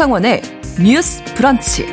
신성원의 0.00 0.40
뉴스 0.82 1.22
브런치. 1.34 1.84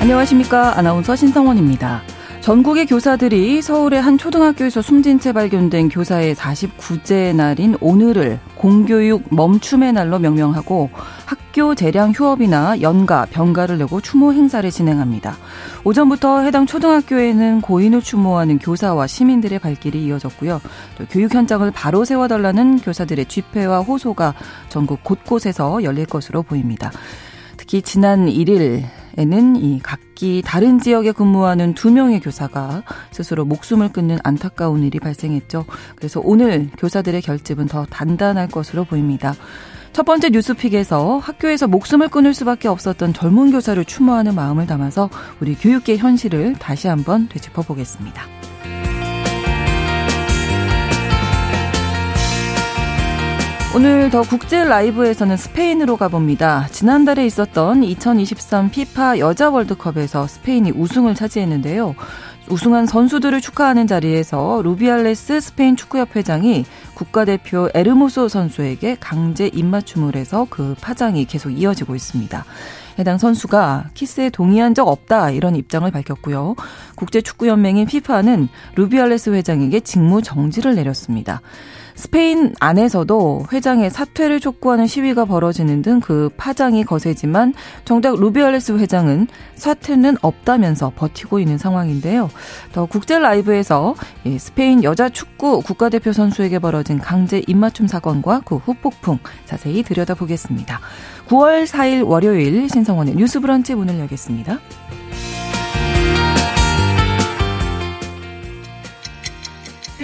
안녕하십니까. 0.00 0.76
아나운서 0.76 1.14
신성원입니다. 1.14 2.02
전국의 2.40 2.86
교사들이 2.86 3.62
서울의 3.62 4.02
한 4.02 4.18
초등학교에서 4.18 4.82
숨진 4.82 5.20
채 5.20 5.32
발견된 5.32 5.88
교사의 5.88 6.34
49째 6.34 7.32
날인 7.36 7.76
오늘을 7.80 8.40
공교육 8.56 9.32
멈춤의 9.32 9.92
날로 9.92 10.18
명명하고 10.18 10.90
학 11.24 11.38
교 11.58 11.74
재량 11.74 12.12
휴업이나 12.12 12.80
연가, 12.82 13.26
병가를 13.28 13.78
내고 13.78 14.00
추모 14.00 14.32
행사를 14.32 14.70
진행합니다. 14.70 15.36
오전부터 15.82 16.42
해당 16.42 16.66
초등학교에는 16.66 17.62
고인을 17.62 18.00
추모하는 18.00 18.60
교사와 18.60 19.08
시민들의 19.08 19.58
발길이 19.58 20.04
이어졌고요. 20.04 20.60
또 20.96 21.04
교육 21.10 21.34
현장을 21.34 21.68
바로 21.72 22.04
세워달라는 22.04 22.78
교사들의 22.78 23.26
집회와 23.26 23.80
호소가 23.80 24.34
전국 24.68 25.02
곳곳에서 25.02 25.82
열릴 25.82 26.06
것으로 26.06 26.44
보입니다. 26.44 26.92
특히 27.56 27.82
지난 27.82 28.26
1일 28.26 28.84
에는 29.16 29.56
이 29.56 29.80
각기 29.82 30.44
다른 30.46 30.78
지역에 30.78 31.10
근무하는 31.10 31.74
두 31.74 31.90
명의 31.90 32.20
교사가 32.20 32.84
스스로 33.10 33.44
목숨을 33.44 33.88
끊는 33.88 34.18
안타까운 34.22 34.84
일이 34.84 35.00
발생했죠. 35.00 35.64
그래서 35.96 36.20
오늘 36.22 36.70
교사들의 36.78 37.20
결집은 37.22 37.66
더 37.66 37.84
단단할 37.84 38.46
것으로 38.46 38.84
보입니다. 38.84 39.34
첫 39.98 40.04
번째 40.04 40.30
뉴스픽에서 40.30 41.18
학교에서 41.18 41.66
목숨을 41.66 42.08
끊을 42.08 42.32
수밖에 42.32 42.68
없었던 42.68 43.14
젊은 43.14 43.50
교사를 43.50 43.84
추모하는 43.84 44.36
마음을 44.36 44.64
담아서 44.64 45.10
우리 45.40 45.56
교육계 45.56 45.96
현실을 45.96 46.52
다시 46.52 46.86
한번 46.86 47.28
되짚어 47.28 47.62
보겠습니다. 47.62 48.22
오늘 53.74 54.08
더 54.10 54.22
국제 54.22 54.62
라이브에서는 54.62 55.36
스페인으로 55.36 55.96
가봅니다. 55.96 56.68
지난달에 56.70 57.26
있었던 57.26 57.82
2023 57.82 58.70
피파 58.70 59.18
여자 59.18 59.50
월드컵에서 59.50 60.28
스페인이 60.28 60.70
우승을 60.70 61.16
차지했는데요. 61.16 61.96
우승한 62.50 62.86
선수들을 62.86 63.40
축하하는 63.40 63.86
자리에서 63.86 64.62
루비알레스 64.62 65.40
스페인 65.40 65.76
축구협회장이 65.76 66.64
국가대표 66.94 67.68
에르모소 67.74 68.28
선수에게 68.28 68.96
강제 69.00 69.48
입맞춤을 69.48 70.16
해서 70.16 70.46
그 70.48 70.74
파장이 70.80 71.26
계속 71.26 71.50
이어지고 71.50 71.94
있습니다. 71.94 72.44
해당 72.98 73.18
선수가 73.18 73.90
키스에 73.94 74.30
동의한 74.30 74.74
적 74.74 74.88
없다 74.88 75.30
이런 75.30 75.54
입장을 75.56 75.88
밝혔고요. 75.90 76.56
국제축구연맹인 76.96 77.86
피파는 77.86 78.48
루비알레스 78.74 79.30
회장에게 79.30 79.80
직무 79.80 80.22
정지를 80.22 80.74
내렸습니다. 80.74 81.40
스페인 81.98 82.54
안에서도 82.60 83.46
회장의 83.52 83.90
사퇴를 83.90 84.38
촉구하는 84.38 84.86
시위가 84.86 85.24
벌어지는 85.24 85.82
등 85.82 85.98
그 86.00 86.30
파장이 86.36 86.84
거세지만 86.84 87.54
정작 87.84 88.14
루비알레스 88.20 88.78
회장은 88.78 89.26
사퇴는 89.56 90.16
없다면서 90.22 90.92
버티고 90.94 91.40
있는 91.40 91.58
상황인데요. 91.58 92.30
더 92.72 92.86
국제 92.86 93.18
라이브에서 93.18 93.96
스페인 94.38 94.84
여자 94.84 95.08
축구 95.08 95.60
국가대표 95.60 96.12
선수에게 96.12 96.60
벌어진 96.60 96.98
강제 96.98 97.42
입맞춤 97.46 97.88
사건과 97.88 98.42
그 98.44 98.56
후폭풍 98.56 99.18
자세히 99.44 99.82
들여다보겠습니다. 99.82 100.80
9월 101.28 101.66
4일 101.66 102.06
월요일 102.06 102.68
신성원의 102.68 103.16
뉴스 103.16 103.40
브런치 103.40 103.74
문을 103.74 103.98
열겠습니다. 103.98 104.60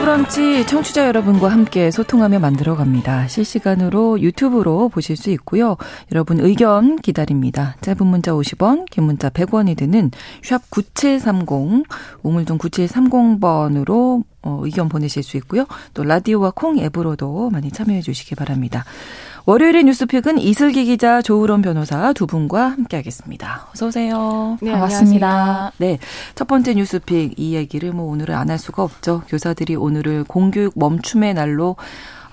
뉴스 0.00 0.04
브런치 0.04 0.66
청취자 0.66 1.06
여러분과 1.06 1.48
함께 1.48 1.90
소통하며 1.90 2.38
만들어 2.38 2.74
갑니다. 2.74 3.28
실시간으로 3.28 4.20
유튜브로 4.22 4.88
보실 4.88 5.14
수 5.14 5.30
있고요. 5.30 5.76
여러분 6.10 6.40
의견 6.40 6.96
기다립니다. 6.96 7.76
짧은 7.82 8.06
문자 8.06 8.32
50원, 8.32 8.86
긴 8.90 9.04
문자 9.04 9.28
100원이 9.28 9.76
드는 9.76 10.10
샵 10.42 10.62
9730, 10.70 11.84
우물동 12.22 12.56
9730번으로 12.56 14.24
어, 14.42 14.60
의견 14.62 14.88
보내실 14.88 15.22
수 15.22 15.36
있고요. 15.36 15.66
또 15.92 16.02
라디오와 16.02 16.52
콩 16.54 16.78
앱으로도 16.78 17.50
많이 17.50 17.70
참여해 17.70 18.00
주시기 18.00 18.34
바랍니다. 18.36 18.84
월요일의 19.46 19.84
뉴스픽은 19.84 20.38
이슬기 20.38 20.84
기자, 20.84 21.22
조우론 21.22 21.62
변호사 21.62 22.12
두 22.12 22.26
분과 22.26 22.68
함께하겠습니다. 22.68 23.68
어서 23.72 23.86
오세요. 23.86 24.58
네, 24.60 24.70
반갑습니다. 24.72 25.72
네, 25.78 25.98
첫 26.34 26.46
번째 26.46 26.74
뉴스픽 26.74 27.34
이 27.38 27.54
얘기를 27.54 27.92
뭐 27.92 28.10
오늘은 28.10 28.34
안 28.34 28.50
할 28.50 28.58
수가 28.58 28.82
없죠. 28.82 29.22
교사들이 29.28 29.76
오늘을 29.76 30.24
공교육 30.24 30.72
멈춤의 30.76 31.34
날로 31.34 31.76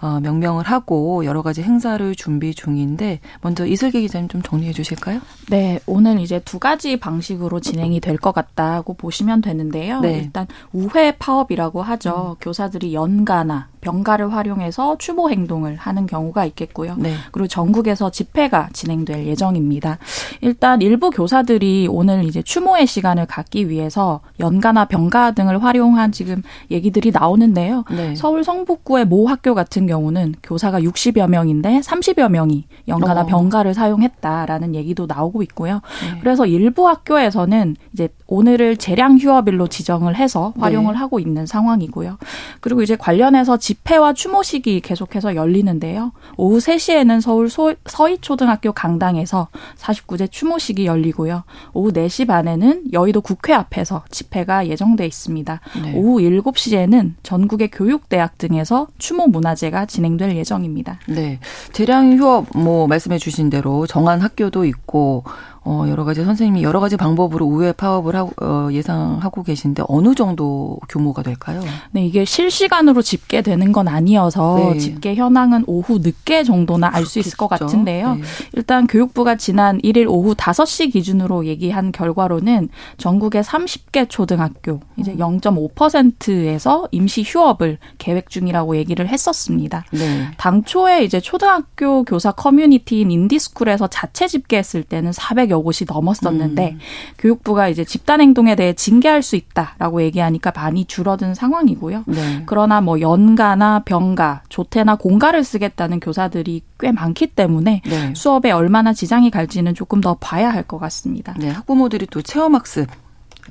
어, 0.01 0.19
명명을 0.19 0.63
하고 0.65 1.25
여러 1.25 1.41
가지 1.43 1.61
행사를 1.63 2.13
준비 2.15 2.53
중인데 2.53 3.19
먼저 3.41 3.65
이슬기 3.65 4.01
기자님 4.01 4.27
좀 4.29 4.41
정리해 4.43 4.71
주실까요? 4.71 5.21
네, 5.49 5.79
오늘 5.87 6.19
이제 6.19 6.39
두 6.43 6.57
가지 6.59 6.97
방식으로 6.97 7.59
진행이 7.59 7.99
될 7.99 8.17
것 8.17 8.31
같다고 8.31 8.93
보시면 8.95 9.41
되는데요. 9.41 9.99
네. 10.01 10.19
일단 10.19 10.47
우회 10.71 11.11
파업이라고 11.17 11.81
하죠. 11.83 12.35
음. 12.37 12.41
교사들이 12.41 12.93
연가나 12.93 13.69
병가를 13.87 14.33
활용해서 14.33 14.97
추모 14.97 15.29
행동을 15.29 15.77
하는 15.77 16.07
경우가 16.07 16.43
있겠고요. 16.45 16.95
네. 16.97 17.13
그리고 17.31 17.47
전국에서 17.47 18.09
집회가 18.09 18.67
진행될 18.73 19.25
예정입니다. 19.25 19.97
일단 20.41 20.81
일부 20.81 21.09
교사들이 21.09 21.87
오늘 21.89 22.25
이제 22.25 22.41
추모의 22.41 22.85
시간을 22.85 23.27
갖기 23.27 23.69
위해서 23.69 24.19
연가나 24.41 24.85
병가 24.85 25.31
등을 25.31 25.63
활용한 25.63 26.11
지금 26.11 26.41
얘기들이 26.69 27.11
나오는데요. 27.11 27.85
네. 27.89 28.13
서울 28.15 28.43
성북구의 28.43 29.05
모 29.05 29.27
학교 29.27 29.55
같은 29.55 29.87
경우는 29.87 30.35
교사가 30.43 30.81
60여 30.81 31.29
명인데 31.29 31.79
30여 31.79 32.29
명이 32.29 32.65
연가나 32.89 33.21
어. 33.21 33.25
병가를 33.25 33.73
사용했다라는 33.73 34.75
얘기도 34.75 35.05
나오고 35.05 35.43
있고요. 35.43 35.75
네. 36.03 36.19
그래서 36.19 36.45
일부 36.45 36.89
학교에서는 36.89 37.77
이제 37.93 38.09
오늘을 38.27 38.75
재량 38.75 39.17
휴업일로 39.17 39.67
지정을 39.67 40.17
해서 40.17 40.53
활용을 40.57 40.93
네. 40.93 40.99
하고 40.99 41.19
있는 41.19 41.45
상황이고요. 41.45 42.17
그리고 42.59 42.81
이제 42.81 42.97
관련해서 42.97 43.55
집 43.55 43.76
집회와 43.77 44.13
추모식이 44.13 44.81
계속해서 44.81 45.35
열리는데요. 45.35 46.11
오후 46.35 46.57
3시에는 46.57 47.21
서울 47.21 47.49
서희초등학교 47.85 48.71
강당에서 48.73 49.47
49제 49.77 50.29
추모식이 50.31 50.85
열리고요. 50.85 51.43
오후 51.73 51.91
4시 51.91 52.27
반에는 52.27 52.93
여의도 52.93 53.21
국회 53.21 53.53
앞에서 53.53 54.03
집회가 54.09 54.67
예정돼 54.67 55.05
있습니다. 55.05 55.61
네. 55.83 55.93
오후 55.95 56.19
7시에는 56.19 57.13
전국의 57.23 57.69
교육대학 57.71 58.37
등에서 58.37 58.87
추모 58.97 59.27
문화제가 59.27 59.85
진행될 59.85 60.35
예정입니다. 60.35 60.99
네. 61.07 61.39
재량 61.71 62.17
휴업 62.17 62.47
뭐 62.55 62.87
말씀해 62.87 63.17
주신 63.17 63.49
대로 63.49 63.87
정한 63.87 64.19
학교도 64.19 64.65
있고 64.65 65.23
어, 65.69 65.85
여러 65.89 66.05
가지 66.05 66.23
선생님이 66.23 66.63
여러 66.63 66.79
가지 66.79 66.95
방법으로 66.95 67.45
우회 67.45 67.73
파업을 67.73 68.15
하고, 68.15 68.31
어, 68.41 68.69
예상하고 68.71 69.43
계신데 69.43 69.83
어느 69.89 70.15
정도 70.15 70.79
규모가 70.87 71.23
될까요? 71.23 71.61
네, 71.91 72.05
이게 72.05 72.23
실시간으로 72.23 73.01
집계되는 73.01 73.73
건 73.73 73.89
아니어서 73.89 74.71
네. 74.73 74.79
집계 74.79 75.15
현황은 75.15 75.65
오후 75.67 75.99
늦게 75.99 76.43
정도나 76.43 76.89
알 76.93 77.05
수 77.05 77.19
있을 77.19 77.37
것 77.37 77.47
같은데요. 77.47 78.15
네. 78.15 78.21
일단 78.53 78.85
교육부가 78.85 79.35
지난 79.37 79.79
1일 79.79 80.07
오후 80.09 80.35
5시 80.35 80.91
기준으로 80.91 81.45
얘기한 81.45 81.91
결과로는 81.91 82.69
전국의 82.97 83.43
30개 83.43 84.09
초등학교 84.09 84.81
이제 84.97 85.15
0.5%에서 85.15 86.81
음. 86.83 86.87
임시 86.91 87.23
휴업을 87.25 87.77
계획 87.97 88.29
중이라고 88.29 88.75
얘기를 88.77 89.07
했었습니다. 89.07 89.85
네. 89.91 90.27
당초에 90.37 91.03
이제 91.03 91.19
초등학교 91.19 92.03
교사 92.03 92.31
커뮤니티인 92.31 93.09
인디스쿨에서 93.11 93.87
자체 93.87 94.27
집계했을 94.27 94.83
때는 94.83 95.11
400여 95.11 95.56
곳이 95.63 95.85
넘었었는데 95.87 96.71
음. 96.73 96.79
교육부가 97.17 97.67
이제 97.69 97.83
집단 97.83 98.21
행동에 98.21 98.55
대해 98.55 98.73
징계할 98.73 99.23
수 99.23 99.35
있다라고 99.35 100.03
얘기하니까 100.03 100.51
많이 100.55 100.85
줄어든 100.85 101.33
상황이고요. 101.33 102.03
네. 102.05 102.43
그러나 102.45 102.81
뭐 102.81 103.01
연가나 103.01 103.81
병가, 103.83 104.43
조퇴나 104.49 104.95
공가를 104.95 105.43
쓰겠다는 105.43 105.99
교사들이 105.99 106.61
꽤 106.79 106.91
많기 106.91 107.27
때문에 107.27 107.81
네. 107.83 108.13
수업에 108.15 108.51
얼마나 108.51 108.93
지장이 108.93 109.31
갈지는 109.31 109.73
조금 109.73 110.01
더 110.01 110.13
봐야 110.19 110.49
할 110.51 110.67
것 110.67 110.79
같습니다. 110.79 111.33
네, 111.39 111.49
학부모들이 111.49 112.07
또 112.07 112.21
체험 112.21 112.53
학습 112.53 112.87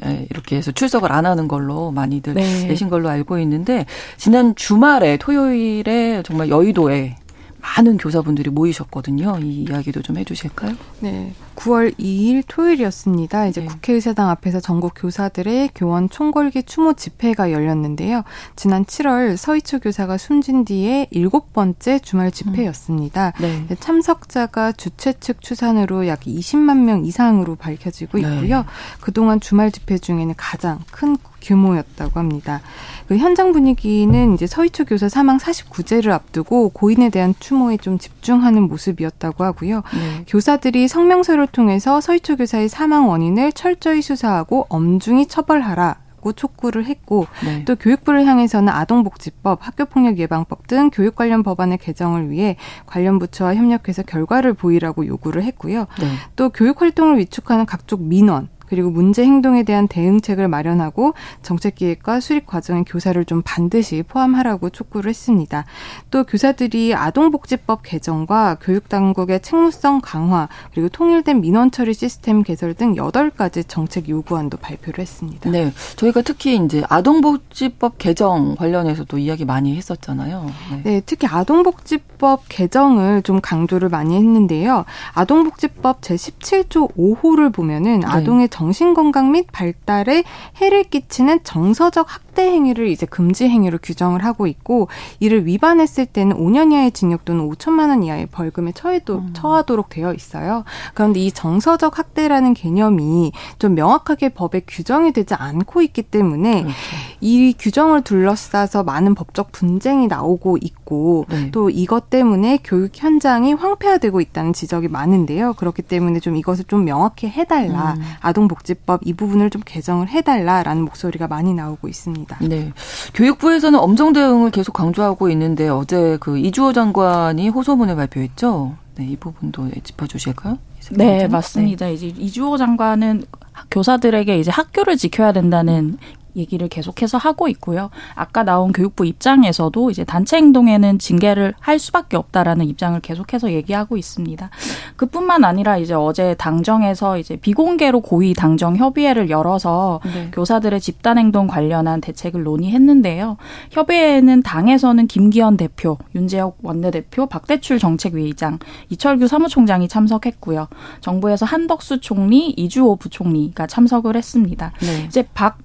예, 0.04 0.26
이렇게 0.30 0.56
해서 0.56 0.70
출석을 0.72 1.10
안 1.10 1.24
하는 1.24 1.48
걸로 1.48 1.90
많이들 1.90 2.34
네. 2.34 2.66
내신 2.66 2.90
걸로 2.90 3.08
알고 3.08 3.38
있는데 3.38 3.86
지난 4.18 4.54
주말에 4.54 5.16
토요일에 5.16 6.22
정말 6.22 6.50
여의도에 6.50 7.16
많은 7.66 7.96
교사분들이 7.96 8.50
모이셨거든요. 8.50 9.38
이 9.42 9.64
이야기도 9.64 10.00
좀 10.02 10.16
해주실까요? 10.18 10.76
네. 11.00 11.32
9월 11.56 11.98
2일 11.98 12.44
토요일이었습니다. 12.46 13.46
이제 13.46 13.62
네. 13.62 13.66
국회의사당 13.66 14.28
앞에서 14.30 14.60
전국 14.60 14.92
교사들의 14.94 15.70
교원 15.74 16.08
총궐기 16.08 16.62
추모 16.62 16.92
집회가 16.94 17.50
열렸는데요. 17.50 18.22
지난 18.54 18.84
7월 18.84 19.36
서희초 19.36 19.80
교사가 19.80 20.16
숨진 20.16 20.64
뒤에 20.64 21.08
일곱 21.10 21.52
번째 21.52 21.98
주말 21.98 22.30
집회였습니다. 22.30 23.32
음. 23.40 23.66
네. 23.68 23.76
참석자가 23.78 24.72
주최 24.72 25.14
측 25.18 25.40
추산으로 25.40 26.06
약 26.06 26.20
20만 26.20 26.84
명 26.84 27.04
이상으로 27.04 27.56
밝혀지고 27.56 28.18
네. 28.18 28.34
있고요. 28.34 28.58
네. 28.58 28.64
그동안 29.00 29.40
주말 29.40 29.72
집회 29.72 29.98
중에는 29.98 30.34
가장 30.36 30.80
큰 30.90 31.16
규모였다고 31.46 32.18
합니다. 32.18 32.60
그 33.06 33.16
현장 33.16 33.52
분위기는 33.52 34.34
이제 34.34 34.46
서희초 34.46 34.84
교사 34.84 35.08
사망 35.08 35.38
49제를 35.38 36.10
앞두고 36.10 36.70
고인에 36.70 37.08
대한 37.08 37.34
추모에 37.38 37.76
좀 37.76 37.98
집중하는 37.98 38.62
모습이었다고 38.62 39.44
하고요. 39.44 39.82
네. 39.94 40.24
교사들이 40.26 40.88
성명서를 40.88 41.46
통해서 41.46 42.00
서희초 42.00 42.36
교사의 42.36 42.68
사망 42.68 43.08
원인을 43.08 43.52
철저히 43.52 44.02
수사하고 44.02 44.66
엄중히 44.68 45.26
처벌하라. 45.26 46.06
고 46.26 46.32
촉구를 46.32 46.86
했고 46.86 47.28
네. 47.44 47.64
또 47.66 47.76
교육부를 47.76 48.26
향해서는 48.26 48.72
아동복지법, 48.72 49.64
학교폭력 49.64 50.18
예방법 50.18 50.66
등 50.66 50.90
교육 50.92 51.14
관련 51.14 51.44
법안의 51.44 51.78
개정을 51.78 52.30
위해 52.30 52.56
관련 52.84 53.20
부처와 53.20 53.54
협력해서 53.54 54.02
결과를 54.02 54.54
보이라고 54.54 55.06
요구를 55.06 55.44
했고요. 55.44 55.86
네. 56.00 56.06
또 56.34 56.48
교육 56.48 56.82
활동을 56.82 57.18
위축하는 57.18 57.64
각종 57.64 58.08
민원 58.08 58.48
그리고 58.66 58.90
문제 58.90 59.24
행동에 59.24 59.62
대한 59.62 59.88
대응책을 59.88 60.48
마련하고 60.48 61.14
정책 61.42 61.76
기획과 61.76 62.20
수립 62.20 62.46
과정에 62.46 62.84
교사를 62.86 63.22
좀 63.24 63.42
반드시 63.44 64.02
포함하라고 64.06 64.70
촉구를 64.70 65.08
했습니다. 65.08 65.64
또 66.10 66.24
교사들이 66.24 66.94
아동복지법 66.94 67.82
개정과 67.82 68.58
교육 68.60 68.88
당국의 68.88 69.40
책무성 69.40 70.00
강화 70.02 70.48
그리고 70.72 70.88
통일된 70.88 71.40
민원 71.40 71.70
처리 71.70 71.94
시스템 71.94 72.42
개설 72.42 72.74
등 72.74 72.96
여덟 72.96 73.30
가지 73.30 73.64
정책 73.64 74.08
요구안도 74.08 74.58
발표를 74.58 75.00
했습니다. 75.00 75.50
네. 75.50 75.72
저희가 75.96 76.22
특히 76.22 76.56
이제 76.56 76.82
아동복지법 76.88 77.98
개정 77.98 78.56
관련해서도 78.56 79.18
이야기 79.18 79.44
많이 79.44 79.76
했었잖아요. 79.76 80.50
네. 80.70 80.82
네 80.82 81.02
특히 81.04 81.26
아동복지법 81.26 82.44
개정을 82.48 83.22
좀 83.22 83.40
강조를 83.40 83.88
많이 83.88 84.16
했는데요. 84.16 84.84
아동복지법 85.14 86.00
제17조 86.00 86.94
5호를 86.96 87.52
보면은 87.52 88.00
네. 88.00 88.06
아동의 88.06 88.48
정신 88.56 88.94
건강 88.94 89.32
및 89.32 89.48
발달에 89.52 90.24
해를 90.62 90.82
끼치는 90.84 91.44
정서적 91.44 92.08
학대 92.36 92.50
행위를 92.50 92.88
이제 92.88 93.06
금지 93.06 93.48
행위로 93.48 93.78
규정을 93.82 94.24
하고 94.24 94.46
있고 94.46 94.88
이를 95.20 95.46
위반했을 95.46 96.06
때는 96.06 96.36
5년 96.36 96.72
이하의 96.72 96.92
징역 96.92 97.24
또는 97.24 97.48
5천만 97.48 97.88
원 97.88 98.02
이하의 98.02 98.26
벌금에 98.26 98.72
처해도 98.72 99.14
음. 99.14 99.30
처하도록 99.32 99.88
되어 99.88 100.12
있어요. 100.12 100.64
그런데 100.94 101.20
이 101.20 101.32
정서적 101.32 101.98
학대라는 101.98 102.54
개념이 102.54 103.32
좀 103.58 103.74
명확하게 103.74 104.30
법에 104.30 104.60
규정이 104.66 105.12
되지 105.12 105.34
않고 105.34 105.82
있기 105.82 106.02
때문에 106.02 106.62
그렇죠. 106.62 106.76
이 107.20 107.54
규정을 107.58 108.02
둘러싸서 108.02 108.84
많은 108.84 109.14
법적 109.14 109.52
분쟁이 109.52 110.06
나오고 110.06 110.58
있고 110.60 111.24
네. 111.30 111.50
또 111.50 111.70
이것 111.70 112.10
때문에 112.10 112.58
교육 112.62 112.92
현장이 112.94 113.54
황폐화되고 113.54 114.20
있다는 114.20 114.52
지적이 114.52 114.88
많은데요. 114.88 115.54
그렇기 115.54 115.82
때문에 115.82 116.20
좀 116.20 116.36
이것을 116.36 116.64
좀 116.64 116.84
명확히 116.84 117.28
해달라. 117.28 117.94
음. 117.94 118.02
아동 118.20 118.46
아동복지법 118.46 119.00
이 119.04 119.14
부분을 119.14 119.50
좀 119.50 119.62
개정을 119.64 120.08
해달라라는 120.08 120.84
목소리가 120.84 121.28
많이 121.28 121.54
나오고 121.54 121.88
있습니다. 121.88 122.25
네. 122.40 122.72
교육부에서는 123.14 123.78
엄정 123.78 124.12
대응을 124.12 124.50
계속 124.50 124.72
강조하고 124.72 125.30
있는데 125.30 125.68
어제 125.68 126.16
그 126.20 126.38
이주호 126.38 126.72
장관이 126.72 127.48
호소문을 127.48 127.96
발표했죠. 127.96 128.74
네, 128.96 129.06
이 129.06 129.16
부분도 129.16 129.70
짚어 129.82 130.06
주실까요? 130.06 130.58
네, 130.92 131.26
맞습니다. 131.28 131.86
네. 131.86 131.94
이제 131.94 132.06
이주호 132.06 132.56
장관은 132.56 133.24
교사들에게 133.70 134.38
이제 134.38 134.50
학교를 134.50 134.96
지켜야 134.96 135.32
된다는 135.32 135.98
얘기를 136.36 136.68
계속해서 136.68 137.18
하고 137.18 137.48
있고요. 137.48 137.90
아까 138.14 138.42
나온 138.42 138.72
교육부 138.72 139.06
입장에서도 139.06 139.90
이제 139.90 140.04
단체 140.04 140.36
행동에는 140.36 140.98
징계를 140.98 141.54
할 141.60 141.78
수밖에 141.78 142.16
없다라는 142.16 142.66
입장을 142.66 142.98
계속해서 143.00 143.52
얘기하고 143.52 143.96
있습니다. 143.96 144.50
그뿐만 144.96 145.44
아니라 145.44 145.78
이제 145.78 145.94
어제 145.94 146.34
당정에서 146.34 147.18
이제 147.18 147.36
비공개로 147.36 148.00
고위 148.00 148.34
당정 148.34 148.76
협의회를 148.76 149.30
열어서 149.30 150.00
네. 150.04 150.30
교사들의 150.32 150.80
집단 150.80 151.18
행동 151.18 151.46
관련한 151.46 152.00
대책을 152.00 152.42
논의했는데요. 152.42 153.36
협의회에는 153.70 154.42
당에서는 154.42 155.06
김기현 155.06 155.56
대표, 155.56 155.98
윤재혁 156.14 156.58
원내대표, 156.62 157.26
박대출 157.26 157.78
정책위의장, 157.78 158.58
이철규 158.90 159.28
사무총장이 159.28 159.88
참석했고요. 159.88 160.68
정부에서 161.00 161.46
한덕수 161.46 162.00
총리, 162.00 162.50
이주호 162.50 162.96
부총리가 162.96 163.66
참석을 163.66 164.16
했습니다. 164.16 164.72
네. 164.80 165.04
이제 165.06 165.26
박 165.34 165.58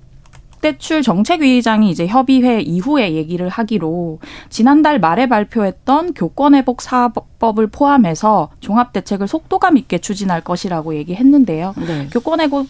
대출 0.62 1.02
정책위의장이 1.02 1.90
이제 1.90 2.08
협의회 2.08 2.62
이후에 2.62 3.14
얘기를 3.14 3.50
하기로 3.50 4.20
지난달 4.50 5.00
말에 5.00 5.28
발표했던 5.28 6.14
교권회복 6.14 6.82
사업법을 6.82 7.68
포함해서 7.68 8.50
종합대책을 8.60 9.28
속도감 9.28 9.78
있게 9.78 9.98
추진할 9.98 10.42
것이라고 10.42 10.96
얘기했는데요. 10.96 11.74
네. 11.86 12.08
교권회복 12.12 12.68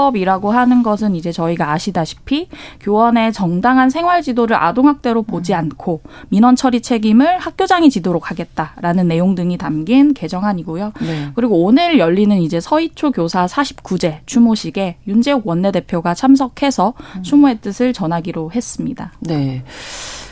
사 0.00 0.10
입법이라고 0.10 0.50
하는 0.50 0.82
것은 0.82 1.14
이제 1.14 1.30
저희가 1.30 1.72
아시다시피 1.72 2.48
교원의 2.80 3.34
정당한 3.34 3.90
생활 3.90 4.22
지도를 4.22 4.56
아동학대로 4.56 5.22
보지 5.22 5.52
않고 5.52 6.00
민원 6.30 6.56
처리 6.56 6.80
책임을 6.80 7.38
학교장이 7.38 7.90
지도록 7.90 8.30
하겠다라는 8.30 9.08
내용 9.08 9.34
등이 9.34 9.58
담긴 9.58 10.14
개정안이고요. 10.14 10.92
네. 11.02 11.28
그리고 11.34 11.62
오늘 11.62 11.98
열리는 11.98 12.36
이제 12.38 12.60
서희초 12.60 13.12
교사 13.12 13.44
49제 13.44 14.20
추모식에 14.24 14.96
윤재욱 15.06 15.46
원내대표가 15.46 16.14
참석해서 16.14 16.94
음. 17.16 17.22
추모의 17.22 17.58
뜻을 17.60 17.92
전하기로 17.92 18.52
했습니다. 18.52 19.12
네. 19.20 19.62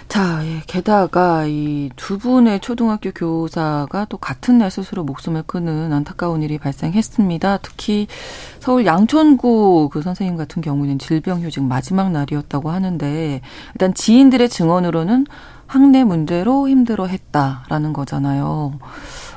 자, 0.09 0.41
예, 0.47 0.63
게다가 0.67 1.45
이 1.47 1.91
두 1.97 2.17
분의 2.19 2.61
초등학교 2.61 3.11
교사가 3.11 4.07
또 4.09 4.17
같은 4.17 4.57
날 4.59 4.71
스스로 4.71 5.05
목숨을 5.05 5.43
끊은 5.47 5.93
안타까운 5.93 6.43
일이 6.43 6.57
발생했습니다. 6.59 7.59
특히 7.63 8.07
서울 8.61 8.87
양천구 8.87 9.91
그 9.93 10.01
선생님 10.01 10.37
같은 10.37 10.63
경우는 10.63 10.99
질병휴직 10.99 11.65
마지막 11.65 12.11
날이었다고 12.11 12.71
하는데 12.71 13.41
일단 13.75 13.93
지인들의 13.93 14.49
증언으로는 14.49 15.27
학내 15.67 16.05
문제로 16.05 16.69
힘들어 16.69 17.07
했다라는 17.07 17.93
거잖아요. 17.93 18.79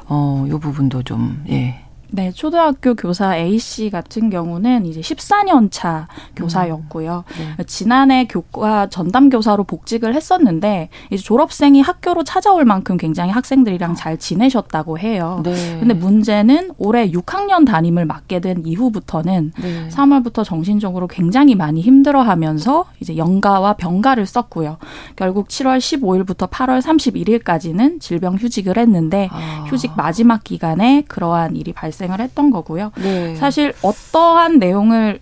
어, 0.07 0.45
요 0.47 0.59
부분도 0.59 1.03
좀 1.03 1.44
예. 1.50 1.83
네, 2.13 2.32
초등학교 2.32 2.94
교사 2.94 3.38
A 3.38 3.58
씨 3.58 3.89
같은 3.89 4.30
경우는 4.30 4.86
이제 4.86 5.00
14년 5.00 5.70
차 5.72 6.10
교사였고요. 6.36 7.24
음, 7.39 7.53
네. 7.58 7.63
지난해 7.63 8.27
교과 8.27 8.89
전담 8.89 9.30
교사로 9.30 9.63
복직을 9.63 10.13
했었는데 10.13 10.89
이제 11.10 11.24
졸업생이 11.24 11.82
학교로 11.82 12.25
찾아올 12.25 12.65
만큼 12.65 12.98
굉장히 12.98 13.32
학생들이랑 13.32 13.96
잘 13.96 14.18
지내셨다고 14.18 15.00
해요. 15.00 15.39
네. 15.46 15.77
근데 15.80 15.94
문제는 15.94 16.72
올해 16.77 17.10
6학년 17.10 17.65
담임을 17.65 18.06
맡게 18.06 18.41
된 18.41 18.63
이후부터는 18.65 19.53
네. 19.62 19.88
3월부터 19.89 20.44
정신적으로 20.44 21.08
굉장히 21.08 21.56
많이 21.56 21.80
힘들어하면서 21.80 22.86
이제 23.00 23.15
연가와 23.15 23.74
병가를 23.74 24.25
썼고요. 24.25 24.77
결국 25.15 25.48
7월 25.48 25.77
15일부터 25.77 26.50
8월 26.50 26.82
31일까지는 26.82 28.01
질병 28.01 28.36
휴직을 28.36 28.77
했는데 28.77 29.30
아. 29.32 29.65
휴직 29.70 29.94
마지막 29.96 30.44
기간에 30.44 31.03
그러한 31.08 31.56
일이 31.56 31.72
발생 31.72 32.00
발생을 32.08 32.20
했던 32.20 32.51
거고요. 32.51 32.91
네. 32.98 33.36
사실 33.36 33.74
어떠한 33.81 34.60
내용을 34.60 35.20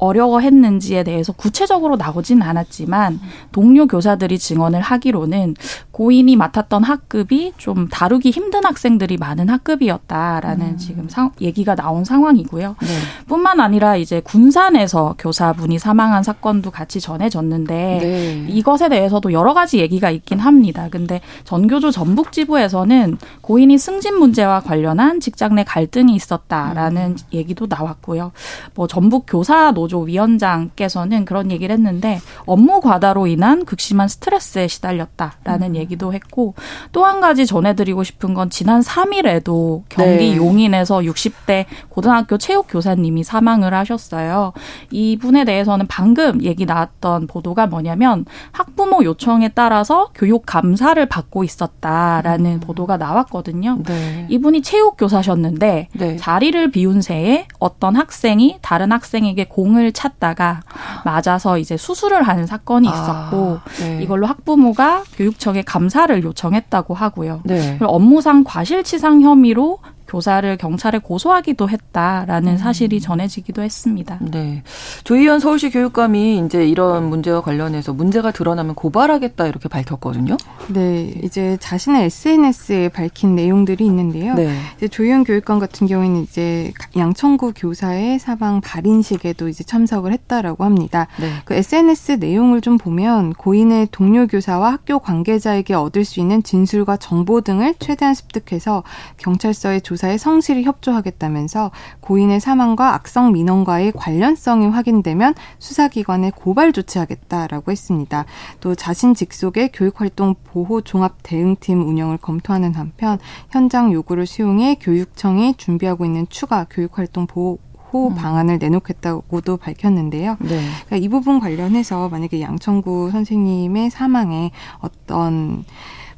어려워했는지에 0.00 1.04
대해서 1.04 1.32
구체적으로 1.32 1.96
나오진 1.96 2.42
않았지만 2.42 3.20
동료 3.52 3.86
교사들이 3.86 4.38
증언을 4.38 4.80
하기로는 4.80 5.54
고인이 5.92 6.34
맡았던 6.34 6.82
학급이 6.82 7.52
좀 7.58 7.88
다루기 7.88 8.30
힘든 8.30 8.64
학생들이 8.64 9.18
많은 9.18 9.50
학급이었다라는 9.50 10.66
음. 10.66 10.76
지금 10.78 11.08
상, 11.10 11.30
얘기가 11.40 11.74
나온 11.74 12.04
상황이고요. 12.04 12.76
네. 12.80 12.88
뿐만 13.26 13.60
아니라 13.60 13.96
이제 13.96 14.20
군산에서 14.20 15.16
교사분이 15.18 15.78
사망한 15.78 16.22
사건도 16.22 16.70
같이 16.70 17.00
전해졌는데 17.00 17.74
네. 17.74 18.46
이것에 18.48 18.88
대해서도 18.88 19.32
여러 19.32 19.52
가지 19.52 19.78
얘기가 19.78 20.10
있긴 20.10 20.38
합니다. 20.38 20.88
근데 20.90 21.20
전교조 21.44 21.90
전북지부에서는 21.90 23.18
고인이 23.42 23.76
승진 23.76 24.18
문제와 24.18 24.60
관련한 24.60 25.20
직장 25.20 25.54
내 25.54 25.64
갈등이 25.64 26.14
있었다라는 26.14 27.02
음. 27.02 27.16
얘기도 27.34 27.66
나왔고요. 27.68 28.32
뭐 28.74 28.86
전북 28.86 29.26
교사 29.28 29.72
노조 29.72 29.89
노조 29.90 30.00
위원장께서는 30.02 31.24
그런 31.24 31.50
얘기를 31.50 31.72
했는데 31.74 32.20
업무 32.46 32.80
과다로 32.80 33.26
인한 33.26 33.64
극심한 33.64 34.06
스트레스에 34.08 34.68
시달렸다라는 34.68 35.70
음. 35.70 35.76
얘기도 35.76 36.14
했고 36.14 36.54
또 36.92 37.10
한 37.10 37.20
가지 37.20 37.44
전해드리고 37.44 38.04
싶은 38.04 38.34
건 38.34 38.50
지난 38.50 38.82
3일에도 38.82 39.82
경기 39.88 40.30
네. 40.30 40.36
용인에서 40.36 41.00
60대 41.00 41.64
고등학교 41.88 42.38
체육 42.38 42.66
교사님이 42.68 43.24
사망을 43.24 43.74
하셨어요. 43.74 44.52
이분에 44.92 45.44
대해서는 45.44 45.88
방금 45.88 46.40
얘기 46.44 46.66
나왔던 46.66 47.26
보도가 47.26 47.66
뭐냐면 47.66 48.26
학부모 48.52 49.02
요청에 49.02 49.48
따라서 49.48 50.10
교육 50.14 50.46
감사를 50.46 51.04
받고 51.04 51.42
있었다라는 51.42 52.46
음. 52.52 52.60
보도가 52.60 52.96
나왔거든요. 52.96 53.80
네. 53.84 54.26
이분이 54.28 54.62
체육 54.62 54.96
교사셨는데 54.96 55.88
네. 55.92 56.16
자리를 56.16 56.70
비운 56.70 57.02
새에 57.02 57.48
어떤 57.58 57.96
학생이 57.96 58.58
다른 58.62 58.92
학생에게 58.92 59.46
공을 59.46 59.79
찼다가 59.92 60.60
맞아서 61.04 61.58
이제 61.58 61.76
수술을 61.76 62.22
하는 62.22 62.46
사건이 62.46 62.88
아, 62.88 62.92
있었고 62.92 63.60
아, 63.64 63.70
네. 63.80 64.02
이걸로 64.02 64.26
학부모가 64.26 65.04
교육청에 65.16 65.62
감사를 65.62 66.22
요청했다고 66.22 66.94
하고요. 66.94 67.40
네. 67.44 67.78
업무상 67.80 68.44
과실치상 68.44 69.22
혐의로 69.22 69.78
교사를 70.10 70.56
경찰에 70.56 70.98
고소하기도 70.98 71.68
했다라는 71.68 72.52
음. 72.52 72.58
사실이 72.58 73.00
전해지기도 73.00 73.62
했습니다. 73.62 74.18
네. 74.20 74.64
조희연 75.04 75.38
서울시 75.38 75.70
교육감이 75.70 76.42
이제 76.44 76.66
이런 76.66 77.08
문제와 77.08 77.42
관련해서 77.42 77.92
문제가 77.92 78.32
드러나면 78.32 78.74
고발하겠다 78.74 79.46
이렇게 79.46 79.68
밝혔거든요. 79.68 80.36
네. 80.68 81.14
이제 81.22 81.56
자신의 81.60 82.06
SNS에 82.06 82.88
밝힌 82.88 83.36
내용들이 83.36 83.86
있는데요. 83.86 84.34
네. 84.34 84.52
이제 84.76 84.88
조희연 84.88 85.22
교육감 85.22 85.60
같은 85.60 85.86
경우에는 85.86 86.22
이제 86.22 86.72
양천구 86.96 87.52
교사의 87.54 88.18
사망 88.18 88.60
발인식에도 88.60 89.48
이제 89.48 89.62
참석을 89.62 90.12
했다라고 90.12 90.64
합니다. 90.64 91.06
네. 91.20 91.30
그 91.44 91.54
SNS 91.54 92.12
내용을 92.12 92.62
좀 92.62 92.78
보면 92.78 93.34
고인의 93.34 93.88
동료 93.92 94.26
교사와 94.26 94.72
학교 94.72 94.98
관계자에게 94.98 95.74
얻을 95.74 96.04
수 96.04 96.18
있는 96.18 96.42
진술과 96.42 96.96
정보 96.96 97.42
등을 97.42 97.74
최대한 97.78 98.14
습득해서 98.14 98.82
경찰서에 99.18 99.78
조사 99.80 99.99
조사에 100.00 100.16
성실히 100.16 100.64
협조하겠다면서 100.64 101.70
고인의 102.00 102.40
사망과 102.40 102.94
악성 102.94 103.32
민원과의 103.32 103.92
관련성이 103.92 104.66
확인되면 104.66 105.34
수사기관에 105.58 106.32
고발 106.34 106.72
조치하겠다라고 106.72 107.70
했습니다. 107.70 108.24
또 108.60 108.74
자신 108.74 109.14
직속의 109.14 109.72
교육활동 109.72 110.36
보호 110.44 110.80
종합 110.80 111.18
대응팀 111.22 111.86
운영을 111.86 112.16
검토하는 112.16 112.74
한편 112.74 113.18
현장 113.50 113.92
요구를 113.92 114.26
수용해 114.26 114.76
교육청이 114.80 115.54
준비하고 115.56 116.06
있는 116.06 116.26
추가 116.30 116.64
교육활동 116.70 117.26
보호 117.26 117.58
호 117.92 118.08
음. 118.08 118.14
방안을 118.14 118.58
내놓겠다고도 118.58 119.56
밝혔는데요. 119.56 120.36
네. 120.38 120.60
그러니까 120.86 120.96
이 120.96 121.08
부분 121.08 121.40
관련해서 121.40 122.08
만약에 122.08 122.40
양천구 122.40 123.10
선생님의 123.10 123.90
사망에 123.90 124.52
어떤 124.78 125.64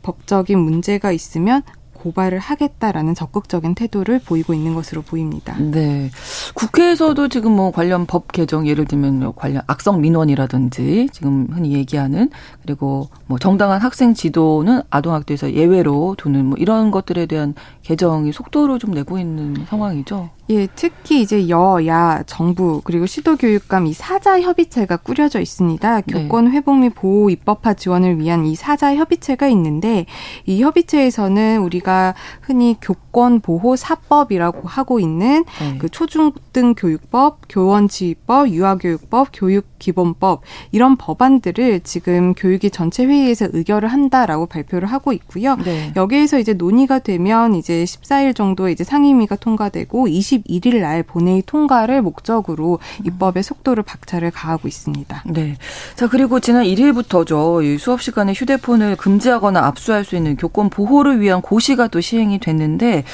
법적인 0.03 0.59
문제가 0.59 1.13
있으면 1.13 1.63
고발을 2.03 2.41
하겠다라는 2.41 3.15
적극적인 3.15 3.77
태도를 3.77 4.19
보이고 4.19 4.53
있는 4.55 4.75
것으로 4.75 5.03
보입니다. 5.03 5.57
네. 5.59 6.11
국회에서도 6.55 7.29
지금 7.29 7.53
뭐 7.53 7.71
관련 7.71 8.07
법 8.07 8.33
개정 8.33 8.67
예를 8.67 8.87
들면 8.87 9.21
뭐 9.21 9.33
관련 9.33 9.63
악성 9.69 10.01
민원이라든지 10.01 11.11
지금 11.13 11.47
흔히 11.53 11.73
얘기하는 11.75 12.31
그리고 12.63 13.09
뭐 13.27 13.39
정당한 13.39 13.81
학생 13.81 14.15
지도는 14.15 14.83
아동학대에서 14.91 15.53
예외로 15.53 16.17
두는 16.19 16.47
뭐 16.47 16.59
이런 16.59 16.91
것들에 16.91 17.27
대한 17.27 17.55
개정이 17.83 18.33
속도를 18.33 18.81
좀 18.81 18.91
내고 18.91 19.19
있는 19.19 19.65
상황이죠. 19.69 20.31
예, 20.53 20.69
특히 20.75 21.23
이제 21.23 21.49
여야 21.49 22.23
정부 22.27 22.83
그리고 22.85 23.07
시도교육감 23.07 23.87
이 23.87 23.95
사자 23.95 24.39
협의체가 24.39 24.99
꾸려져 24.99 25.41
있습니다. 25.41 26.01
네. 26.03 26.03
교권 26.13 26.51
회복 26.51 26.77
및 26.77 26.91
보호 26.91 27.31
입법화 27.31 27.73
지원을 27.75 28.19
위한 28.19 28.45
이 28.45 28.55
사자 28.55 28.95
협의체가 28.95 29.49
있는데 29.49 30.05
이 30.45 30.63
협의체에서는 30.63 31.63
우리가 31.63 32.15
흔히 32.43 32.77
교권 32.83 33.41
보호 33.41 33.77
사법이라고 33.77 34.69
하고 34.69 35.01
있는 35.01 35.45
네. 35.59 35.79
그 35.79 35.89
초중등 35.89 36.75
교육법, 36.75 37.41
교원 37.49 37.89
지휘법, 37.89 38.51
유아교육법, 38.51 39.29
교육기본법 39.33 40.43
이런 40.71 40.97
법안들을 40.97 41.81
지금 41.81 42.35
교육위 42.35 42.71
전체 42.71 43.07
회의에서 43.07 43.49
의결을 43.53 43.89
한다라고 43.89 44.47
발표를 44.47 44.87
하고 44.89 45.15
있고요. 45.15 45.57
네. 45.57 45.93
여기에서 45.97 46.39
이제 46.39 46.53
논의가 46.53 46.99
되면 46.99 47.55
이제 47.55 47.85
14일 47.85 48.35
정도 48.35 48.69
이제 48.69 48.85
상임위가 48.85 49.37
통과되고 49.37 50.09
20 50.09 50.42
21일 50.49 50.81
날 50.81 51.03
본회의 51.03 51.43
통과를 51.45 52.03
목적으로 52.03 52.79
입법의 53.05 53.43
속도를 53.43 53.83
박차를 53.83 54.31
가하고 54.31 54.69
있습니다. 54.69 55.25
네. 55.27 55.57
자, 55.95 56.09
그리고 56.09 56.41
지난 56.41 56.65
1일부터죠. 56.65 57.79
수업 57.79 58.03
시간에 58.03 58.33
휴대폰을 58.33 58.97
금지하거나 58.97 59.65
압수할 59.65 60.05
수 60.05 60.17
있는 60.17 60.37
교권 60.37 60.71
보호를 60.71 61.21
위한 61.21 61.41
고시가 61.43 61.89
또 61.89 62.01
시행이 62.01 62.39
됐는데 62.39 63.05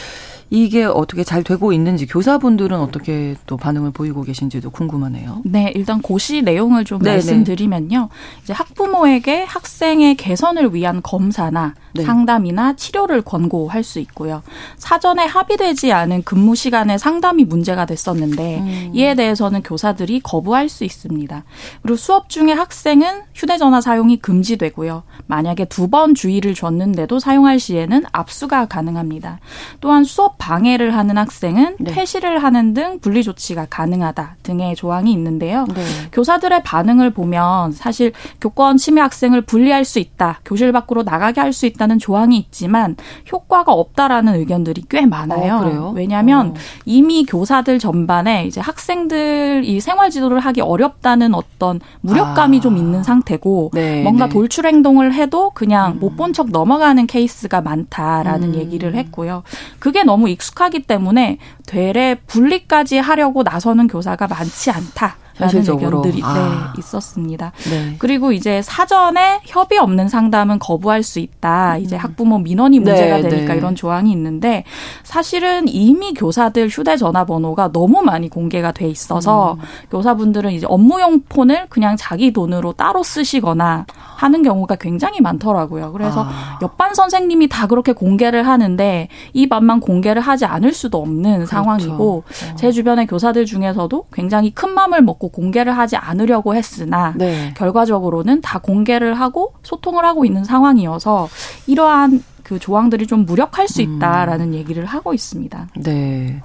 이게 0.51 0.85
어떻게 0.85 1.25
잘 1.25 1.45
되고 1.45 1.75
있는지 1.75 2.07
교사분들은 2.07 2.79
어떻게 2.79 3.37
또 3.47 3.59
반응을 3.59 3.91
보이고 3.91 4.23
계신지도 4.23 4.71
궁금하네요. 4.71 5.43
네, 5.45 5.71
일단 5.75 6.01
고시 6.01 6.41
내용을 6.41 6.87
좀 6.87 7.01
네네. 7.01 7.17
말씀드리면요. 7.17 8.09
이제 8.43 8.55
학부모에게 8.55 9.45
학생의 9.45 10.15
개선을 10.15 10.75
위한 10.75 11.03
검사나 11.03 11.75
네. 11.95 12.03
상담이나 12.05 12.75
치료를 12.75 13.23
권고할 13.23 13.83
수 13.83 13.99
있고요. 14.01 14.43
사전에 14.77 15.25
합의되지 15.27 15.93
않은 15.93 16.23
근무 16.23 16.55
시간에 16.55 16.99
상담이 16.99 17.45
문제가 17.45 17.87
됐었는데 17.87 18.59
음. 18.59 18.91
이에 18.95 19.15
대해서는 19.15 19.63
교사들이 19.63 20.21
거부할 20.21 20.69
수 20.69 20.85
있습니다. 20.85 21.45
그리고 21.83 21.97
수업 21.97 22.29
중에 22.29 22.53
학생은 22.53 23.23
휴대전화 23.35 23.81
사용이 23.81 24.19
금지되고요. 24.19 25.03
만약에 25.27 25.65
두 25.65 25.89
번 25.89 26.15
주의를 26.15 26.53
줬는데도 26.55 27.19
사용할 27.19 27.59
시에는 27.59 28.05
압수가 28.13 28.67
가능합니다. 28.67 29.41
또한 29.81 30.05
수업 30.05 30.37
방해를 30.37 30.95
하는 30.95 31.17
학생은 31.17 31.77
네. 31.81 31.93
퇴실을 31.93 32.43
하는 32.43 32.75
등 32.75 32.99
분리 33.01 33.23
조치가 33.23 33.67
가능하다 33.71 34.37
등의 34.43 34.77
조항이 34.77 35.11
있는데요. 35.13 35.65
네. 35.75 35.83
교사들의 36.13 36.63
반응을 36.63 37.11
보면 37.15 37.73
사실 37.73 38.13
교권 38.43 38.77
침해 38.77 39.01
학생을 39.01 39.41
분리할 39.43 39.87
수 39.87 39.99
있다, 39.99 40.41
교실 40.45 40.73
밖으로 40.73 41.03
나가게 41.05 41.41
할 41.41 41.49
수 41.55 41.65
있다 41.65 41.78
는 41.87 41.99
조항이 41.99 42.37
있지만 42.37 42.97
효과가 43.31 43.73
없다라는 43.73 44.35
의견들이 44.35 44.85
꽤 44.89 45.07
많아요. 45.07 45.89
어, 45.89 45.93
왜냐하면 45.95 46.49
어. 46.49 46.55
이미 46.85 47.25
교사들 47.25 47.79
전반에 47.79 48.47
이제 48.47 48.61
학생들 48.61 49.63
이 49.65 49.81
생활 49.81 50.11
지도를 50.11 50.41
하기 50.41 50.61
어렵다는 50.61 51.35
어떤 51.35 51.81
무력감이 52.01 52.59
아. 52.59 52.61
좀 52.61 52.77
있는 52.77 53.03
상태고 53.03 53.71
네, 53.75 54.03
뭔가 54.03 54.27
네. 54.27 54.33
돌출 54.33 54.67
행동을 54.67 55.15
해도 55.15 55.51
그냥 55.51 55.93
음. 55.93 55.99
못본 56.01 56.33
척 56.33 56.51
넘어가는 56.51 57.07
케이스가 57.07 57.61
많다라는 57.61 58.55
음. 58.55 58.55
얘기를 58.57 58.95
했고요. 58.95 59.45
그게 59.79 60.03
너무 60.03 60.29
익숙하기 60.29 60.81
때문에 60.83 61.39
되레 61.67 62.17
분리까지 62.27 62.99
하려고 62.99 63.43
나서는 63.43 63.87
교사가 63.87 64.27
많지 64.27 64.71
않다. 64.71 65.17
라는 65.39 65.61
의견들이 65.61 66.21
아. 66.23 66.73
네, 66.75 66.81
있었습니다. 66.81 67.53
네. 67.71 67.97
그리고 67.99 68.33
이제 68.33 68.61
사전에 68.63 69.41
협의 69.45 69.79
없는 69.79 70.09
상담은 70.09 70.59
거부할 70.59 71.03
수 71.03 71.19
있다. 71.19 71.79
이제 71.79 71.97
음. 71.97 72.01
학부모 72.01 72.39
민원이 72.39 72.81
문제가 72.81 73.17
네, 73.17 73.29
되니까 73.29 73.53
네. 73.53 73.59
이런 73.59 73.75
조항이 73.75 74.11
있는데 74.13 74.65
사실은 75.05 75.69
이미 75.69 76.15
교사들 76.15 76.69
휴대전화 76.69 77.25
번호가 77.25 77.73
너무 77.73 78.03
많이 78.03 78.29
공개가 78.29 78.73
돼 78.73 78.89
있어서 78.89 79.55
음. 79.55 79.59
교사분들은 79.91 80.53
이제 80.53 80.67
업무용 80.69 81.23
폰을 81.29 81.67
그냥 81.69 81.97
자기 81.97 82.33
돈으로 82.33 82.73
따로 82.73 83.03
쓰시거나 83.03 83.87
하는 84.17 84.43
경우가 84.43 84.77
굉장히 84.77 85.21
많더라고요. 85.21 85.93
그래서 85.93 86.25
아. 86.29 86.59
옆반 86.61 86.95
선생님이 86.95 87.49
다 87.49 87.69
그렇게 87.69 87.93
공개를 87.93 88.47
하는데 88.47 89.09
이 89.33 89.49
반만 89.49 89.79
공개를 89.79 90.21
하지 90.21 90.45
않을 90.45 90.73
수도 90.73 90.99
없는 90.99 91.35
그렇죠. 91.35 91.47
상황이고 91.47 92.25
어. 92.27 92.55
제 92.57 92.73
주변의 92.73 93.07
교사들 93.07 93.45
중에서도 93.45 94.07
굉장히 94.13 94.51
큰 94.51 94.71
마음을 94.71 95.03
먹고 95.03 95.28
공개를 95.29 95.77
하지 95.77 95.97
않으려고 95.97 96.55
했으나 96.55 97.13
네. 97.17 97.53
결과적으로는 97.57 98.41
다 98.41 98.59
공개를 98.59 99.15
하고 99.15 99.55
소통을 99.63 100.05
하고 100.05 100.25
있는 100.25 100.45
상황이어서 100.45 101.29
이러한 101.67 102.23
그 102.43 102.59
조항들이 102.59 103.07
좀 103.07 103.27
무력할 103.27 103.69
수 103.69 103.83
음. 103.83 103.97
있다라는 103.97 104.49
음. 104.49 104.55
얘기를 104.55 104.85
하고 104.87 105.13
있습니다. 105.13 105.69
네. 105.77 106.43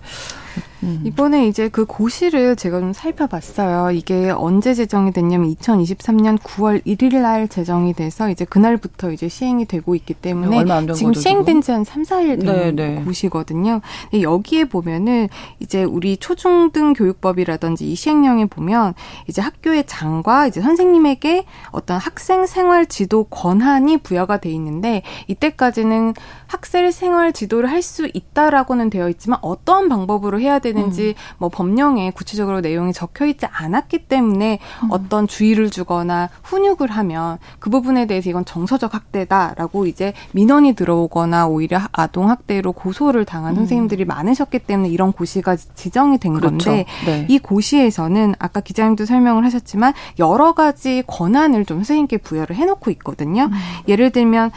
음. 0.83 1.01
이번에 1.05 1.47
이제 1.47 1.69
그 1.69 1.85
고시를 1.85 2.55
제가 2.55 2.79
좀 2.79 2.93
살펴봤어요. 2.93 3.91
이게 3.91 4.29
언제 4.29 4.73
제정이 4.73 5.11
됐냐면 5.11 5.53
2023년 5.55 6.37
9월 6.39 6.85
1일 6.85 7.21
날 7.21 7.47
제정이 7.47 7.93
돼서 7.93 8.29
이제 8.29 8.45
그날부터 8.45 9.11
이제 9.11 9.27
시행이 9.27 9.65
되고 9.65 9.95
있기 9.95 10.13
때문에 10.13 10.63
네, 10.63 10.93
지금 10.93 11.13
시행된 11.13 11.61
지 11.61 11.71
한 11.71 11.83
3, 11.83 12.03
4일 12.03 12.45
된 12.45 12.45
네, 12.45 12.71
네. 12.71 13.01
고시거든요. 13.03 13.81
여기에 14.21 14.65
보면은 14.65 15.27
이제 15.59 15.83
우리 15.83 16.17
초중등 16.17 16.93
교육법이라든지 16.93 17.91
이 17.91 17.95
시행령에 17.95 18.45
보면 18.45 18.93
이제 19.27 19.41
학교의 19.41 19.85
장과 19.87 20.47
이제 20.47 20.61
선생님에게 20.61 21.45
어떤 21.71 21.97
학생 21.97 22.45
생활 22.45 22.85
지도 22.85 23.23
권한이 23.25 23.97
부여가 23.97 24.37
돼 24.37 24.49
있는데 24.51 25.01
이때까지는 25.27 26.13
학생 26.47 26.91
생활 26.91 27.31
지도를 27.33 27.69
할 27.71 27.83
수 27.83 28.07
있다라고는 28.13 28.89
되어 28.89 29.09
있지만 29.09 29.39
어떠한 29.41 29.89
방법으로 29.89 30.39
해야 30.39 30.57
되는 30.59 30.72
되는지 30.73 31.09
음. 31.09 31.35
뭐 31.37 31.49
법령에 31.49 32.11
구체적으로 32.11 32.61
내용이 32.61 32.93
적혀 32.93 33.25
있지 33.25 33.45
않았기 33.45 34.07
때문에 34.07 34.59
음. 34.83 34.87
어떤 34.91 35.27
주의를 35.27 35.69
주거나 35.69 36.29
훈육을 36.43 36.89
하면 36.91 37.37
그 37.59 37.69
부분에 37.69 38.05
대해서 38.07 38.29
이건 38.29 38.45
정서적 38.45 38.93
학대다라고 38.93 39.85
이제 39.85 40.13
민원이 40.31 40.73
들어오거나 40.73 41.47
오히려 41.47 41.79
아동 41.91 42.29
학대로 42.29 42.71
고소를 42.71 43.25
당한 43.25 43.53
음. 43.53 43.55
선생님들이 43.57 44.05
많으셨기 44.05 44.59
때문에 44.59 44.89
이런 44.89 45.11
고시가 45.11 45.55
지정이 45.55 46.17
된 46.17 46.33
그렇죠. 46.33 46.57
건데 46.57 46.85
네. 47.05 47.25
이 47.29 47.39
고시에서는 47.39 48.35
아까 48.39 48.59
기자님도 48.59 49.05
설명을 49.05 49.45
하셨지만 49.45 49.93
여러 50.19 50.53
가지 50.53 51.03
권한을 51.07 51.65
좀 51.65 51.77
선생님께 51.77 52.17
부여를 52.17 52.55
해놓고 52.55 52.91
있거든요. 52.91 53.43
음. 53.43 53.51
예를 53.87 54.11
들면 54.11 54.51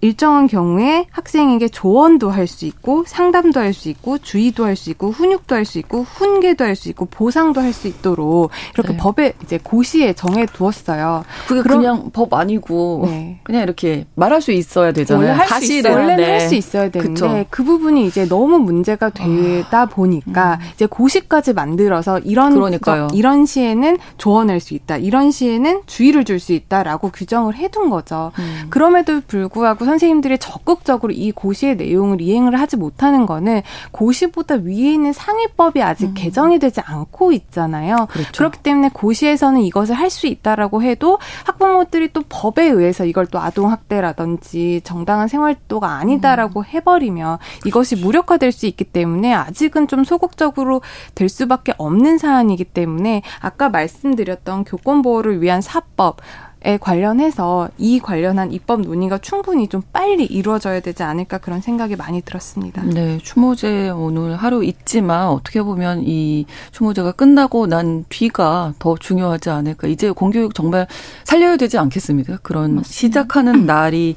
일정한 0.00 0.46
경우에 0.46 1.06
학생에게 1.10 1.68
조언도 1.68 2.30
할 2.30 2.46
수 2.46 2.64
있고 2.66 3.04
상담도 3.06 3.58
할 3.58 3.72
수 3.72 3.88
있고 3.88 4.18
주의도 4.18 4.64
할 4.64 4.76
수 4.76 4.90
있고 4.90 5.10
훈육도 5.10 5.54
할 5.54 5.64
수 5.64 5.78
있고 5.78 6.02
훈계도 6.04 6.64
할 6.64 6.76
수 6.76 6.88
있고 6.90 7.06
보상도 7.06 7.60
할 7.60 7.72
수 7.72 7.88
있도록 7.88 8.50
이렇게 8.74 8.92
네. 8.92 8.96
법에 8.98 9.32
이제 9.42 9.58
고시에 9.62 10.12
정해 10.12 10.46
두었어요. 10.46 11.24
그게 11.48 11.62
그럼, 11.62 11.78
그냥 11.78 12.10
법 12.12 12.32
아니고 12.34 13.02
네. 13.06 13.40
그냥 13.42 13.62
이렇게 13.62 14.06
말할 14.14 14.40
수 14.42 14.52
있어야 14.52 14.92
되잖아요. 14.92 15.28
원래 15.30 15.38
할수 15.38 15.72
있어요. 15.72 15.92
원래는 15.94 16.16
네. 16.16 16.30
할수 16.30 16.54
있어야 16.54 16.88
되는데 16.90 17.14
그쵸. 17.20 17.46
그 17.50 17.64
부분이 17.64 18.06
이제 18.06 18.26
너무 18.28 18.58
문제가 18.58 19.10
되다 19.10 19.80
아. 19.82 19.86
보니까 19.86 20.58
음. 20.60 20.66
이제 20.74 20.86
고시까지 20.86 21.52
만들어서 21.54 22.18
이런 22.20 22.54
그러니까요. 22.54 23.08
이런 23.12 23.46
시에는 23.46 23.98
조언할 24.18 24.60
수 24.60 24.74
있다. 24.74 24.98
이런 24.98 25.30
시에는 25.30 25.82
주의를 25.86 26.24
줄 26.24 26.36
수 26.38 26.52
있다라고 26.52 27.10
규정을 27.12 27.56
해둔 27.56 27.88
거죠. 27.88 28.30
음. 28.38 28.66
그럼에도 28.68 29.22
불구하고 29.26 29.85
선생님들이 29.86 30.38
적극적으로 30.38 31.12
이 31.12 31.32
고시의 31.32 31.76
내용을 31.76 32.20
이행을 32.20 32.60
하지 32.60 32.76
못하는 32.76 33.24
거는 33.24 33.62
고시보다 33.92 34.56
위에 34.56 34.92
있는 34.92 35.12
상위법이 35.12 35.82
아직 35.82 36.06
음. 36.08 36.14
개정이 36.14 36.58
되지 36.58 36.80
않고 36.80 37.32
있잖아요. 37.32 38.06
그렇죠. 38.10 38.32
그렇기 38.32 38.58
때문에 38.58 38.90
고시에서는 38.92 39.62
이것을 39.62 39.94
할 39.94 40.06
수 40.16 40.26
있다라고 40.26 40.82
해도 40.82 41.18
학부모들이 41.44 42.12
또 42.12 42.22
법에 42.28 42.64
의해서 42.64 43.04
이걸 43.04 43.26
또 43.26 43.38
아동 43.38 43.70
학대라든지 43.70 44.80
정당한 44.82 45.28
생활도가 45.28 45.88
아니다라고 45.88 46.60
음. 46.60 46.64
해버리면 46.64 47.38
이것이 47.66 47.96
무력화될 47.96 48.52
수 48.52 48.66
있기 48.66 48.84
때문에 48.84 49.34
아직은 49.34 49.88
좀 49.88 50.04
소극적으로 50.04 50.80
될 51.14 51.28
수밖에 51.28 51.74
없는 51.76 52.18
사안이기 52.18 52.64
때문에 52.64 53.22
아까 53.40 53.68
말씀드렸던 53.68 54.64
교권 54.64 55.02
보호를 55.02 55.42
위한 55.42 55.60
사법 55.60 56.18
에 56.64 56.78
관련해서 56.78 57.68
이 57.76 58.00
관련한 58.00 58.50
입법 58.50 58.80
논의가 58.80 59.18
충분히 59.18 59.68
좀 59.68 59.82
빨리 59.92 60.24
이루어져야 60.24 60.80
되지 60.80 61.02
않을까 61.02 61.38
그런 61.38 61.60
생각이 61.60 61.96
많이 61.96 62.22
들었습니다. 62.22 62.82
네, 62.82 63.18
추모제 63.18 63.90
오늘 63.90 64.36
하루 64.36 64.64
있지만 64.64 65.28
어떻게 65.28 65.62
보면 65.62 66.02
이 66.04 66.46
추모제가 66.72 67.12
끝나고 67.12 67.66
난 67.66 68.04
뒤가 68.08 68.72
더 68.78 68.96
중요하지 68.96 69.50
않을까. 69.50 69.86
이제 69.86 70.10
공교육 70.10 70.54
정말 70.54 70.86
살려야 71.24 71.56
되지 71.56 71.76
않겠습니까? 71.78 72.38
그런 72.42 72.76
맞습니다. 72.76 72.88
시작하는 72.88 73.66
날이 73.66 74.16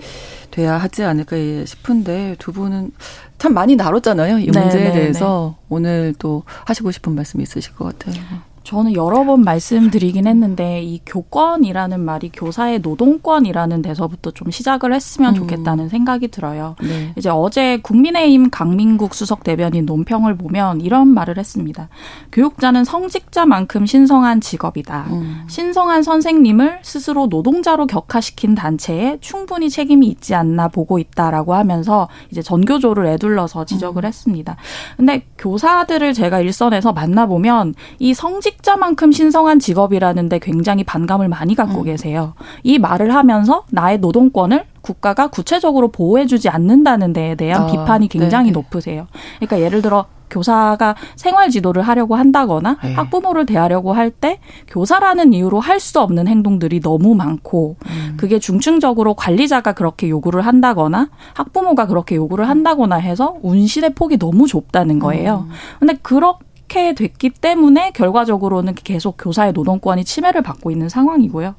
돼야 0.50 0.78
하지 0.78 1.04
않을까 1.04 1.36
싶은데 1.66 2.36
두 2.40 2.54
분은 2.54 2.92
참 3.38 3.54
많이 3.54 3.76
나눴잖아요. 3.76 4.40
이 4.40 4.46
문제에 4.46 4.84
네, 4.84 4.84
네 4.86 4.92
대해서 4.92 5.56
네. 5.58 5.66
오늘 5.70 6.16
또 6.18 6.44
하시고 6.66 6.92
싶은 6.92 7.14
말씀 7.16 7.42
있으실 7.42 7.76
것 7.76 7.86
같아요. 7.86 8.22
저는 8.70 8.94
여러 8.94 9.24
번 9.24 9.42
말씀드리긴 9.42 10.28
했는데 10.28 10.84
이 10.84 11.00
교권이라는 11.04 12.00
말이 12.00 12.30
교사의 12.32 12.82
노동권이라는 12.82 13.82
데서부터 13.82 14.30
좀 14.30 14.52
시작을 14.52 14.94
했으면 14.94 15.34
음. 15.34 15.40
좋겠다는 15.40 15.86
음. 15.86 15.90
생각이 15.90 16.28
들어요. 16.28 16.76
네. 16.80 17.12
이제 17.18 17.30
어제 17.30 17.78
국민의힘 17.78 18.52
강민국 18.52 19.16
수석 19.16 19.44
대변인 19.44 19.88
논평을 19.88 20.38
보면 20.38 20.82
이런 20.82 21.08
말을 21.08 21.40
했습니다. 21.40 21.90
교육자는 22.32 22.84
성직자만큼 22.84 23.88
신성한 23.88 24.40
직업이다. 24.40 25.08
음. 25.10 25.46
신성한 25.48 26.04
선생님을 26.04 26.82
스스로 26.84 27.26
노동자로 27.26 27.88
격화시킨 27.88 28.54
단체에 28.54 29.18
충분히 29.20 29.72
책임이 29.72 30.06
있지 30.06 30.36
않나 30.36 30.68
보고 30.68 31.00
있다라고 31.00 31.56
하면서 31.56 32.08
이제 32.30 32.44
전교조를 32.44 33.08
애둘러서 33.08 33.66
지적을 33.66 34.04
음. 34.04 34.08
했습니다. 34.08 34.58
근데 34.96 35.26
교사들을 35.40 36.14
제가 36.14 36.42
일선에서 36.42 36.94
만나보면 36.94 37.74
이 37.98 38.14
성직 38.14 38.59
학자만큼 38.60 39.12
신성한 39.12 39.60
직업이라는데 39.60 40.40
굉장히 40.40 40.84
반감을 40.84 41.30
많이 41.30 41.56
갖고 41.56 41.80
음. 41.80 41.84
계세요. 41.86 42.34
이 42.64 42.78
말을 42.78 43.16
하면서 43.16 43.64
나의 43.72 44.00
노동권을 44.00 44.66
국가가 44.82 45.28
구체적으로 45.28 45.90
보호해주지 45.90 46.50
않는다는 46.50 47.14
데에 47.14 47.36
대한 47.36 47.64
아, 47.64 47.68
비판이 47.68 48.10
굉장히 48.10 48.48
네 48.48 48.52
높으세요. 48.52 49.08
그러니까 49.38 49.62
예를 49.62 49.82
들어 49.82 50.06
교사가 50.30 50.96
생활 51.16 51.50
지도를 51.50 51.82
하려고 51.82 52.16
한다거나 52.16 52.78
네. 52.84 52.94
학부모를 52.94 53.48
대하려고 53.48 53.94
할 53.94 54.12
때 54.12 54.40
교사라는 54.68 55.34
이유로 55.34 55.60
할 55.60 55.80
수 55.80 56.00
없는 56.02 56.28
행동들이 56.28 56.82
너무 56.82 57.16
많고 57.16 57.78
음. 57.86 58.18
그게 58.18 58.38
중증적으로 58.38 59.14
관리자가 59.14 59.72
그렇게 59.72 60.10
요구를 60.10 60.42
한다거나 60.42 61.10
학부모가 61.34 61.88
그렇게 61.88 62.16
요구를 62.16 62.50
한다거나 62.50 62.98
해서 62.98 63.38
운신의 63.42 63.96
폭이 63.96 64.18
너무 64.20 64.46
좁다는 64.46 65.00
거예요. 65.00 65.46
음. 65.48 65.54
근데 65.80 65.94
그렇게 66.02 66.49
이렇게 66.70 66.94
됐기 66.94 67.32
때문에 67.32 67.92
결과적으로는 67.92 68.76
계속 68.76 69.16
교사의 69.18 69.54
노동권이 69.54 70.06
침해를 70.06 70.44
받고 70.44 70.70
있는 70.70 70.88
상황이고요. 70.88 71.56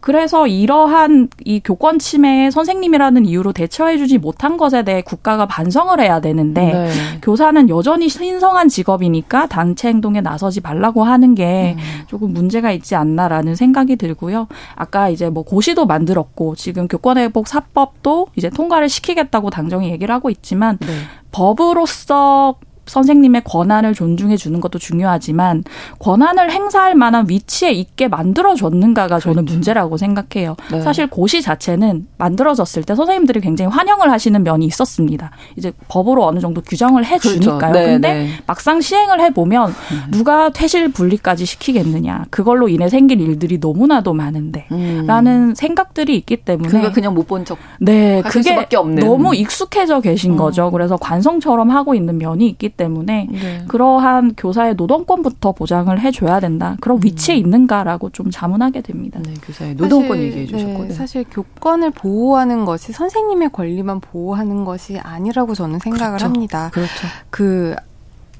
그래서 0.00 0.48
이러한 0.48 1.28
이 1.44 1.60
교권 1.60 2.00
침해에 2.00 2.50
선생님이라는 2.50 3.24
이유로 3.24 3.52
대처해주지 3.52 4.18
못한 4.18 4.56
것에 4.56 4.82
대해 4.82 5.00
국가가 5.02 5.46
반성을 5.46 6.00
해야 6.00 6.20
되는데 6.20 6.72
네. 6.72 6.90
교사는 7.22 7.68
여전히 7.68 8.08
신성한 8.08 8.68
직업이니까 8.68 9.46
단체 9.46 9.88
행동에 9.88 10.20
나서지 10.20 10.60
말라고 10.60 11.04
하는 11.04 11.36
게 11.36 11.76
음. 11.78 11.82
조금 12.08 12.32
문제가 12.32 12.72
있지 12.72 12.96
않나라는 12.96 13.54
생각이 13.54 13.94
들고요. 13.94 14.48
아까 14.74 15.08
이제 15.08 15.30
뭐 15.30 15.44
고시도 15.44 15.86
만들었고 15.86 16.56
지금 16.56 16.88
교권회복 16.88 17.46
사법도 17.46 18.28
이제 18.34 18.50
통과를 18.50 18.88
시키겠다고 18.88 19.50
당정이 19.50 19.90
얘기를 19.90 20.12
하고 20.12 20.30
있지만 20.30 20.78
네. 20.80 20.88
법으로서 21.30 22.56
선생님의 22.88 23.44
권한을 23.44 23.94
존중해 23.94 24.36
주는 24.36 24.60
것도 24.60 24.78
중요하지만 24.78 25.62
권한을 26.00 26.50
행사할 26.50 26.94
만한 26.96 27.26
위치에 27.28 27.70
있게 27.70 28.08
만들어 28.08 28.54
줬는가가 28.54 29.20
저는 29.20 29.44
그렇죠. 29.44 29.54
문제라고 29.54 29.96
생각해요. 29.96 30.56
네. 30.72 30.80
사실 30.80 31.06
고시 31.06 31.40
자체는 31.40 32.08
만들어졌을 32.18 32.82
때 32.82 32.94
선생님들이 32.94 33.40
굉장히 33.40 33.70
환영을 33.70 34.10
하시는 34.10 34.42
면이 34.42 34.66
있었습니다. 34.66 35.30
이제 35.56 35.72
법으로 35.88 36.24
어느 36.26 36.40
정도 36.40 36.60
규정을 36.60 37.04
해 37.04 37.18
주니까요. 37.18 37.58
그렇죠. 37.58 37.72
네, 37.72 37.84
근데 37.92 38.12
네. 38.12 38.30
막상 38.46 38.80
시행을 38.80 39.20
해 39.20 39.30
보면 39.30 39.68
음. 39.70 40.02
누가 40.10 40.50
퇴실 40.50 40.90
분리까지 40.92 41.46
시키겠느냐. 41.46 42.24
그걸로 42.30 42.68
인해 42.68 42.88
생길 42.88 43.20
일들이 43.20 43.58
너무나도 43.58 44.12
많은데 44.12 44.66
음. 44.72 45.04
라는 45.06 45.54
생각들이 45.54 46.16
있기 46.16 46.38
때문에 46.38 46.68
그러니까 46.68 46.92
그냥 46.92 47.14
못 47.14 47.28
본 47.28 47.44
척. 47.44 47.58
네, 47.78 48.22
그게 48.26 48.66
너무 48.98 49.34
익숙해져 49.36 50.00
계신 50.00 50.32
음. 50.32 50.36
거죠. 50.38 50.70
그래서 50.70 50.96
관성처럼 50.96 51.70
하고 51.70 51.94
있는 51.94 52.16
면이 52.18 52.48
있기 52.48 52.70
때문에 52.78 53.28
네. 53.30 53.64
그러한 53.68 54.34
교사의 54.36 54.76
노동권부터 54.76 55.52
보장을 55.52 56.00
해줘야 56.00 56.40
된다. 56.40 56.78
그런 56.80 56.96
음. 56.96 57.04
위치에 57.04 57.36
있는가라고 57.36 58.08
좀 58.10 58.30
자문하게 58.30 58.80
됩니다. 58.80 59.20
네, 59.22 59.34
교사의 59.42 59.74
노동권 59.74 60.18
얘기해 60.18 60.46
주셨고 60.46 60.84
네, 60.84 60.90
사실 60.92 61.24
교권을 61.30 61.90
보호하는 61.90 62.64
것이 62.64 62.92
선생님의 62.92 63.50
권리만 63.50 64.00
보호하는 64.00 64.64
것이 64.64 64.98
아니라고 64.98 65.54
저는 65.54 65.80
생각을 65.80 66.16
그렇죠. 66.16 66.24
합니다. 66.24 66.70
그렇죠. 66.72 67.06
그 67.28 67.74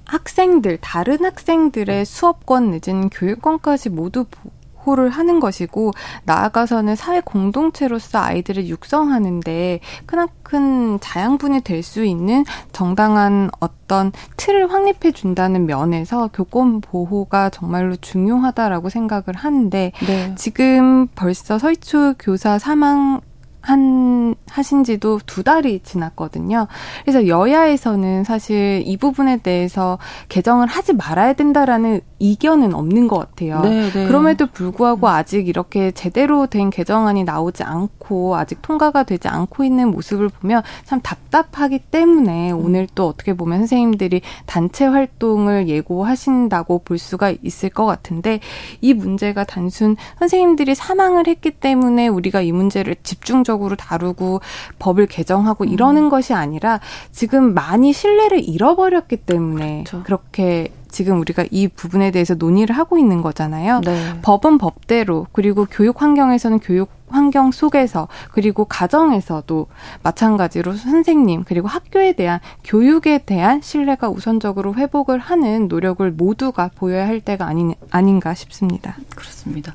학생들 0.06 0.78
다른 0.80 1.22
학생들의 1.22 2.06
수업권 2.06 2.70
늦은 2.70 3.10
교육권까지 3.10 3.90
모두 3.90 4.24
보 4.24 4.50
호를 4.88 5.10
하는 5.10 5.40
것이고 5.40 5.92
나아가서는 6.24 6.96
사회 6.96 7.20
공동체로서 7.20 8.18
아이들을 8.18 8.68
육성하는데 8.68 9.80
크나큰 10.06 11.00
자양분이 11.00 11.60
될 11.62 11.78
수 11.82 12.04
있는 12.04 12.44
정당한 12.72 13.50
어떤 13.60 14.12
틀을 14.36 14.70
확립해 14.72 15.12
준다는 15.12 15.64
면에서 15.66 16.28
교권 16.32 16.80
보호가 16.80 17.50
정말로 17.50 17.96
중요하다라고 17.96 18.88
생각을 18.88 19.24
하는데 19.34 19.92
네. 20.06 20.34
지금 20.36 21.06
벌써 21.14 21.58
서희초 21.58 22.14
교사 22.18 22.58
사망 22.58 23.20
한 23.60 24.34
하신 24.48 24.84
지도 24.84 25.20
두 25.26 25.42
달이 25.42 25.80
지났거든요. 25.82 26.68
그래서 27.04 27.26
여야에서는 27.26 28.24
사실 28.24 28.82
이 28.84 28.96
부분에 28.96 29.38
대해서 29.38 29.98
개정을 30.28 30.66
하지 30.66 30.92
말아야 30.94 31.34
된다라는 31.34 32.00
이견은 32.18 32.74
없는 32.74 33.08
것 33.08 33.18
같아요. 33.18 33.60
네, 33.60 33.90
네. 33.90 34.06
그럼에도 34.06 34.46
불구하고 34.46 35.08
아직 35.08 35.48
이렇게 35.48 35.90
제대로 35.92 36.46
된 36.46 36.70
개정안이 36.70 37.24
나오지 37.24 37.62
않고 37.62 38.36
아직 38.36 38.60
통과가 38.62 39.04
되지 39.04 39.28
않고 39.28 39.64
있는 39.64 39.90
모습을 39.90 40.28
보면 40.28 40.62
참 40.84 41.00
답답하기 41.00 41.78
때문에 41.90 42.52
음. 42.52 42.64
오늘 42.64 42.88
또 42.94 43.06
어떻게 43.08 43.34
보면 43.34 43.60
선생님들이 43.60 44.22
단체 44.46 44.86
활동을 44.86 45.68
예고하신다고 45.68 46.80
볼 46.80 46.98
수가 46.98 47.34
있을 47.42 47.70
것 47.70 47.86
같은데 47.86 48.40
이 48.80 48.94
문제가 48.94 49.44
단순 49.44 49.96
선생님들이 50.18 50.74
사망을 50.74 51.26
했기 51.26 51.50
때문에 51.50 52.08
우리가 52.08 52.40
이 52.40 52.52
문제를 52.52 52.96
집중 53.02 53.44
집중적으로 53.48 53.76
다루고 53.76 54.42
법을 54.78 55.06
개정하고 55.06 55.64
음. 55.64 55.68
이러는 55.70 56.10
것이 56.10 56.34
아니라 56.34 56.80
지금 57.10 57.54
많이 57.54 57.94
신뢰를 57.94 58.46
잃어버렸기 58.46 59.16
때문에 59.16 59.84
그렇죠. 59.84 60.04
그렇게 60.04 60.68
지금 60.90 61.20
우리가 61.20 61.44
이 61.50 61.68
부분에 61.68 62.10
대해서 62.10 62.34
논의를 62.34 62.76
하고 62.76 62.98
있는 62.98 63.22
거잖아요. 63.22 63.80
네. 63.84 64.20
법은 64.22 64.58
법대로 64.58 65.26
그리고 65.32 65.66
교육 65.70 66.00
환경에서는 66.02 66.60
교육 66.60 66.90
환경 67.08 67.52
속에서 67.52 68.08
그리고 68.32 68.66
가정에서도 68.66 69.66
마찬가지로 70.02 70.74
선생님 70.74 71.44
그리고 71.44 71.68
학교에 71.68 72.12
대한 72.12 72.40
교육에 72.64 73.18
대한 73.18 73.62
신뢰가 73.62 74.10
우선적으로 74.10 74.74
회복을 74.74 75.18
하는 75.18 75.68
노력을 75.68 76.10
모두가 76.10 76.70
보여야 76.74 77.06
할 77.06 77.20
때가 77.20 77.46
아닌 77.46 77.74
아닌가 77.90 78.34
싶습니다. 78.34 78.96
그렇습니다. 79.14 79.74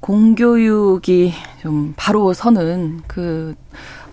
공교육이 0.00 1.32
좀 1.62 1.94
바로 1.96 2.32
서는 2.32 3.02
그 3.06 3.54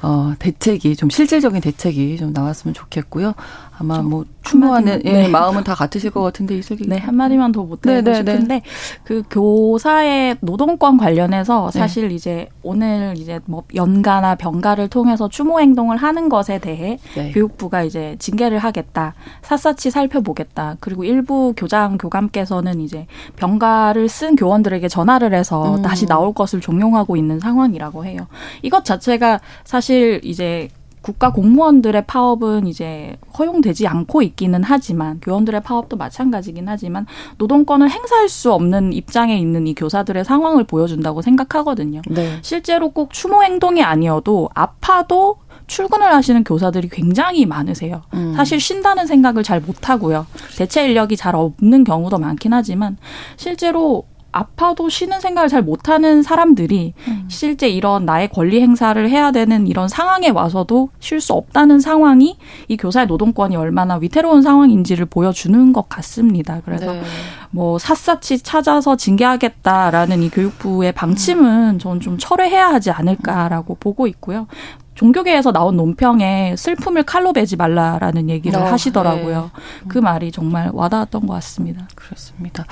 어, 0.01 0.33
대책이 0.37 0.95
좀 0.95 1.09
실질적인 1.09 1.61
대책이 1.61 2.17
좀 2.17 2.31
나왔으면 2.31 2.73
좋겠고요. 2.73 3.33
아마 3.77 4.01
뭐 4.01 4.25
추모하는 4.43 5.01
예, 5.05 5.11
네. 5.11 5.27
마음은 5.27 5.63
다 5.63 5.75
같으실 5.75 6.11
것 6.11 6.21
같은데 6.21 6.55
이슬기. 6.57 6.87
네 6.87 6.97
한마디만 6.97 7.51
더 7.51 7.63
못하고 7.63 7.89
네, 7.89 8.01
네, 8.01 8.11
네, 8.11 8.15
싶은데 8.17 8.61
그 9.03 9.23
교사의 9.29 10.37
노동권 10.41 10.97
관련해서 10.97 11.71
네. 11.73 11.79
사실 11.79 12.09
네. 12.09 12.15
이제 12.15 12.49
오늘 12.63 13.15
이제 13.17 13.39
뭐 13.45 13.63
연가나 13.73 14.35
병가를 14.35 14.87
통해서 14.87 15.27
추모 15.27 15.59
행동을 15.59 15.97
하는 15.97 16.29
것에 16.29 16.59
대해 16.59 16.99
네. 17.15 17.31
교육부가 17.31 17.83
이제 17.83 18.15
징계를 18.19 18.59
하겠다, 18.59 19.13
샅샅이 19.41 19.91
살펴보겠다. 19.91 20.77
그리고 20.79 21.03
일부 21.03 21.53
교장 21.57 21.97
교감께서는 21.97 22.79
이제 22.79 23.07
병가를 23.35 24.07
쓴 24.07 24.35
교원들에게 24.35 24.87
전화를 24.87 25.33
해서 25.33 25.75
음. 25.75 25.81
다시 25.81 26.05
나올 26.05 26.33
것을 26.33 26.61
종용하고 26.61 27.17
있는 27.17 27.39
상황이라고 27.39 28.05
해요. 28.05 28.27
이것 28.61 28.85
자체가 28.85 29.41
사실 29.63 30.21
이제 30.23 30.69
국가 31.05 31.31
공무원들의 31.31 32.07
파업은 32.07 32.65
이제 32.65 33.15
허용되지 33.37 33.85
않고 33.85 34.23
있기는 34.23 34.63
하지만 34.63 35.19
교원들의 35.21 35.61
파업도 35.61 35.97
마찬가지긴 35.97 36.67
하지만 36.67 37.05
노동권을 37.37 37.91
행사할 37.91 38.27
수 38.27 38.51
없는 38.51 38.91
입장에 38.91 39.37
있는 39.37 39.67
이 39.67 39.75
교사들의 39.75 40.25
상황을 40.25 40.63
보여준다고 40.63 41.21
생각하거든요. 41.21 42.01
네. 42.09 42.39
실제로 42.41 42.89
꼭 42.89 43.13
추모 43.13 43.43
행동이 43.43 43.83
아니어도 43.83 44.49
아파도 44.55 45.37
출근을 45.67 46.11
하시는 46.11 46.43
교사들이 46.43 46.89
굉장히 46.89 47.45
많으세요. 47.45 48.01
음. 48.15 48.33
사실 48.35 48.59
쉰다는 48.59 49.05
생각을 49.05 49.43
잘 49.43 49.61
못하고요. 49.61 50.25
대체 50.57 50.87
인력이 50.87 51.17
잘 51.17 51.35
없는 51.35 51.83
경우도 51.83 52.17
많긴 52.17 52.51
하지만 52.51 52.97
실제로 53.37 54.05
아파도 54.35 54.89
쉬는 54.89 55.21
생각을 55.21 55.47
잘 55.47 55.61
못하는 55.61 56.21
사람들이 56.21 56.93
음. 57.07 57.25
실제 57.29 57.69
이런 57.69 58.03
나의 58.05 58.27
권리 58.27 58.61
행사를 58.61 59.09
해야 59.09 59.31
되는 59.31 59.65
이런 59.65 59.87
상황에 59.87 60.27
와서도 60.27 60.89
쉴 60.99 61.21
수 61.21 61.31
없다는 61.31 61.79
상황이 61.79 62.37
이 62.67 62.75
교사의 62.75 63.07
노동권이 63.07 63.55
얼마나 63.55 63.95
위태로운 63.95 64.41
상황인지를 64.41 65.05
보여주는 65.05 65.71
것 65.71 65.87
같습니다. 65.87 66.59
그래서 66.65 66.91
네. 66.91 67.01
뭐 67.49 67.77
샅샅이 67.79 68.39
찾아서 68.39 68.97
징계하겠다라는 68.97 70.21
이 70.23 70.29
교육부의 70.29 70.91
방침은 70.91 71.79
저는 71.79 72.01
좀 72.01 72.17
철회해야 72.17 72.67
하지 72.67 72.91
않을까라고 72.91 73.77
보고 73.79 74.05
있고요. 74.07 74.47
종교계에서 74.95 75.53
나온 75.53 75.77
논평에 75.77 76.55
슬픔을 76.57 77.03
칼로 77.03 77.31
베지 77.31 77.55
말라라는 77.55 78.29
얘기를 78.29 78.59
어, 78.59 78.65
하시더라고요. 78.65 79.51
네. 79.53 79.85
그 79.87 79.97
말이 79.97 80.31
정말 80.31 80.71
와닿았던 80.73 81.25
것 81.25 81.33
같습니다. 81.35 81.87
그렇습니다. 81.95 82.65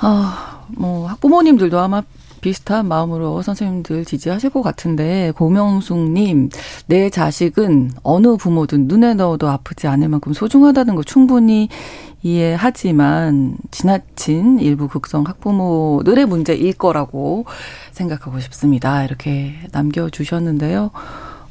아, 0.00 0.55
뭐 0.68 1.06
학부모님들도 1.08 1.78
아마 1.78 2.02
비슷한 2.40 2.86
마음으로 2.86 3.42
선생님들 3.42 4.04
지지하실 4.04 4.50
것 4.50 4.62
같은데 4.62 5.32
고명숙님 5.36 6.50
내 6.86 7.10
자식은 7.10 7.92
어느 8.02 8.36
부모든 8.36 8.86
눈에 8.86 9.14
넣어도 9.14 9.48
아프지 9.48 9.86
않을 9.88 10.08
만큼 10.08 10.32
소중하다는 10.32 10.94
거 10.94 11.02
충분히 11.02 11.68
이해하지만 12.22 13.56
지나친 13.70 14.58
일부 14.58 14.88
극성 14.88 15.24
학부모들의 15.26 16.26
문제일 16.26 16.72
거라고 16.72 17.46
생각하고 17.92 18.40
싶습니다. 18.40 19.04
이렇게 19.04 19.54
남겨주셨는데요. 19.72 20.90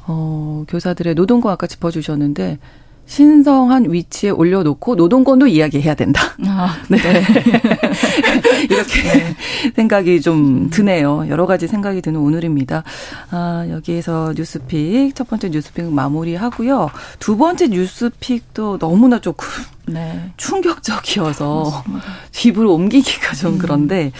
어, 0.06 0.64
교사들의 0.68 1.14
노동과 1.14 1.52
아까 1.52 1.66
짚어주셨는데 1.66 2.58
신성한 3.06 3.92
위치에 3.92 4.30
올려놓고 4.30 4.96
노동권도 4.96 5.46
이야기해야 5.46 5.94
된다. 5.94 6.20
아, 6.46 6.76
네. 6.90 6.98
네. 6.98 7.22
이렇게 8.68 9.02
네. 9.02 9.36
생각이 9.74 10.20
좀 10.20 10.70
드네요. 10.70 11.26
여러 11.28 11.46
가지 11.46 11.68
생각이 11.68 12.02
드는 12.02 12.20
오늘입니다. 12.20 12.82
아, 13.30 13.66
여기에서 13.70 14.34
뉴스픽, 14.36 15.14
첫 15.14 15.28
번째 15.28 15.50
뉴스픽 15.50 15.92
마무리하고요. 15.92 16.90
두 17.18 17.36
번째 17.36 17.68
뉴스픽도 17.68 18.78
너무나 18.78 19.20
조금 19.20 19.48
네. 19.86 20.30
충격적이어서 20.36 21.62
맞습니다. 21.86 22.06
뒷으로 22.32 22.74
옮기기가 22.74 23.34
좀 23.34 23.54
음. 23.54 23.58
그런데, 23.58 24.10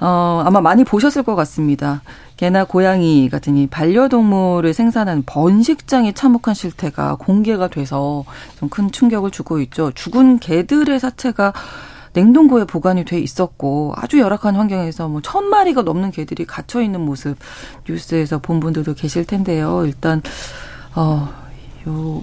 어, 0.00 0.42
아마 0.44 0.60
많이 0.60 0.84
보셨을 0.84 1.22
것 1.22 1.34
같습니다. 1.34 2.02
개나 2.38 2.64
고양이 2.64 3.28
같은 3.28 3.56
이 3.56 3.66
반려동물을 3.66 4.72
생산하는 4.72 5.24
번식장의 5.26 6.14
참혹한 6.14 6.54
실태가 6.54 7.16
공개가 7.16 7.68
돼서 7.68 8.24
좀 8.58 8.68
큰 8.70 8.90
충격을 8.92 9.30
주고 9.32 9.60
있죠. 9.60 9.90
죽은 9.92 10.38
개들의 10.38 10.98
사체가 11.00 11.52
냉동고에 12.12 12.64
보관이 12.64 13.04
돼 13.04 13.18
있었고 13.20 13.92
아주 13.96 14.18
열악한 14.20 14.54
환경에서 14.56 15.08
뭐 15.08 15.20
천 15.22 15.50
마리가 15.50 15.82
넘는 15.82 16.10
개들이 16.12 16.44
갇혀 16.46 16.80
있는 16.80 17.00
모습 17.00 17.36
뉴스에서 17.88 18.38
본 18.38 18.60
분들도 18.60 18.94
계실 18.94 19.24
텐데요. 19.24 19.84
일단 19.84 20.22
어 20.94 21.28
요 21.86 22.22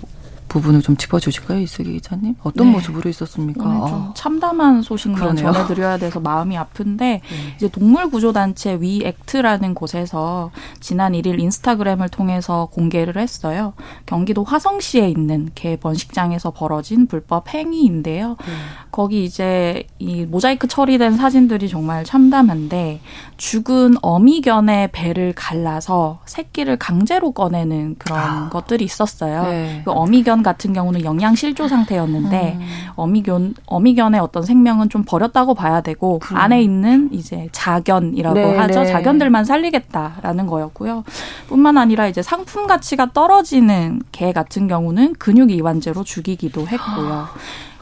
부분을 0.56 0.82
좀 0.82 0.96
짚어주실까요, 0.96 1.60
이슬기 1.60 1.92
기자님? 1.94 2.36
어떤 2.42 2.68
네. 2.68 2.74
모습으로 2.74 3.10
있었습니까? 3.10 3.62
오늘 3.62 3.78
좀 3.90 3.94
아. 3.94 4.14
참담한 4.16 4.82
소식만 4.84 5.20
그러네요. 5.20 5.52
전해드려야 5.52 5.98
돼서 5.98 6.22
마음이 6.22 6.58
아픈데 6.58 7.06
네. 7.20 7.54
이제 7.58 7.68
동물구조단체 7.68 8.78
위액트라는 8.80 9.74
곳에서 9.74 10.52
지난 10.80 11.12
1일 11.12 11.42
인스타그램을 11.42 12.08
통해서 12.08 12.70
공개를 12.72 13.18
했어요. 13.18 13.74
경기도 14.06 14.46
화성시에 14.46 15.10
있는 15.10 15.52
개 15.56 15.76
번식장에서 15.76 16.52
벌어진 16.52 17.08
불법 17.08 17.54
행위인데요. 17.54 18.38
네. 18.40 18.54
거기 18.92 19.26
이제 19.26 19.86
이 20.00 20.24
모자이크 20.26 20.68
처리된 20.68 21.18
사진들이 21.18 21.68
정말 21.68 22.06
참담한데 22.06 23.02
죽은 23.36 23.96
어미견의 24.02 24.92
배를 24.94 25.34
갈라서 25.36 26.20
새끼를 26.26 26.78
강제로 26.78 27.32
꺼내는 27.32 27.96
그런 27.98 28.20
아. 28.20 28.50
것들이 28.50 28.86
있었어요. 28.86 29.44
네. 29.44 29.82
그 29.84 29.92
어미견 29.92 30.44
같은 30.46 30.72
경우는 30.72 31.04
영양 31.04 31.36
실조 31.36 31.68
상태였는데 31.68 32.58
음. 32.60 32.68
어미견 32.96 33.56
어미견의 33.66 34.22
어떤 34.22 34.44
생명은 34.44 34.90
좀 34.90 35.04
버렸다고 35.04 35.56
봐야 35.56 35.82
되고 35.82 36.22
음. 36.32 36.38
안에 36.38 36.62
있는 36.62 37.10
이제 37.12 37.50
자견이라고 37.52 38.36
네, 38.36 38.58
하죠. 38.58 38.82
네. 38.82 38.86
자견들만 38.86 39.44
살리겠다라는 39.44 40.46
거였고요. 40.46 41.04
뿐만 41.48 41.78
아니라 41.78 42.08
이제 42.08 42.22
상품 42.22 42.68
가치가 42.68 43.12
떨어지는 43.12 44.02
개 44.12 44.32
같은 44.32 44.68
경우는 44.68 45.16
근육 45.16 45.52
이완제로 45.52 46.04
죽이기도 46.04 46.68
했고요. 46.68 47.28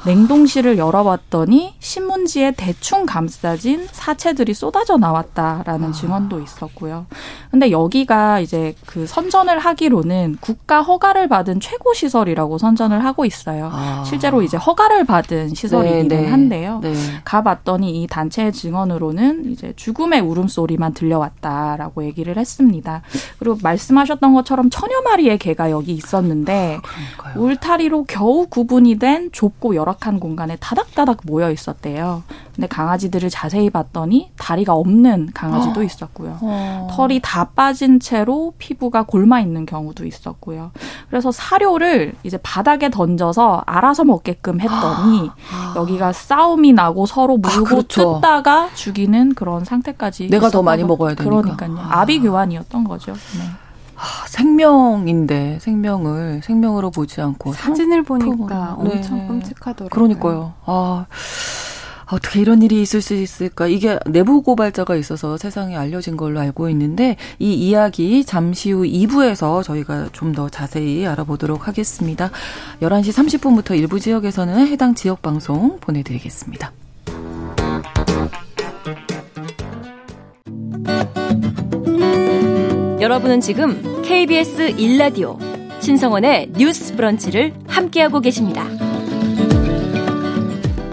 냉동실을 0.05 0.77
열어봤더니 0.77 1.75
신문지에 1.79 2.53
대충 2.57 3.05
감싸진 3.05 3.87
사체들이 3.91 4.53
쏟아져 4.53 4.97
나왔다라는 4.97 5.89
아. 5.89 5.91
증언도 5.91 6.41
있었고요. 6.41 7.05
근데 7.51 7.71
여기가 7.71 8.39
이제 8.41 8.75
그 8.85 9.07
선전을 9.07 9.59
하기로는 9.59 10.37
국가 10.41 10.81
허가를 10.81 11.29
받은 11.29 11.59
최고 11.61 11.93
시설이라고 11.93 12.57
선전을 12.57 13.05
하고 13.05 13.25
있어요. 13.25 13.69
아. 13.71 14.03
실제로 14.05 14.41
이제 14.41 14.57
허가를 14.57 15.05
받은 15.05 15.53
시설이기는 15.53 16.07
네, 16.09 16.21
네. 16.21 16.29
한데요. 16.29 16.79
네. 16.81 16.93
가봤더니 17.23 18.03
이 18.03 18.07
단체의 18.07 18.51
증언으로는 18.51 19.51
이제 19.51 19.73
죽음의 19.75 20.19
울음소리만 20.19 20.93
들려왔다라고 20.93 22.03
얘기를 22.05 22.37
했습니다. 22.37 23.03
그리고 23.39 23.57
말씀하셨던 23.61 24.33
것처럼 24.33 24.69
천여 24.69 25.01
마리의 25.01 25.37
개가 25.37 25.71
여기 25.71 25.93
있었는데 25.93 26.79
아, 27.17 27.39
울타리로 27.39 28.05
겨우 28.05 28.47
구분이 28.47 28.99
된 28.99 29.29
좁고 29.31 29.75
여러 29.75 29.92
열악한 29.93 30.19
공간에 30.19 30.55
다닥다닥 30.59 31.19
모여 31.23 31.51
있었대요. 31.51 32.23
근데 32.55 32.67
강아지들을 32.67 33.29
자세히 33.29 33.69
봤더니 33.69 34.31
다리가 34.37 34.73
없는 34.73 35.29
강아지도 35.33 35.81
어. 35.81 35.83
있었고요. 35.83 36.37
어. 36.41 36.87
털이 36.91 37.19
다 37.21 37.45
빠진 37.55 37.99
채로 37.99 38.53
피부가 38.57 39.03
골마 39.03 39.39
있는 39.39 39.65
경우도 39.65 40.05
있었고요. 40.05 40.71
그래서 41.09 41.31
사료를 41.31 42.13
이제 42.23 42.37
바닥에 42.37 42.89
던져서 42.89 43.63
알아서 43.65 44.03
먹게끔 44.03 44.59
했더니 44.59 45.29
아. 45.51 45.73
여기가 45.75 46.13
싸움이 46.13 46.73
나고 46.73 47.05
서로 47.05 47.37
물고 47.37 47.65
아, 47.65 47.69
그렇죠. 47.69 48.15
뜯다가 48.15 48.69
죽이는 48.73 49.33
그런 49.35 49.65
상태까지 49.65 50.29
내가 50.29 50.49
더 50.49 50.61
많이 50.63 50.83
먹어야 50.83 51.15
되니까. 51.15 51.41
그러니까요. 51.41 51.77
아. 51.79 52.01
아비규환이었던 52.01 52.83
거죠. 52.83 53.13
네. 53.13 53.62
아, 54.03 54.27
생명인데 54.27 55.59
생명을 55.61 56.41
생명으로 56.43 56.91
보지 56.91 57.21
않고 57.21 57.53
사진을 57.53 58.03
보니까 58.03 58.77
네. 58.83 58.89
엄청 58.95 59.27
끔찍하더라고요. 59.27 59.89
그러니까요. 59.89 60.53
아. 60.65 61.05
어떻게 62.11 62.41
이런 62.41 62.61
일이 62.61 62.81
있을 62.81 63.01
수 63.01 63.13
있을까? 63.15 63.65
이게 63.67 63.97
내부 64.05 64.43
고발자가 64.43 64.95
있어서 64.97 65.37
세상에 65.37 65.77
알려진 65.77 66.17
걸로 66.17 66.41
알고 66.41 66.69
있는데 66.69 67.15
이 67.39 67.53
이야기 67.53 68.25
잠시 68.25 68.71
후 68.71 68.83
2부에서 68.83 69.63
저희가 69.63 70.09
좀 70.11 70.33
더 70.33 70.49
자세히 70.49 71.05
알아보도록 71.07 71.67
하겠습니다. 71.67 72.29
11시 72.81 73.39
30분부터 73.39 73.77
일부 73.77 73.99
지역에서는 73.99 74.67
해당 74.67 74.95
지역 74.95 75.21
방송 75.21 75.79
보내드리겠습니다. 75.79 76.71
여러분은 82.99 83.41
지금 83.41 83.92
KBS 84.03 84.75
1라디오 84.75 85.37
신성원의 85.81 86.51
뉴스 86.57 86.93
브런치를 86.95 87.53
함께하고 87.67 88.19
계십니다. 88.19 88.65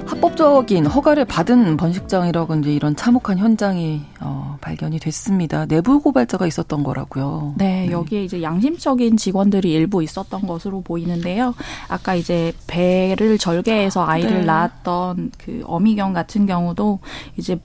합법적인 0.06 0.86
허가를 0.86 1.24
받은 1.24 1.76
번식장이라고 1.76 2.56
이제 2.56 2.72
이런 2.72 2.94
참혹한 2.94 3.38
현장이 3.38 4.02
어, 4.20 4.58
발견이 4.60 4.98
됐습니다. 4.98 5.66
내부 5.66 6.00
고발자가 6.00 6.46
있었던 6.46 6.82
거라고요. 6.84 7.54
네, 7.56 7.86
네, 7.86 7.92
여기에 7.92 8.24
이제 8.24 8.42
양심적인 8.42 9.16
직원들이 9.16 9.72
일부 9.72 10.02
있었던 10.02 10.46
것으로 10.46 10.82
보이는데요. 10.82 11.54
아까 11.88 12.14
이제 12.14 12.52
배를 12.66 13.38
절개해서 13.38 14.04
아이를 14.04 14.40
네. 14.40 14.44
낳았던 14.44 15.32
그 15.38 15.62
어미경 15.64 16.12
같은 16.12 16.46
경우도 16.46 17.00
이제 17.36 17.58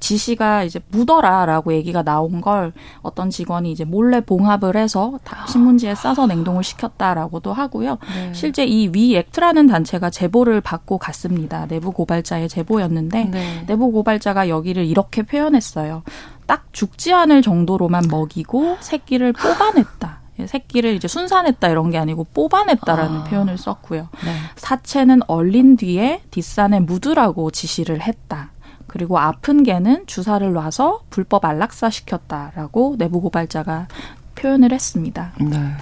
지시가 0.00 0.64
이제 0.64 0.80
묻어라라고 0.90 1.72
얘기가 1.74 2.02
나온 2.02 2.40
걸 2.40 2.72
어떤 3.02 3.30
직원이 3.30 3.70
이제 3.70 3.84
몰래 3.84 4.20
봉합을 4.20 4.76
해서 4.76 5.18
신문지에 5.48 5.94
싸서 5.94 6.26
냉동을 6.26 6.64
시켰다라고도 6.64 7.52
하고요. 7.52 7.98
네. 8.14 8.32
실제 8.34 8.64
이 8.64 8.88
위 8.92 9.14
액트라는 9.16 9.66
단체가 9.68 10.10
제보를 10.10 10.60
받고 10.60 10.98
갔습니다. 10.98 11.66
내부 11.66 11.92
고발자의 11.92 12.48
제보였는데 12.48 13.24
네. 13.26 13.64
내부 13.68 13.92
고발자가 13.92 14.48
여기를 14.48 14.84
이렇게 14.86 15.22
표현했어요. 15.22 16.02
딱 16.46 16.64
죽지 16.72 17.12
않을 17.12 17.42
정도로만 17.42 18.04
먹이고 18.10 18.78
새끼를 18.80 19.32
뽑아냈다. 19.34 20.18
새끼를 20.46 20.94
이제 20.94 21.06
순산했다 21.06 21.68
이런 21.68 21.90
게 21.90 21.98
아니고 21.98 22.24
뽑아냈다라는 22.32 23.18
아. 23.20 23.24
표현을 23.24 23.58
썼고요. 23.58 24.08
네. 24.24 24.32
사체는 24.56 25.20
얼린 25.26 25.76
뒤에 25.76 26.22
뒷산에 26.30 26.80
묻으라고 26.80 27.50
지시를 27.50 28.00
했다. 28.00 28.50
그리고 28.90 29.20
아픈 29.20 29.62
개는 29.62 30.04
주사를 30.06 30.52
놔서 30.52 31.02
불법 31.10 31.44
안락사 31.44 31.90
시켰다라고 31.90 32.96
내부 32.98 33.20
고발자가 33.20 33.86
표현을 34.34 34.72
했습니다. 34.72 35.30
네. 35.40 35.76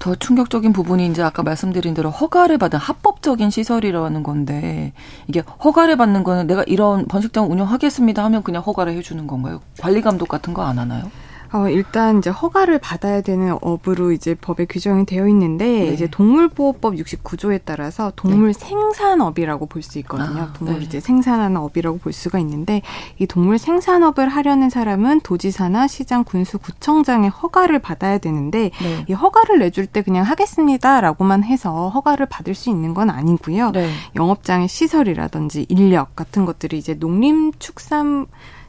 더 0.00 0.16
충격적인 0.16 0.72
부분이 0.72 1.06
이제 1.06 1.22
아까 1.22 1.44
말씀드린 1.44 1.94
대로 1.94 2.10
허가를 2.10 2.58
받은 2.58 2.76
합법적인 2.80 3.50
시설이라는 3.50 4.24
건데 4.24 4.92
이게 5.28 5.44
허가를 5.62 5.96
받는 5.96 6.24
거는 6.24 6.48
내가 6.48 6.64
이런 6.66 7.06
번식장 7.06 7.50
운영하겠습니다 7.52 8.24
하면 8.24 8.42
그냥 8.42 8.62
허가를 8.62 8.94
해주는 8.94 9.24
건가요? 9.28 9.60
관리 9.80 10.00
감독 10.00 10.28
같은 10.28 10.54
거 10.54 10.62
안 10.62 10.80
하나요? 10.80 11.04
어, 11.52 11.68
일단 11.68 12.18
이제 12.18 12.30
허가를 12.30 12.78
받아야 12.78 13.20
되는 13.20 13.56
업으로 13.60 14.12
이제 14.12 14.34
법에 14.34 14.66
규정이 14.66 15.06
되어 15.06 15.26
있는데 15.28 15.64
네. 15.64 15.86
이제 15.92 16.06
동물보호법 16.10 16.94
69조에 16.94 17.60
따라서 17.64 18.12
동물 18.16 18.52
네. 18.52 18.58
생산업이라고 18.58 19.66
볼 19.66 19.82
수 19.82 19.98
있거든요. 20.00 20.42
아, 20.42 20.52
동물 20.52 20.80
네. 20.80 20.84
이제 20.84 21.00
생산하는 21.00 21.56
업이라고 21.56 21.98
볼 21.98 22.12
수가 22.12 22.38
있는데 22.40 22.82
이 23.18 23.26
동물 23.26 23.58
생산업을 23.58 24.28
하려는 24.28 24.68
사람은 24.70 25.20
도지사나 25.20 25.86
시장, 25.86 26.24
군수, 26.24 26.58
구청장의 26.58 27.30
허가를 27.30 27.78
받아야 27.78 28.18
되는데 28.18 28.70
네. 28.82 29.04
이 29.08 29.12
허가를 29.12 29.60
내줄 29.60 29.86
때 29.86 30.02
그냥 30.02 30.24
하겠습니다라고만 30.24 31.44
해서 31.44 31.88
허가를 31.88 32.26
받을 32.26 32.54
수 32.54 32.68
있는 32.70 32.92
건 32.92 33.08
아니고요. 33.10 33.70
네. 33.70 33.90
영업장의 34.16 34.68
시설이라든지 34.68 35.66
인력 35.68 36.14
같은 36.16 36.44
것들이 36.44 36.76
이제 36.78 36.94
농림축산 36.94 38.26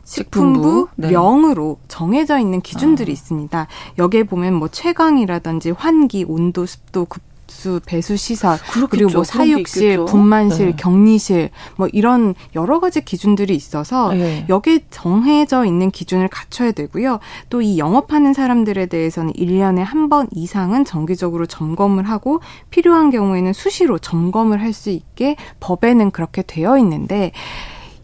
식품부 0.10 0.88
네. 0.96 1.12
명으로 1.12 1.78
정해져 1.88 2.40
있는 2.40 2.62
기준들이 2.62 3.12
아. 3.12 3.14
있습니다. 3.14 3.68
여기에 4.00 4.24
보면 4.24 4.54
뭐 4.56 4.68
최강이라든지 4.68 5.72
환기, 5.72 6.26
온도, 6.28 6.66
습도, 6.66 7.06
급 7.06 7.22
수, 7.50 7.80
배수 7.84 8.16
시설, 8.16 8.60
그렇겠죠. 8.60 8.88
그리고 8.90 9.10
뭐 9.12 9.24
사육실, 9.24 10.06
분만실, 10.06 10.66
네. 10.68 10.76
격리실 10.78 11.50
뭐 11.78 11.88
이런 11.92 12.36
여러 12.56 12.80
가지 12.80 13.04
기준들이 13.04 13.56
있어서 13.56 14.14
네. 14.14 14.46
여기에 14.50 14.82
정해져 14.92 15.66
있는 15.66 15.90
기준을 15.90 16.28
갖춰야 16.28 16.72
되고요. 16.72 17.20
또 17.50 17.62
이 17.64 17.80
영업하는 17.80 18.34
사람들에 18.36 18.86
대해서는 18.86 19.34
1년에 19.34 19.80
한 19.80 20.10
번 20.10 20.28
이상은 20.32 20.86
정기적으로 20.86 21.48
점검을 21.48 22.04
하고 22.08 22.40
필요한 22.70 23.10
경우에는 23.10 23.52
수시로 23.54 23.98
점검을 23.98 24.62
할 24.62 24.72
수 24.74 24.92
있게 24.92 25.36
법에는 25.60 26.12
그렇게 26.12 26.44
되어 26.44 26.78
있는데 26.78 27.32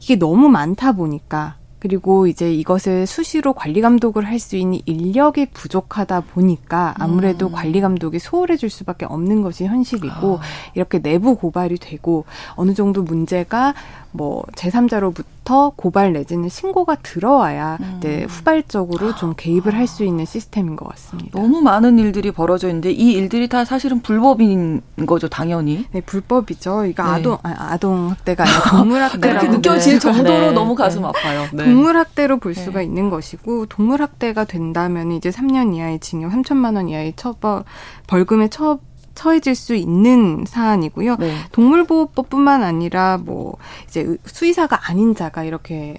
이게 0.02 0.15
너무 0.15 0.50
많다 0.50 0.94
보니까 0.94 1.58
그리고 1.86 2.26
이제 2.26 2.52
이것을 2.52 3.06
수시로 3.06 3.54
관리 3.54 3.80
감독을 3.80 4.26
할 4.26 4.39
수 4.39 4.58
있는 4.58 4.80
인력이 4.86 5.48
부족하다 5.54 6.21
보니까 6.21 6.93
아무래도 7.00 7.48
음. 7.48 7.52
관리 7.52 7.80
감독이 7.80 8.19
소홀해질 8.19 8.69
수밖에 8.69 9.06
없는 9.06 9.43
것이 9.43 9.65
현실이고 9.65 10.38
아. 10.38 10.41
이렇게 10.74 11.00
내부 11.00 11.36
고발이 11.36 11.78
되고 11.78 12.26
어느 12.56 12.74
정도 12.74 13.02
문제가 13.02 13.74
뭐 14.12 14.43
제3자로부터 14.56 15.24
고발 15.54 16.12
내지는 16.14 16.50
신고가 16.50 16.96
들어와야 17.04 17.78
음. 17.80 18.00
네, 18.02 18.24
후발적으로 18.26 19.16
좀 19.16 19.34
개입을 19.38 19.74
할 19.74 19.86
수 19.86 20.04
있는 20.04 20.26
시스템인 20.26 20.76
것 20.76 20.90
같습니다. 20.90 21.40
너무 21.40 21.62
많은 21.62 22.00
일들이 22.00 22.32
벌어져 22.32 22.68
있는데 22.70 22.92
이 22.92 23.12
일들이 23.12 23.48
다 23.48 23.64
사실은 23.66 24.02
불법인 24.02 24.82
거죠, 25.06 25.28
당연히. 25.30 25.86
네, 25.92 26.02
불법이죠. 26.02 26.86
이거 26.86 27.04
네. 27.04 27.10
아동 27.10 27.38
아, 27.44 27.78
동 27.78 28.10
학대가 28.10 28.44
아니라 28.44 28.60
동물 28.72 29.02
학대라고 29.04 29.48
느껴질 29.48 29.94
네. 29.94 30.00
정도로 30.00 30.48
네. 30.48 30.52
너무 30.54 30.74
가슴 30.74 31.04
네. 31.04 31.08
아파요. 31.10 31.46
네. 31.54 31.66
동물 31.66 31.98
학대로 31.98 32.40
볼 32.40 32.56
수가 32.56 32.82
있는 32.82 33.12
것이고 33.12 33.68
동물 33.68 34.02
학대가 34.02 34.44
된다면 34.44 35.12
이제 35.12 35.30
3년 35.30 35.76
이하의 35.76 36.00
징역 36.00 36.32
3천만 36.32 36.76
원 36.76 36.90
이하의 36.90 37.14
처벌 37.16 37.64
벌금의 38.08 38.50
처 38.50 38.80
처해질 39.15 39.56
수 39.56 39.73
있는 39.75 40.45
사안이고요. 40.47 41.15
네. 41.17 41.34
동물보호법뿐만 41.51 42.63
아니라 42.63 43.17
뭐 43.17 43.58
이제 43.88 44.17
수의사가 44.25 44.89
아닌 44.89 45.15
자가 45.15 45.43
이렇게 45.43 45.97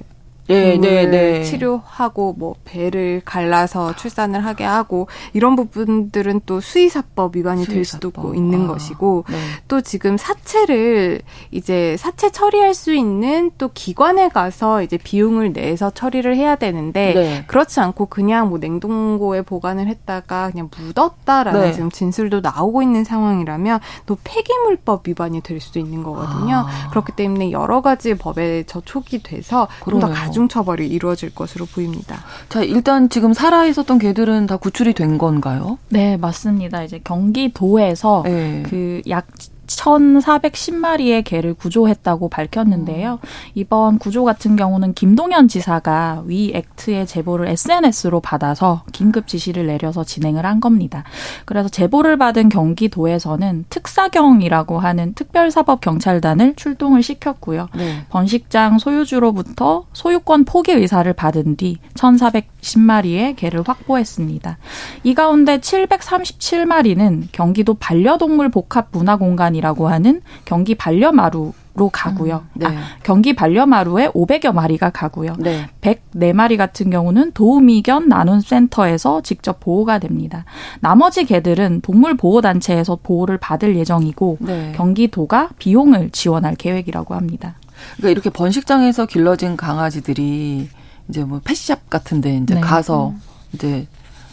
네, 0.48 0.76
네, 0.78 1.06
네. 1.06 1.42
치료하고 1.42 2.34
뭐 2.38 2.54
배를 2.64 3.22
갈라서 3.24 3.96
출산을 3.96 4.44
하게 4.44 4.64
하고 4.64 5.08
이런 5.32 5.56
부분들은 5.56 6.42
또 6.46 6.60
수의사법 6.60 7.36
위반이 7.36 7.64
수의사법. 7.64 7.74
될 7.74 7.84
수도 7.84 8.34
있는 8.34 8.64
아, 8.64 8.66
것이고 8.68 9.24
네. 9.28 9.36
또 9.66 9.80
지금 9.80 10.16
사체를 10.16 11.22
이제 11.50 11.96
사체 11.98 12.30
처리할 12.30 12.74
수 12.74 12.94
있는 12.94 13.50
또 13.58 13.70
기관에 13.72 14.28
가서 14.28 14.82
이제 14.82 14.96
비용을 14.98 15.52
내서 15.52 15.90
처리를 15.90 16.36
해야 16.36 16.54
되는데 16.56 17.14
네. 17.14 17.44
그렇지 17.46 17.80
않고 17.80 18.06
그냥 18.06 18.48
뭐 18.48 18.58
냉동고에 18.58 19.42
보관을 19.42 19.88
했다가 19.88 20.50
그냥 20.50 20.70
묻었다라는 20.76 21.60
네. 21.60 21.72
지금 21.72 21.90
진술도 21.90 22.40
나오고 22.40 22.82
있는 22.82 23.02
상황이라면 23.02 23.80
또 24.06 24.16
폐기물법 24.22 25.08
위반이 25.08 25.40
될 25.40 25.60
수도 25.60 25.80
있는 25.80 26.02
거거든요. 26.02 26.66
아. 26.66 26.88
그렇기 26.90 27.12
때문에 27.12 27.50
여러 27.50 27.80
가지 27.80 28.14
법에 28.14 28.64
저촉이 28.64 29.22
돼서 29.22 29.66
좀더 29.88 30.08
가중 30.08 30.35
가중 30.36 30.48
처벌이 30.48 30.86
이루어질 30.86 31.34
것으로 31.34 31.64
보입니다. 31.64 32.22
자, 32.50 32.62
일단 32.62 33.08
지금 33.08 33.32
살아 33.32 33.64
있었던 33.64 33.98
개들은 33.98 34.46
다 34.46 34.58
구출이 34.58 34.92
된 34.92 35.16
건가요? 35.16 35.78
네, 35.88 36.18
맞습니다. 36.18 36.82
이제 36.84 37.00
경기도에서 37.02 38.22
네. 38.26 38.62
그약 38.68 39.26
1,410마리의 39.66 41.24
개를 41.24 41.54
구조했다고 41.54 42.28
밝혔는데요. 42.28 43.14
음. 43.14 43.28
이번 43.54 43.98
구조 43.98 44.24
같은 44.24 44.56
경우는 44.56 44.94
김동연 44.94 45.48
지사가 45.48 46.22
위 46.26 46.52
액트의 46.54 47.06
제보를 47.06 47.48
SNS로 47.48 48.20
받아서 48.20 48.84
긴급 48.92 49.26
지시를 49.26 49.66
내려서 49.66 50.04
진행을 50.04 50.46
한 50.46 50.60
겁니다. 50.60 51.04
그래서 51.44 51.68
제보를 51.68 52.16
받은 52.16 52.48
경기도에서는 52.48 53.64
특사경이라고 53.68 54.78
하는 54.78 55.14
특별사법 55.14 55.80
경찰단을 55.80 56.54
출동을 56.56 57.02
시켰고요. 57.02 57.68
네. 57.74 58.04
번식장 58.08 58.78
소유주로부터 58.78 59.86
소유권 59.92 60.44
포기 60.44 60.72
의사를 60.72 61.10
받은 61.12 61.56
뒤 61.56 61.78
1,410마리의 61.94 63.36
개를 63.36 63.62
확보했습니다. 63.66 64.58
이 65.02 65.14
가운데 65.14 65.58
737마리는 65.58 67.28
경기도 67.32 67.74
반려동물 67.74 68.50
복합 68.50 68.88
문화공간 68.92 69.55
공간이라고 69.56 69.88
하는 69.88 70.20
경기 70.44 70.74
반려마루 70.74 71.52
로 71.74 71.90
가고요. 71.90 72.46
음, 72.54 72.60
네. 72.60 72.66
아, 72.68 72.84
경기 73.02 73.34
반려마루에 73.34 74.08
500여 74.08 74.54
마리가 74.54 74.88
가고요. 74.88 75.34
네. 75.38 75.68
104마리 75.82 76.56
같은 76.56 76.88
경우는 76.88 77.32
도우미견 77.32 78.08
나눔센터에서 78.08 79.20
직접 79.20 79.60
보호가 79.60 79.98
됩니다. 79.98 80.46
나머지 80.80 81.26
개들은 81.26 81.82
동물보호단체에서 81.82 83.00
보호를 83.02 83.36
받을 83.36 83.76
예정이고 83.76 84.38
네. 84.40 84.72
경기도가 84.74 85.50
비용을 85.58 86.08
지원할 86.12 86.54
계획이라고 86.54 87.14
합니다. 87.14 87.56
그러니까 87.98 88.08
이렇게 88.08 88.30
번식장에서 88.30 89.04
길러진 89.04 89.58
강아지들이 89.58 90.70
이제 91.10 91.24
뭐 91.24 91.42
펫샵 91.44 91.90
같은데 91.90 92.38
이제 92.38 92.54
네. 92.54 92.60
가서 92.62 93.10
음. 93.10 93.20
이제 93.52 93.86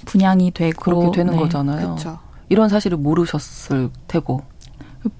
분양이 0.05 0.49
되고 0.51 0.81
그렇게 0.81 1.11
되는 1.11 1.33
네. 1.33 1.39
거잖아요. 1.39 1.95
그쵸. 1.95 2.19
이런 2.53 2.69
사실을 2.69 2.97
모르셨을 2.97 3.89
테고. 4.07 4.43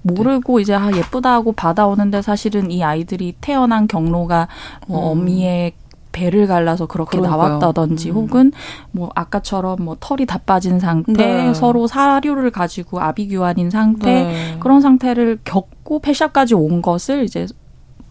모르고 0.02 0.56
네. 0.56 0.62
이제 0.62 0.74
아 0.74 0.90
예쁘다 0.92 1.32
하고 1.32 1.52
받아오는데 1.52 2.22
사실은 2.22 2.70
이 2.70 2.82
아이들이 2.82 3.34
태어난 3.40 3.86
경로가 3.86 4.48
뭐 4.86 5.12
음. 5.12 5.20
어미의 5.20 5.72
배를 6.12 6.46
갈라서 6.46 6.86
그렇게 6.86 7.18
그러니까요. 7.18 7.58
나왔다든지 7.58 8.10
음. 8.10 8.14
혹은 8.14 8.52
뭐 8.92 9.10
아까처럼 9.14 9.78
뭐 9.80 9.96
털이 9.98 10.26
다 10.26 10.38
빠진 10.38 10.78
상태 10.78 11.12
네. 11.12 11.54
서로 11.54 11.86
사료를 11.88 12.50
가지고 12.52 13.00
아비규환인 13.00 13.70
상태 13.70 14.24
네. 14.24 14.56
그런 14.60 14.80
상태를 14.80 15.40
겪고 15.44 15.98
폐샤까지 15.98 16.54
온 16.54 16.80
것을 16.82 17.24
이제 17.24 17.46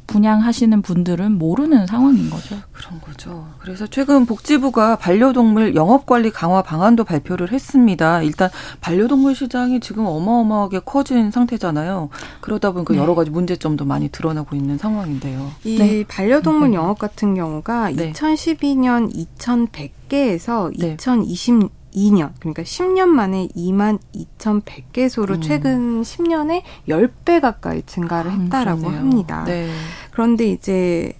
분양하시는 0.07 0.81
분들은 0.81 1.37
모르는 1.37 1.87
상황인 1.87 2.29
거죠. 2.29 2.57
그런 2.71 3.01
거죠. 3.01 3.47
그래서 3.59 3.87
최근 3.87 4.25
복지부가 4.25 4.97
반려동물 4.97 5.75
영업관리 5.75 6.31
강화 6.31 6.61
방안도 6.61 7.03
발표를 7.03 7.51
했습니다. 7.51 8.21
일단 8.21 8.49
반려동물 8.81 9.35
시장이 9.35 9.79
지금 9.79 10.05
어마어마하게 10.05 10.81
커진 10.85 11.31
상태잖아요. 11.31 12.09
그러다 12.41 12.71
보니까 12.71 12.93
네. 12.93 12.99
여러 12.99 13.15
가지 13.15 13.29
문제점도 13.29 13.85
많이 13.85 14.09
드러나고 14.09 14.55
있는 14.55 14.77
상황인데요. 14.77 15.51
이 15.63 15.77
네. 15.77 16.03
반려동물 16.07 16.71
네. 16.71 16.75
영업 16.75 16.99
같은 16.99 17.35
경우가 17.35 17.91
2012년 17.93 19.13
2,100개에서 19.13 20.71
2020 20.77 21.83
2년, 21.93 22.32
그러니까 22.39 22.63
10년 22.63 23.08
만에 23.08 23.47
2만 23.56 23.99
2,100개소로 24.13 25.36
음. 25.36 25.41
최근 25.41 26.01
10년에 26.01 26.63
10배 26.88 27.41
가까이 27.41 27.84
증가를 27.84 28.32
아, 28.32 28.34
했다라고 28.36 28.88
음, 28.88 28.93
합니다. 28.95 29.43
네. 29.45 29.69
그런데 30.12 30.47
이제 30.47 31.13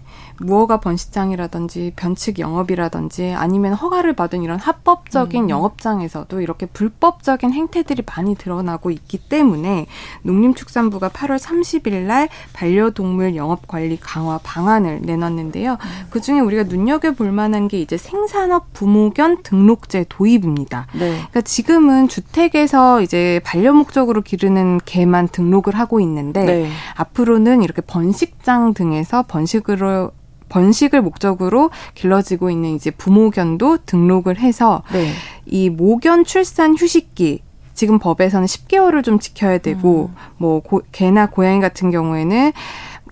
무허가 0.46 0.80
번식장이라든지 0.80 1.94
변칙 1.96 2.40
영업이라든지 2.40 3.34
아니면 3.34 3.74
허가를 3.74 4.14
받은 4.14 4.44
이런 4.44 4.60
합법적인 4.60 5.46
음. 5.46 5.50
영업장에서도 5.50 6.42
이렇게 6.42 6.66
불법적인 6.66 7.54
행태들이 7.54 8.04
많이 8.06 8.36
드러나고 8.36 8.92
있기 8.92 9.18
때문에 9.18 9.88
농림축산부가 10.24 11.10
8월 11.10 11.40
30일 11.40 12.04
날 12.04 12.30
반려동물 12.54 13.36
영업 13.36 13.68
관리 13.68 13.98
강화 14.00 14.40
방안을 14.44 15.02
내놨는데요. 15.04 15.74
음. 15.74 16.08
그 16.10 16.22
중에 16.22 16.40
우리가 16.40 16.64
눈여겨 16.64 17.14
볼 17.14 17.32
만한 17.32 17.68
게 17.68 17.80
이제 17.80 17.98
생산업 17.98 18.74
부모견 18.74 19.44
등록제 19.44 20.06
도입입니다. 20.10 20.88
네. 20.94 21.10
그러니까 21.12 21.42
지금은 21.42 22.08
주택에서 22.08 23.02
이제 23.02 23.42
반려 23.44 23.74
목적으로 23.74 24.22
기르는 24.22 24.80
개만 24.86 25.28
등록을 25.28 25.76
하고 25.76 26.00
있는데 26.00 26.46
네. 26.46 26.70
앞으로는 26.96 27.64
이렇게 27.64 27.82
번식장 27.82 28.74
등에서 28.74 29.24
번식으로 29.24 30.12
번식을 30.54 31.02
목적으로 31.02 31.72
길러지고 31.96 32.52
있는 32.52 32.76
이제 32.76 32.92
부모견도 32.92 33.80
등록을 33.86 34.38
해서 34.38 34.84
네. 34.94 35.12
이 35.46 35.70
모견 35.70 36.24
출산 36.24 36.76
휴식기 36.78 37.42
지금 37.74 37.98
법에서는 37.98 38.46
10개월을 38.46 39.04
좀 39.04 39.18
지켜야 39.18 39.58
되고 39.58 40.12
음. 40.14 40.16
뭐 40.38 40.60
고, 40.62 40.84
개나 40.92 41.26
고양이 41.26 41.60
같은 41.60 41.90
경우에는 41.90 42.52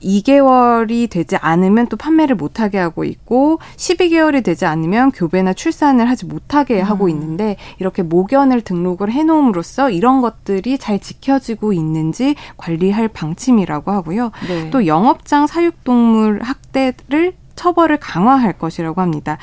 2개월이 0.03 1.09
되지 1.09 1.35
않으면 1.37 1.87
또 1.87 1.97
판매를 1.97 2.35
못하게 2.35 2.77
하고 2.77 3.03
있고 3.03 3.59
12개월이 3.77 4.43
되지 4.43 4.65
않으면 4.65 5.11
교배나 5.11 5.53
출산을 5.53 6.09
하지 6.09 6.25
못하게 6.25 6.81
음. 6.81 6.85
하고 6.85 7.09
있는데 7.09 7.57
이렇게 7.79 8.03
모견을 8.03 8.61
등록을 8.61 9.11
해놓음으로써 9.11 9.89
이런 9.89 10.21
것들이 10.21 10.77
잘 10.77 10.99
지켜지고 10.99 11.73
있는지 11.73 12.35
관리할 12.57 13.07
방침이라고 13.07 13.91
하고요. 13.91 14.31
네. 14.47 14.69
또 14.71 14.87
영업장 14.87 15.47
사육동물 15.47 16.41
학대를 16.41 17.33
처벌을 17.55 17.97
강화할 17.97 18.53
것이라고 18.53 19.01
합니다. 19.01 19.37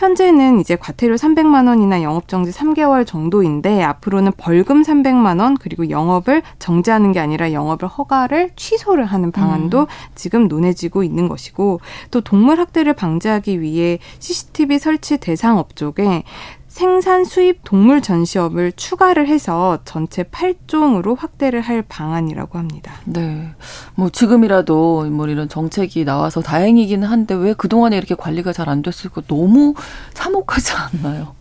현재는 0.00 0.60
이제 0.60 0.76
과태료 0.76 1.16
300만 1.16 1.68
원이나 1.68 2.02
영업 2.02 2.26
정지 2.26 2.50
3개월 2.52 3.06
정도인데 3.06 3.82
앞으로는 3.82 4.32
벌금 4.38 4.80
300만 4.82 5.40
원 5.40 5.58
그리고 5.58 5.90
영업을 5.90 6.40
정지하는 6.58 7.12
게 7.12 7.20
아니라 7.20 7.52
영업을 7.52 7.86
허가를 7.86 8.52
취소를 8.56 9.04
하는 9.04 9.30
방안도 9.30 9.80
음. 9.80 9.86
지금 10.14 10.48
논해지고 10.48 11.02
있는 11.02 11.28
것이고 11.28 11.80
또 12.10 12.22
동물 12.22 12.58
학대를 12.60 12.94
방지하기 12.94 13.60
위해 13.60 13.98
CCTV 14.20 14.78
설치 14.78 15.18
대상 15.18 15.58
업종에 15.58 16.24
생산 16.70 17.24
수입 17.24 17.62
동물 17.64 18.00
전시업을 18.00 18.70
추가를 18.72 19.26
해서 19.26 19.80
전체 19.84 20.22
8종으로 20.22 21.18
확대를 21.18 21.60
할 21.60 21.82
방안이라고 21.82 22.58
합니다. 22.58 22.92
네. 23.04 23.50
뭐 23.96 24.08
지금이라도 24.08 25.06
뭐 25.10 25.26
이런 25.26 25.48
정책이 25.48 26.04
나와서 26.04 26.40
다행이긴 26.40 27.02
한데 27.02 27.34
왜 27.34 27.54
그동안에 27.54 27.96
이렇게 27.98 28.14
관리가 28.14 28.52
잘 28.52 28.70
안 28.70 28.82
됐을까 28.82 29.22
너무 29.26 29.74
참혹하지 30.14 30.72
않나요? 30.72 31.34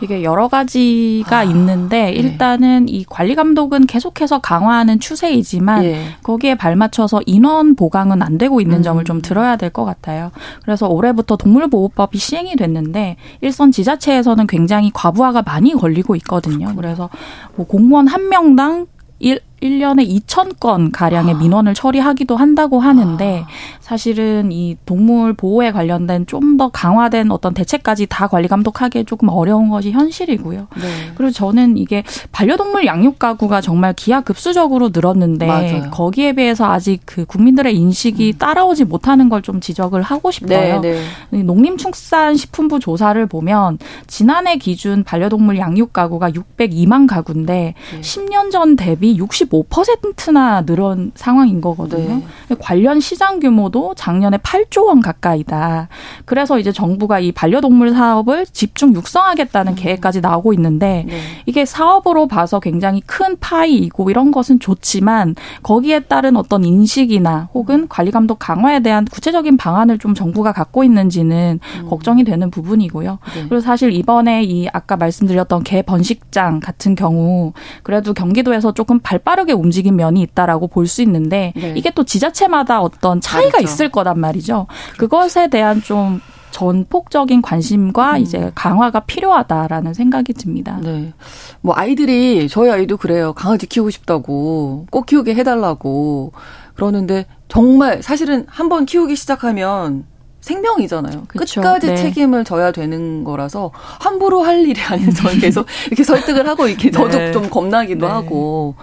이게 0.00 0.22
여러 0.22 0.48
가지가 0.48 1.38
아, 1.38 1.42
있는데 1.44 2.04
네. 2.04 2.12
일단은 2.12 2.86
네. 2.86 2.92
이 2.92 3.04
관리 3.04 3.34
감독은 3.34 3.86
계속해서 3.86 4.38
강화하는 4.40 5.00
추세이지만 5.00 5.82
네. 5.82 6.04
거기에 6.22 6.54
발맞춰서 6.54 7.22
인원 7.26 7.74
보강은 7.74 8.22
안 8.22 8.38
되고 8.38 8.60
있는 8.60 8.78
음. 8.78 8.82
점을 8.82 9.02
좀 9.04 9.20
들어야 9.20 9.56
될 9.56 9.68
것 9.70 9.84
같아요. 9.84 10.30
그래서 10.62 10.88
올해부터 10.88 11.36
동물보호법이 11.36 12.16
시행이 12.18 12.56
됐는데 12.56 13.16
일선 13.42 13.70
지자체에서는 13.70 14.46
굉장히 14.46 14.90
과부하가 14.94 15.42
많이 15.42 15.72
걸리고 15.74 16.16
있거든요. 16.16 16.74
그래서 16.74 17.10
뭐 17.54 17.66
공무원 17.66 18.06
한 18.06 18.28
명당 18.28 18.86
일, 19.18 19.40
1년에 19.62 20.08
2천 20.08 20.58
건 20.60 20.90
가량의 20.92 21.34
아. 21.34 21.38
민원을 21.38 21.74
처리하기도 21.74 22.36
한다고 22.36 22.80
하는데 22.80 23.44
아. 23.46 23.48
사실은 23.80 24.52
이 24.52 24.76
동물 24.86 25.32
보호에 25.32 25.72
관련된 25.72 26.26
좀 26.26 26.48
더 26.58 26.68
강화된 26.70 27.30
어떤 27.30 27.54
대책까지 27.54 28.06
다 28.06 28.26
관리 28.26 28.48
감독하기 28.48 29.04
조금 29.04 29.28
어려운 29.28 29.68
것이 29.68 29.92
현실이고요. 29.92 30.66
네. 30.76 31.12
그리고 31.14 31.30
저는 31.30 31.76
이게 31.76 32.02
반려동물 32.32 32.84
양육 32.84 33.18
가구가 33.20 33.60
정말 33.60 33.92
기하급수적으로 33.92 34.90
늘었는데 34.92 35.46
맞아요. 35.46 35.90
거기에 35.92 36.32
비해서 36.32 36.64
아직 36.72 37.00
그 37.04 37.24
국민들의 37.26 37.76
인식이 37.76 38.32
음. 38.34 38.38
따라오지 38.38 38.84
못하는 38.84 39.28
걸 39.28 39.38
좀 39.42 39.60
지적을 39.60 40.02
하고 40.02 40.30
싶어요. 40.32 40.80
네, 40.80 41.00
네. 41.30 41.42
농림축산식품부 41.44 42.80
조사를 42.80 43.24
보면 43.26 43.78
지난해 44.06 44.56
기준 44.56 45.04
반려동물 45.04 45.58
양육 45.58 45.92
가구가 45.92 46.30
602만 46.30 47.06
가구인데 47.06 47.74
네. 47.94 48.00
10년 48.00 48.50
전 48.50 48.74
대비 48.76 49.16
60 49.16 49.47
25%나 49.50 50.62
늘은 50.62 51.12
상황인 51.14 51.60
거거든요. 51.60 52.22
네. 52.48 52.56
관련 52.58 53.00
시장 53.00 53.40
규모도 53.40 53.94
작년에 53.94 54.38
8조 54.38 54.86
원 54.86 55.00
가까이다. 55.00 55.88
그래서 56.24 56.58
이제 56.58 56.72
정부가 56.72 57.20
이 57.20 57.32
반려동물 57.32 57.90
사업을 57.92 58.46
집중 58.46 58.94
육성하겠다는 58.94 59.72
음. 59.72 59.76
계획까지 59.76 60.20
나오고 60.20 60.52
있는데 60.54 61.04
네. 61.08 61.20
이게 61.46 61.64
사업으로 61.64 62.26
봐서 62.28 62.60
굉장히 62.60 63.00
큰 63.00 63.36
파이이고 63.38 64.10
이런 64.10 64.30
것은 64.30 64.60
좋지만 64.60 65.34
거기에 65.62 66.00
따른 66.00 66.36
어떤 66.36 66.64
인식이나 66.64 67.48
혹은 67.54 67.88
관리 67.88 68.10
감독 68.10 68.38
강화에 68.38 68.80
대한 68.80 69.04
구체적인 69.04 69.56
방안을 69.56 69.98
좀 69.98 70.14
정부가 70.14 70.52
갖고 70.52 70.84
있는지는 70.84 71.60
음. 71.80 71.88
걱정이 71.88 72.24
되는 72.24 72.50
부분이고요. 72.50 73.18
네. 73.34 73.40
그리고 73.48 73.60
사실 73.60 73.92
이번에 73.92 74.44
이 74.44 74.68
아까 74.72 74.96
말씀드렸던 74.96 75.62
개 75.64 75.82
번식장 75.82 76.60
같은 76.60 76.94
경우 76.94 77.52
그래도 77.82 78.12
경기도에서 78.14 78.72
조금 78.72 78.98
발빠르 78.98 79.37
빠르게 79.38 79.52
움직인 79.52 79.96
면이 79.96 80.20
있다라고 80.22 80.66
볼 80.68 80.88
수 80.88 81.02
있는데 81.02 81.52
네. 81.54 81.74
이게 81.76 81.90
또 81.90 82.02
지자체마다 82.04 82.80
어떤 82.80 83.20
차이가 83.20 83.58
그렇죠. 83.58 83.64
있을 83.64 83.90
거란 83.90 84.18
말이죠. 84.18 84.66
그렇죠. 84.94 84.96
그것에 84.98 85.48
대한 85.48 85.82
좀 85.82 86.20
전폭적인 86.50 87.42
관심과 87.42 88.12
음. 88.12 88.22
이제 88.22 88.50
강화가 88.54 89.00
필요하다라는 89.00 89.92
생각이 89.92 90.32
듭니다. 90.32 90.78
네. 90.82 91.12
뭐 91.60 91.74
아이들이 91.76 92.48
저희 92.48 92.70
아이도 92.70 92.96
그래요. 92.96 93.34
강아지 93.34 93.66
키우고 93.66 93.90
싶다고 93.90 94.86
꼭 94.90 95.04
키우게 95.06 95.34
해달라고 95.34 96.32
그러는데 96.74 97.26
정말 97.48 98.02
사실은 98.02 98.46
한 98.48 98.68
번 98.70 98.86
키우기 98.86 99.14
시작하면 99.14 100.04
생명이잖아요. 100.40 101.24
그쵸. 101.28 101.60
끝까지 101.60 101.88
네. 101.88 101.96
책임을 101.96 102.44
져야 102.44 102.72
되는 102.72 103.24
거라서 103.24 103.72
함부로 103.74 104.42
할 104.42 104.60
일이 104.66 104.80
아닌 104.80 105.10
저는 105.10 105.40
계속 105.40 105.66
이렇게 105.88 106.02
설득을 106.02 106.48
하고 106.48 106.66
이렇게 106.66 106.90
저도 106.90 107.18
네. 107.18 107.32
좀 107.32 107.50
겁나기도 107.50 108.06
네. 108.06 108.12
하고 108.12 108.74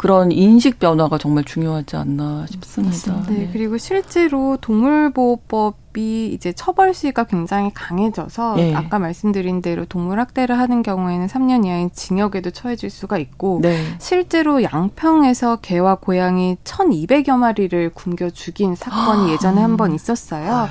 그런 0.00 0.32
인식 0.32 0.78
변화가 0.78 1.18
정말 1.18 1.44
중요하지 1.44 1.94
않나 1.96 2.46
싶습니다. 2.48 3.22
네, 3.28 3.34
네. 3.34 3.50
그리고 3.52 3.76
실제로 3.76 4.56
동물보호법이 4.58 6.32
이제 6.32 6.52
처벌 6.54 6.94
시가 6.94 7.24
굉장히 7.24 7.70
강해져서 7.74 8.54
네. 8.56 8.74
아까 8.74 8.98
말씀드린 8.98 9.60
대로 9.60 9.84
동물 9.84 10.18
학대를 10.18 10.58
하는 10.58 10.82
경우에는 10.82 11.26
3년 11.26 11.66
이하의 11.66 11.90
징역에도 11.92 12.50
처해질 12.50 12.88
수가 12.88 13.18
있고 13.18 13.58
네. 13.60 13.76
실제로 13.98 14.62
양평에서 14.62 15.56
개와 15.56 15.96
고양이 15.96 16.56
1,200여 16.64 17.36
마리를 17.36 17.90
굶겨 17.92 18.30
죽인 18.30 18.74
사건이 18.76 19.32
예전에 19.36 19.60
한 19.60 19.76
번 19.76 19.92
있었어요. 19.94 20.50
아. 20.50 20.68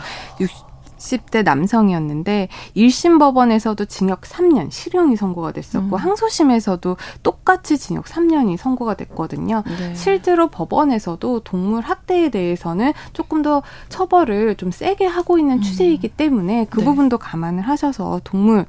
60대 0.99 1.43
남성이었는데 1.43 2.49
1심 2.75 3.19
법원에서도 3.19 3.83
징역 3.85 4.21
3년 4.21 4.69
실형이 4.71 5.15
선고가 5.15 5.51
됐었고 5.51 5.95
음. 5.95 5.99
항소심에서도 5.99 6.97
똑같이 7.23 7.77
징역 7.77 8.05
3년이 8.05 8.57
선고가 8.57 8.93
됐거든요. 8.95 9.63
네. 9.65 9.95
실제로 9.95 10.47
법원에서도 10.49 11.39
동물 11.41 11.81
학대에 11.83 12.29
대해서는 12.29 12.93
조금 13.13 13.41
더 13.41 13.63
처벌을 13.89 14.55
좀 14.55 14.71
세게 14.71 15.05
하고 15.05 15.37
있는 15.39 15.57
음. 15.57 15.61
추세이기 15.61 16.09
때문에 16.09 16.67
그 16.69 16.79
네. 16.79 16.85
부분도 16.85 17.17
감안을 17.17 17.63
하셔서 17.63 18.21
동물 18.23 18.65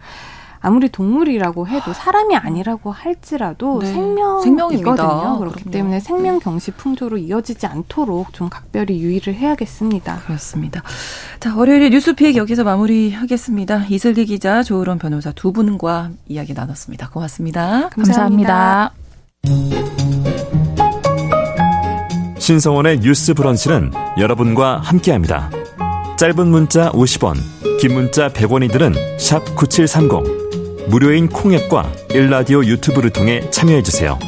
아무리 0.61 0.89
동물이라고 0.91 1.69
해도 1.69 1.93
사람이 1.93 2.37
아니라고 2.37 2.93
할지라도 2.93 3.81
네. 3.81 3.93
생명이거든요. 3.93 5.39
그렇기 5.39 5.63
그럼요. 5.63 5.71
때문에 5.71 6.01
생명 6.01 6.39
경시 6.39 6.71
풍조로 6.73 7.19
이어지지 7.19 7.67
않도록 7.67 8.33
좀 8.33 8.49
각별히 8.51 9.01
유의를 9.01 9.35
해야겠습니다. 9.35 10.19
그렇습니다. 10.27 10.83
자, 11.41 11.55
월요일에 11.57 11.89
뉴스픽 11.91 12.37
여기서 12.37 12.65
마무리하겠습니다. 12.65 13.87
이슬기 13.89 14.27
기자, 14.27 14.63
조으론 14.63 14.99
변호사 14.99 15.33
두 15.33 15.53
분과 15.53 16.11
이야기 16.29 16.53
나눴습니다. 16.53 17.09
고맙습니다. 17.09 17.89
감사합니다. 17.89 18.93
신성원의 22.39 23.01
뉴스 23.01 23.33
브런치는 23.35 23.93
여러분과 24.19 24.79
함께합니다. 24.79 25.51
짧은 26.17 26.49
문자 26.49 26.91
50원, 26.93 27.37
긴 27.81 27.95
문자 27.95 28.29
100원이들은 28.29 28.95
9730. 29.57 30.40
무료인 30.91 31.29
콩앱과 31.29 31.93
일라디오 32.15 32.65
유튜브를 32.65 33.11
통해 33.11 33.49
참여해주세요. 33.51 34.19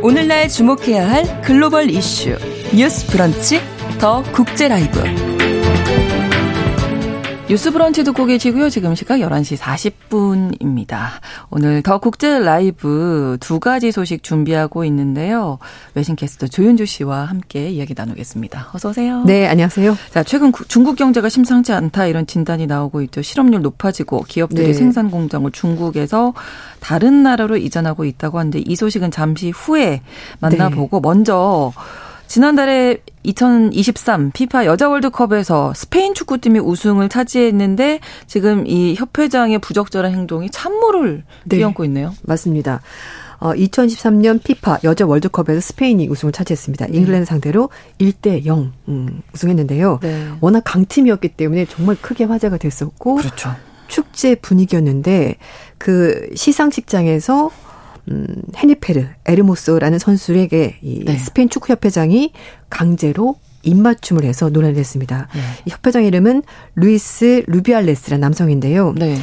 오늘날 0.00 0.48
주목해야 0.48 1.10
할 1.10 1.42
글로벌 1.42 1.90
이슈 1.90 2.36
뉴스 2.72 3.06
브런치 3.08 3.60
더 3.98 4.22
국제 4.32 4.68
라이브 4.68 5.31
뉴스 7.52 7.70
브런치 7.70 8.02
듣고 8.04 8.24
계시고요. 8.24 8.70
지금 8.70 8.94
시각 8.94 9.18
11시 9.18 9.58
40분입니다. 9.58 11.08
오늘 11.50 11.82
더 11.82 11.98
국제 11.98 12.38
라이브 12.38 13.36
두 13.40 13.60
가지 13.60 13.92
소식 13.92 14.22
준비하고 14.22 14.86
있는데요. 14.86 15.58
외신 15.94 16.16
캐스터 16.16 16.46
조윤주 16.46 16.86
씨와 16.86 17.26
함께 17.26 17.68
이야기 17.68 17.92
나누겠습니다. 17.94 18.70
어서 18.72 18.88
오세요. 18.88 19.22
네, 19.26 19.46
안녕하세요. 19.48 19.98
자, 20.14 20.22
최근 20.22 20.50
중국 20.66 20.96
경제가 20.96 21.28
심상치 21.28 21.74
않다 21.74 22.06
이런 22.06 22.26
진단이 22.26 22.66
나오고 22.66 23.02
있죠. 23.02 23.20
실업률 23.20 23.60
높아지고 23.60 24.24
기업들이 24.26 24.68
네. 24.68 24.72
생산 24.72 25.10
공장을 25.10 25.50
중국에서 25.52 26.32
다른 26.80 27.22
나라로 27.22 27.58
이전하고 27.58 28.06
있다고 28.06 28.38
하는데 28.38 28.62
이 28.64 28.76
소식은 28.76 29.10
잠시 29.10 29.50
후에 29.50 30.00
만나보고 30.40 31.02
네. 31.02 31.06
먼저 31.06 31.74
지난달에 32.32 33.02
2023 33.24 34.30
피파 34.30 34.64
여자 34.64 34.88
월드컵에서 34.88 35.74
스페인 35.74 36.14
축구팀이 36.14 36.60
우승을 36.60 37.10
차지했는데 37.10 38.00
지금 38.26 38.66
이 38.66 38.94
협회장의 38.94 39.58
부적절한 39.58 40.10
행동이 40.12 40.48
찬물을 40.48 41.24
네. 41.44 41.56
끼얹고 41.58 41.84
있네요. 41.84 42.14
맞습니다. 42.22 42.80
어, 43.38 43.52
2013년 43.52 44.42
피파 44.42 44.78
여자 44.82 45.04
월드컵에서 45.04 45.60
스페인이 45.60 46.08
우승을 46.08 46.32
차지했습니다. 46.32 46.86
네. 46.86 46.96
잉글랜드 46.96 47.26
상대로 47.26 47.68
1대 48.00 48.46
0 48.46 48.72
음, 48.88 49.20
우승했는데요. 49.34 49.98
네. 50.00 50.28
워낙 50.40 50.62
강팀이었기 50.64 51.28
때문에 51.28 51.66
정말 51.66 51.96
크게 52.00 52.24
화제가 52.24 52.56
됐었고 52.56 53.16
그렇죠. 53.16 53.54
축제 53.88 54.36
분위기였는데 54.36 55.36
그 55.76 56.30
시상식장에서 56.34 57.50
음, 58.10 58.26
헤니페르 58.56 59.06
에르모소라는 59.24 59.98
선수에게 59.98 60.78
이 60.82 61.04
네. 61.04 61.16
스페인 61.16 61.48
축구협회장이 61.48 62.32
강제로 62.68 63.36
입맞춤을 63.62 64.24
해서 64.24 64.50
논란이 64.50 64.74
됐습니다. 64.74 65.28
네. 65.34 65.40
이 65.66 65.70
협회장 65.70 66.04
이름은 66.04 66.42
루이스 66.74 67.44
루비알레스라는 67.46 68.20
남성인데요. 68.20 68.94
네. 68.96 69.16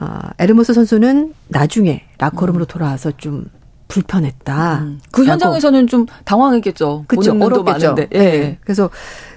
어, 0.00 0.18
에르모소 0.38 0.74
선수는 0.74 1.34
나중에 1.48 2.04
라커룸으로 2.18 2.64
음. 2.64 2.66
돌아와서 2.66 3.12
좀 3.16 3.46
불편했다. 3.88 4.78
음. 4.80 5.00
그 5.10 5.24
현장에서는 5.24 5.86
좀 5.86 6.06
당황했겠죠. 6.24 7.06
그렇죠. 7.08 7.32
어렵겠죠. 7.32 7.94
많은데. 7.94 8.08
예. 8.12 8.18
네. 8.18 8.58
그래서 8.62 8.90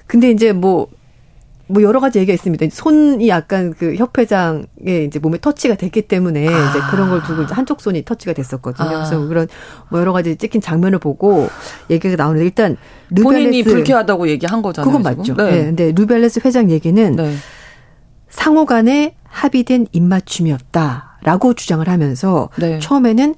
근데 0.06 0.30
이제 0.30 0.52
뭐 0.52 0.88
뭐 1.72 1.82
여러 1.82 2.00
가지 2.00 2.20
얘기가 2.20 2.34
있습니다. 2.34 2.66
손이 2.72 3.28
약간 3.28 3.74
그 3.74 3.96
협회장의 3.96 5.06
이제 5.08 5.20
몸에 5.20 5.38
터치가 5.40 5.76
됐기 5.76 6.04
때문에 6.04 6.48
아. 6.48 6.70
이제 6.70 6.80
그런 6.90 7.10
걸 7.10 7.24
두고 7.24 7.44
이제 7.44 7.54
한쪽 7.54 7.82
손이 7.82 8.04
터치가 8.04 8.34
됐었거든요. 8.34 8.88
아. 8.88 8.94
그래서 8.94 9.28
그런 9.28 9.48
뭐 9.90 10.00
여러 10.00 10.14
가지 10.14 10.36
찍힌 10.36 10.62
장면을 10.62 11.00
보고 11.00 11.50
얘기가 11.90 12.16
나오는데 12.16 12.46
일단 12.46 12.78
루벨레스 13.10 13.24
본인이 13.24 13.64
불쾌하다고 13.64 14.28
얘기한 14.30 14.62
거잖아요. 14.62 14.92
그건 14.92 15.04
맞죠. 15.04 15.36
네. 15.36 15.52
네. 15.52 15.66
근데 15.66 15.92
루벨레스 15.92 16.42
회장 16.46 16.70
얘기는 16.70 17.16
네. 17.16 17.36
상호 18.30 18.66
간에 18.66 19.16
합의된 19.24 19.88
입맞춤이었다라고 19.92 21.54
주장을 21.54 21.88
하면서 21.88 22.50
네. 22.58 22.80
처음에는 22.80 23.36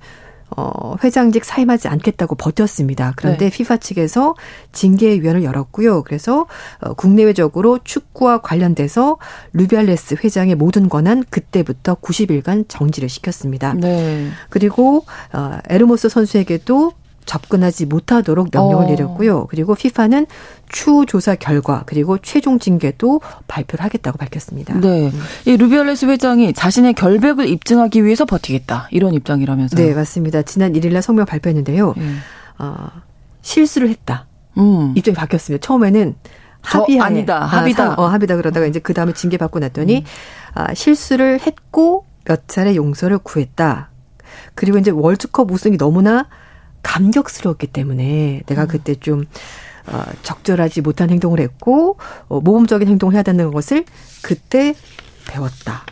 어, 0.55 0.95
회장직 1.03 1.45
사임하지 1.45 1.87
않겠다고 1.87 2.35
버텼습니다. 2.35 3.13
그런데 3.15 3.49
네. 3.49 3.55
피파 3.55 3.77
측에서 3.77 4.35
징계위원을 4.71 5.43
열었고요. 5.43 6.03
그래서 6.03 6.47
어, 6.79 6.93
국내외적으로 6.93 7.79
축구와 7.83 8.41
관련돼서 8.41 9.17
루비알레스 9.53 10.17
회장의 10.23 10.55
모든 10.55 10.89
권한 10.89 11.23
그때부터 11.29 11.95
90일간 11.95 12.65
정지를 12.67 13.09
시켰습니다. 13.09 13.73
네. 13.73 14.29
그리고 14.49 15.05
어, 15.33 15.59
에르모스 15.69 16.09
선수에게도 16.09 16.93
접근하지 17.25 17.85
못하도록 17.85 18.49
명령을 18.51 18.85
어. 18.85 18.87
내렸고요. 18.89 19.47
그리고 19.47 19.75
FIFA는 19.75 20.25
추후 20.69 21.05
조사 21.05 21.35
결과 21.35 21.83
그리고 21.85 22.17
최종 22.17 22.59
징계도 22.59 23.21
발표를 23.47 23.83
하겠다고 23.85 24.17
밝혔습니다. 24.17 24.79
네. 24.79 25.11
이 25.45 25.57
루비알레스 25.57 26.05
회장이 26.05 26.53
자신의 26.53 26.93
결백을 26.93 27.47
입증하기 27.47 28.03
위해서 28.03 28.25
버티겠다. 28.25 28.87
이런 28.91 29.13
입장이라면서요. 29.13 29.85
네, 29.85 29.93
맞습니다. 29.93 30.41
지난 30.41 30.73
1일 30.73 30.93
날 30.93 31.01
성명 31.01 31.25
발표했는데요. 31.25 31.93
네. 31.97 32.13
어, 32.59 32.87
실수를 33.41 33.89
했다. 33.89 34.25
음. 34.57 34.93
입장이 34.95 35.15
바뀌었습니다. 35.15 35.65
처음에는 35.65 36.15
합의 36.61 36.99
아니다. 36.99 37.45
합의다. 37.45 37.91
아, 37.91 37.95
어, 37.97 38.05
합의다 38.07 38.35
그러다가 38.37 38.65
이제 38.65 38.79
그 38.79 38.93
다음에 38.93 39.13
징계 39.13 39.37
받고 39.37 39.59
났더니 39.59 39.97
음. 39.97 40.03
아, 40.53 40.73
실수를 40.73 41.41
했고 41.41 42.05
몇 42.25 42.47
차례 42.47 42.75
용서를 42.75 43.19
구했다. 43.19 43.89
그리고 44.55 44.77
이제 44.77 44.91
월드컵 44.91 45.51
우승이 45.51 45.77
너무나 45.77 46.27
감격스러웠기 46.83 47.67
때문에 47.67 48.43
내가 48.45 48.63
음. 48.63 48.67
그때 48.67 48.95
좀 48.95 49.25
어, 49.87 50.03
적절하지 50.21 50.81
못한 50.81 51.09
행동을 51.09 51.39
했고 51.39 51.97
어, 52.27 52.39
모범적인 52.39 52.87
행동을 52.87 53.15
해야 53.15 53.23
되는 53.23 53.51
것을 53.51 53.85
그때 54.21 54.75
배웠다. 55.27 55.85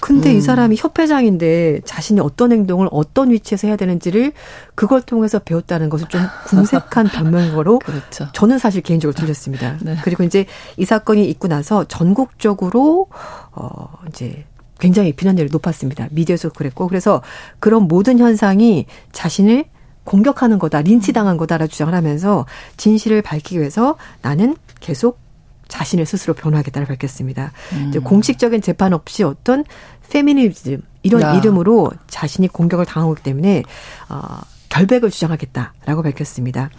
근데 0.00 0.32
음. 0.32 0.36
이 0.36 0.40
사람이 0.40 0.76
협회장인데 0.76 1.82
자신이 1.84 2.18
어떤 2.18 2.50
행동을 2.50 2.88
어떤 2.90 3.30
위치에서 3.30 3.68
해야 3.68 3.76
되는지를 3.76 4.32
그걸 4.74 5.00
통해서 5.00 5.38
배웠다는 5.38 5.90
것은 5.90 6.08
좀 6.08 6.20
궁색한 6.46 7.06
변명거로 7.14 7.78
그렇죠. 7.78 8.28
저는 8.32 8.58
사실 8.58 8.82
개인적으로 8.82 9.14
들렸습니다. 9.14 9.78
네. 9.80 9.96
그리고 10.02 10.24
이제 10.24 10.46
이 10.76 10.84
사건이 10.84 11.24
있고 11.30 11.46
나서 11.46 11.84
전국적으로 11.84 13.06
어 13.52 13.92
이제 14.08 14.44
굉장히 14.80 15.12
비난율이 15.12 15.50
높았습니다. 15.52 16.08
미디어에서 16.10 16.48
그랬고 16.50 16.88
그래서 16.88 17.22
그런 17.60 17.84
모든 17.84 18.18
현상이 18.18 18.86
자신을 19.12 19.66
공격하는 20.04 20.58
거다, 20.58 20.82
린치당한 20.82 21.36
거다라고 21.36 21.68
주장을 21.68 21.94
하면서 21.94 22.46
진실을 22.76 23.22
밝히기 23.22 23.58
위해서 23.58 23.96
나는 24.20 24.56
계속 24.80 25.20
자신을 25.68 26.04
스스로 26.04 26.34
변호하겠다를 26.34 26.86
밝혔습니다. 26.86 27.52
음. 27.72 27.92
공식적인 28.04 28.60
재판 28.60 28.92
없이 28.92 29.22
어떤 29.22 29.64
페미니즘 30.10 30.82
이런 31.02 31.22
야. 31.22 31.34
이름으로 31.34 31.90
자신이 32.08 32.48
공격을 32.48 32.84
당하고 32.84 33.14
있기 33.14 33.22
때문에 33.22 33.62
어, 34.10 34.40
결백을 34.68 35.10
주장하겠다라고 35.10 36.02
밝혔습니다. 36.02 36.70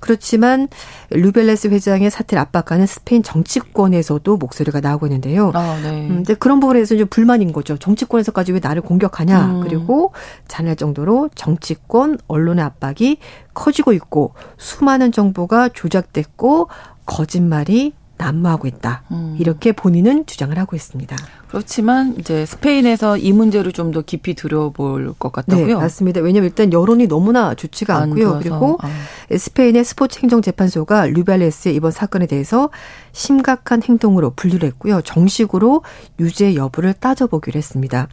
그렇지만 0.00 0.68
루벨레스 1.10 1.68
회장의 1.68 2.10
사태를 2.10 2.40
압박하는 2.40 2.86
스페인 2.86 3.22
정치권에서도 3.22 4.36
목소리가 4.36 4.80
나오고 4.80 5.06
있는데요. 5.06 5.50
아, 5.54 5.78
네. 5.82 6.08
음, 6.08 6.20
이제 6.20 6.34
그런 6.34 6.60
부분에 6.60 6.84
서 6.84 6.98
좀 6.98 7.06
불만인 7.08 7.52
거죠. 7.52 7.76
정치권에서까지 7.76 8.52
왜 8.52 8.60
나를 8.62 8.82
공격하냐. 8.82 9.44
음. 9.46 9.60
그리고 9.62 10.12
잔할 10.48 10.76
정도로 10.76 11.30
정치권, 11.34 12.18
언론의 12.26 12.64
압박이 12.64 13.18
커지고 13.54 13.92
있고 13.92 14.34
수많은 14.56 15.12
정보가 15.12 15.70
조작됐고 15.70 16.68
거짓말이 17.06 17.94
난무하고 18.18 18.66
있다. 18.66 19.04
음. 19.12 19.36
이렇게 19.38 19.72
본인은 19.72 20.26
주장을 20.26 20.56
하고 20.58 20.74
있습니다. 20.76 21.16
그렇지만 21.48 22.14
이제 22.18 22.44
스페인에서 22.46 23.16
이 23.16 23.32
문제를 23.32 23.72
좀 23.72 23.88
더 23.88 24.02
깊이 24.02 24.34
들여볼 24.34 25.14
것 25.18 25.32
같다고요. 25.32 25.66
네, 25.66 25.74
맞습니다. 25.74 26.20
왜냐하면 26.20 26.50
일단 26.50 26.72
여론이 26.74 27.06
너무나 27.06 27.54
좋지가 27.54 27.96
않고요. 27.96 28.38
그리고 28.38 28.78
아. 28.82 28.88
스페인의 29.34 29.82
스포츠 29.82 30.20
행정재판소가 30.20 31.06
류발레스의 31.06 31.74
이번 31.74 31.90
사건에 31.90 32.26
대해서 32.26 32.68
심각한 33.12 33.82
행동으로 33.82 34.32
분류를 34.36 34.68
했고요. 34.68 35.00
정식으로 35.00 35.82
유죄 36.20 36.54
여부를 36.54 36.92
따져보기로 36.92 37.56
했습니다. 37.56 38.08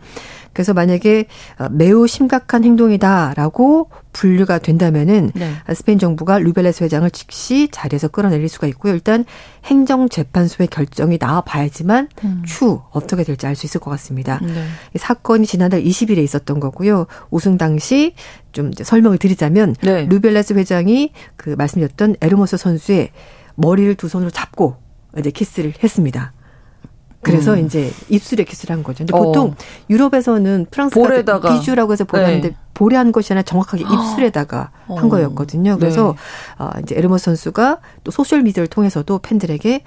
그래서 0.53 0.73
만약에 0.73 1.25
어, 1.59 1.67
매우 1.69 2.07
심각한 2.07 2.63
행동이다라고 2.63 3.89
분류가 4.13 4.59
된다면은 4.59 5.31
네. 5.35 5.51
스페인 5.73 5.99
정부가 5.99 6.39
루벨레스 6.39 6.85
회장을 6.85 7.11
즉시 7.11 7.67
자리에서 7.69 8.07
끌어내릴 8.07 8.47
수가 8.47 8.65
있고요. 8.67 8.93
일단 8.93 9.25
행정재판소의 9.65 10.67
결정이 10.67 11.17
나와 11.17 11.41
봐야지만 11.41 12.07
음. 12.23 12.43
추 12.45 12.79
어떻게 12.91 13.24
될지 13.25 13.47
알 13.47 13.55
수 13.55 13.65
있을 13.65 13.79
것 13.81 13.91
같습니다. 13.91 14.39
네. 14.41 14.65
이 14.93 14.97
사건이 14.97 15.45
지난달 15.45 15.83
20일에 15.83 16.17
있었던 16.19 16.59
거고요. 16.59 17.07
우승 17.31 17.57
당시 17.57 18.13
좀 18.51 18.71
설명을 18.73 19.17
드리자면 19.17 19.75
네. 19.81 20.05
루벨레스 20.05 20.53
회장이 20.53 21.11
그 21.35 21.49
말씀드렸던 21.57 22.17
에르모스 22.21 22.57
선수의 22.57 23.11
머리를 23.55 23.95
두 23.95 24.07
손으로 24.07 24.29
잡고 24.29 24.75
이제 25.17 25.31
키스를 25.31 25.73
했습니다. 25.81 26.33
그래서 27.25 27.55
음. 27.55 27.65
이제 27.65 27.91
입술에 28.09 28.43
키스를 28.43 28.75
한 28.75 28.83
거죠. 28.83 28.99
근데 28.99 29.11
보통 29.13 29.49
어. 29.49 29.55
유럽에서는 29.89 30.67
프랑스 30.69 30.93
볼에다가 30.93 31.53
bisou라고 31.53 31.91
해서 31.91 32.03
보려는데 32.03 32.49
네. 32.49 32.55
볼에 32.75 32.95
한 32.95 33.11
것이 33.11 33.33
아니라 33.33 33.41
정확하게 33.41 33.83
입술에다가 33.83 34.69
어. 34.87 34.95
한 34.99 35.09
거였거든요. 35.09 35.77
그래서 35.79 36.15
네. 36.59 36.63
어, 36.63 36.69
이제 36.83 36.95
에르모 36.95 37.17
선수가 37.17 37.79
또 38.03 38.11
소셜 38.11 38.43
미디어를 38.43 38.67
통해서도 38.67 39.19
팬들에게 39.19 39.75
아, 39.75 39.85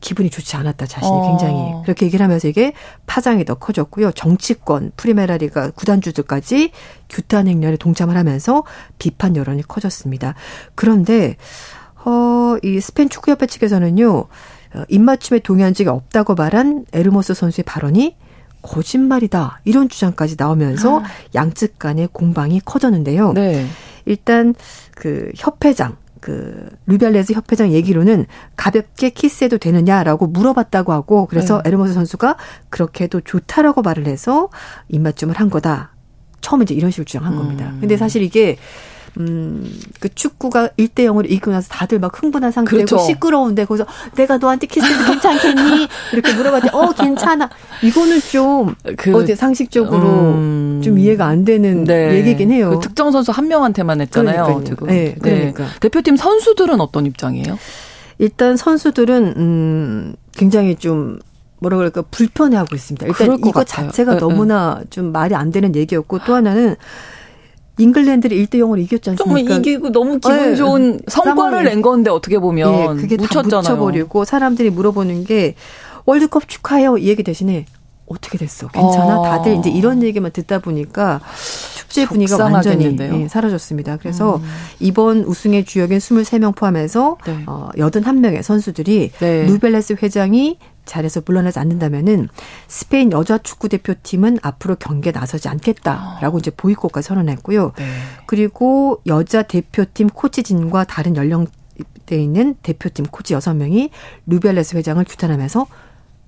기분이 0.00 0.30
좋지 0.30 0.56
않았다 0.56 0.86
자신이 0.86 1.12
어. 1.12 1.28
굉장히 1.28 1.82
그렇게 1.82 2.06
얘기를 2.06 2.24
하면서 2.24 2.48
이게 2.48 2.72
파장이 3.06 3.44
더 3.44 3.54
커졌고요. 3.54 4.12
정치권 4.12 4.92
프리메라리가 4.96 5.70
구단주들까지 5.70 6.72
규탄 7.08 7.48
행렬에 7.48 7.76
동참을 7.76 8.16
하면서 8.16 8.64
비판 8.98 9.36
여론이 9.36 9.62
커졌습니다. 9.68 10.34
그런데 10.74 11.36
어, 12.04 12.56
이 12.62 12.80
스페인 12.80 13.08
축구협회 13.08 13.46
측에서는요. 13.46 14.26
어, 14.72 14.84
입맞춤에 14.88 15.40
동의한 15.40 15.74
적이 15.74 15.90
없다고 15.90 16.34
말한 16.34 16.86
에르모스 16.92 17.34
선수의 17.34 17.64
발언이 17.64 18.16
거짓말이다. 18.62 19.60
이런 19.64 19.88
주장까지 19.88 20.36
나오면서 20.38 21.00
아. 21.00 21.04
양측 21.34 21.78
간의 21.78 22.08
공방이 22.12 22.60
커졌는데요. 22.60 23.32
네. 23.32 23.66
일단 24.04 24.54
그 24.94 25.30
협회장 25.36 25.96
그 26.20 26.68
루비알레스 26.86 27.32
협회장 27.32 27.72
얘기로는 27.72 28.26
가볍게 28.56 29.10
키스해도 29.10 29.58
되느냐라고 29.58 30.26
물어봤다고 30.26 30.92
하고 30.92 31.26
그래서 31.26 31.62
네. 31.62 31.68
에르모스 31.68 31.94
선수가 31.94 32.36
그렇게 32.68 33.04
해도 33.04 33.20
좋다라고 33.20 33.82
말을 33.82 34.06
해서 34.06 34.48
입맞춤을 34.88 35.36
한 35.36 35.50
거다. 35.50 35.92
처음에 36.40 36.62
이제 36.62 36.74
이런 36.74 36.90
식으로 36.90 37.04
주장한 37.04 37.36
겁니다. 37.36 37.70
음. 37.70 37.80
근데 37.80 37.96
사실 37.96 38.22
이게 38.22 38.56
음, 39.18 39.70
그 39.98 40.08
축구가 40.14 40.68
1대 40.78 41.00
0으로 41.06 41.24
이기고 41.26 41.50
나서 41.50 41.68
다들 41.68 41.98
막 41.98 42.22
흥분한 42.22 42.52
상태고 42.52 42.76
그렇죠. 42.76 42.98
시끄러운데 42.98 43.64
거기서 43.64 43.86
내가 44.14 44.38
너한테 44.38 44.66
키스해도 44.66 45.04
괜찮겠니? 45.04 45.88
이렇게 46.12 46.34
물어봤더니 46.34 46.70
어, 46.72 46.92
괜찮아. 46.92 47.50
이거는 47.82 48.20
좀 48.20 48.74
그, 48.96 49.14
어제 49.14 49.34
상식적으로 49.34 50.08
음, 50.08 50.80
좀 50.84 50.98
이해가 50.98 51.26
안 51.26 51.44
되는 51.44 51.84
네. 51.84 52.14
얘기긴 52.14 52.50
해요. 52.50 52.70
그 52.70 52.80
특정 52.80 53.10
선수 53.10 53.32
한 53.32 53.48
명한테만 53.48 54.00
했잖아요. 54.02 54.62
지금. 54.66 54.86
네, 54.86 55.14
그러니까. 55.20 55.64
네. 55.64 55.70
대표팀 55.80 56.16
선수들은 56.16 56.80
어떤 56.80 57.06
입장이에요? 57.06 57.58
일단 58.18 58.56
선수들은 58.56 59.34
음 59.36 60.14
굉장히 60.32 60.76
좀 60.76 61.18
뭐라 61.60 61.76
그럴까 61.76 62.02
불편해하고 62.10 62.74
있습니다. 62.74 63.06
일단 63.06 63.38
이거 63.38 63.52
같아요. 63.52 63.86
자체가 63.86 64.14
네, 64.14 64.18
너무나 64.18 64.78
네. 64.80 64.86
좀 64.90 65.12
말이 65.12 65.34
안 65.34 65.50
되는 65.50 65.74
얘기였고 65.74 66.20
또 66.20 66.34
하나는 66.34 66.76
잉글랜드를 67.78 68.36
1대 68.36 68.56
0으로 68.56 68.78
이겼지 68.80 69.10
않습니까? 69.10 69.48
정말 69.48 69.58
이기고 69.58 69.90
너무 69.92 70.18
기분 70.18 70.36
네. 70.36 70.56
좋은 70.56 71.00
성과를 71.06 71.64
낸 71.64 71.82
건데 71.82 72.10
어떻게 72.10 72.38
보면 72.38 72.96
네, 72.96 73.02
그게 73.02 73.16
묻혔잖아요. 73.16 73.50
다 73.50 73.58
묻혀버리고 73.72 74.24
사람들이 74.24 74.70
물어보는 74.70 75.24
게 75.24 75.54
월드컵 76.06 76.48
축하해요 76.48 76.98
이 76.98 77.08
얘기 77.08 77.22
대신에 77.22 77.66
어떻게 78.06 78.38
됐어? 78.38 78.66
괜찮아? 78.68 79.20
어. 79.20 79.24
다들 79.24 79.56
이제 79.58 79.70
이런 79.70 80.02
얘기만 80.02 80.32
듣다 80.32 80.58
보니까 80.58 81.20
축제 81.76 82.06
분위기가 82.06 82.44
완전히 82.44 82.96
예, 83.00 83.28
사라졌습니다. 83.28 83.98
그래서 83.98 84.36
음. 84.36 84.42
이번 84.80 85.20
우승의 85.20 85.64
주역인 85.64 85.98
23명 85.98 86.56
포함해서 86.56 87.18
네. 87.24 87.44
어, 87.46 87.70
81명의 87.76 88.42
선수들이 88.42 89.12
네. 89.18 89.46
루벨레스 89.46 89.96
회장이 90.02 90.58
자리에서 90.84 91.22
물러나지 91.24 91.58
않는다면은 91.58 92.28
스페인 92.68 93.12
여자 93.12 93.38
축구 93.38 93.68
대표팀은 93.68 94.38
앞으로 94.42 94.76
경기에 94.76 95.12
나서지 95.12 95.48
않겠다라고 95.48 96.38
이제 96.38 96.50
보이콧까지 96.50 97.08
선언했고요. 97.08 97.72
네. 97.76 97.84
그리고 98.26 99.00
여자 99.06 99.42
대표팀 99.42 100.08
코치진과 100.08 100.84
다른 100.84 101.16
연령대에 101.16 102.18
있는 102.18 102.54
대표팀 102.62 103.06
코치 103.06 103.34
여섯 103.34 103.54
명이 103.54 103.90
루벨레스 104.26 104.76
회장을 104.76 105.02
규탄하면서 105.04 105.66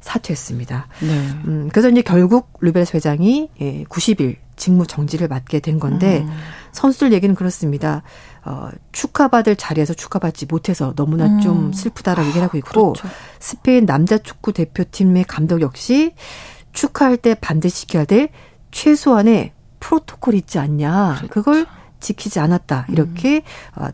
사퇴했습니다. 0.00 0.88
네. 1.00 1.08
음, 1.46 1.68
그래서 1.72 1.88
이제 1.88 2.02
결국 2.02 2.52
루벨레스 2.60 2.96
회장이 2.96 3.50
예, 3.60 3.84
90일 3.84 4.36
직무 4.56 4.86
정지를 4.86 5.28
맡게 5.28 5.60
된 5.60 5.78
건데 5.78 6.22
음. 6.26 6.30
선수들 6.72 7.12
얘기는 7.12 7.34
그렇습니다. 7.34 8.02
어, 8.44 8.70
축하받을 8.90 9.56
자리에서 9.56 9.94
축하받지 9.94 10.46
못해서 10.46 10.92
너무나 10.96 11.26
음. 11.26 11.40
좀 11.40 11.72
슬프다라고 11.72 12.26
얘기를 12.28 12.42
하고 12.42 12.58
있고 12.58 12.92
그렇죠. 12.94 13.08
스페인 13.38 13.86
남자 13.86 14.18
축구 14.18 14.52
대표팀의 14.52 15.24
감독 15.24 15.60
역시 15.60 16.14
축하할 16.72 17.16
때 17.18 17.34
반드시 17.34 17.82
지켜야 17.82 18.04
될 18.04 18.30
최소한의 18.72 19.52
프로토콜이 19.80 20.38
있지 20.38 20.58
않냐. 20.58 21.16
그렇죠. 21.18 21.28
그걸 21.28 21.66
지키지 22.00 22.40
않았다. 22.40 22.86
이렇게 22.88 23.42
음. 23.78 23.90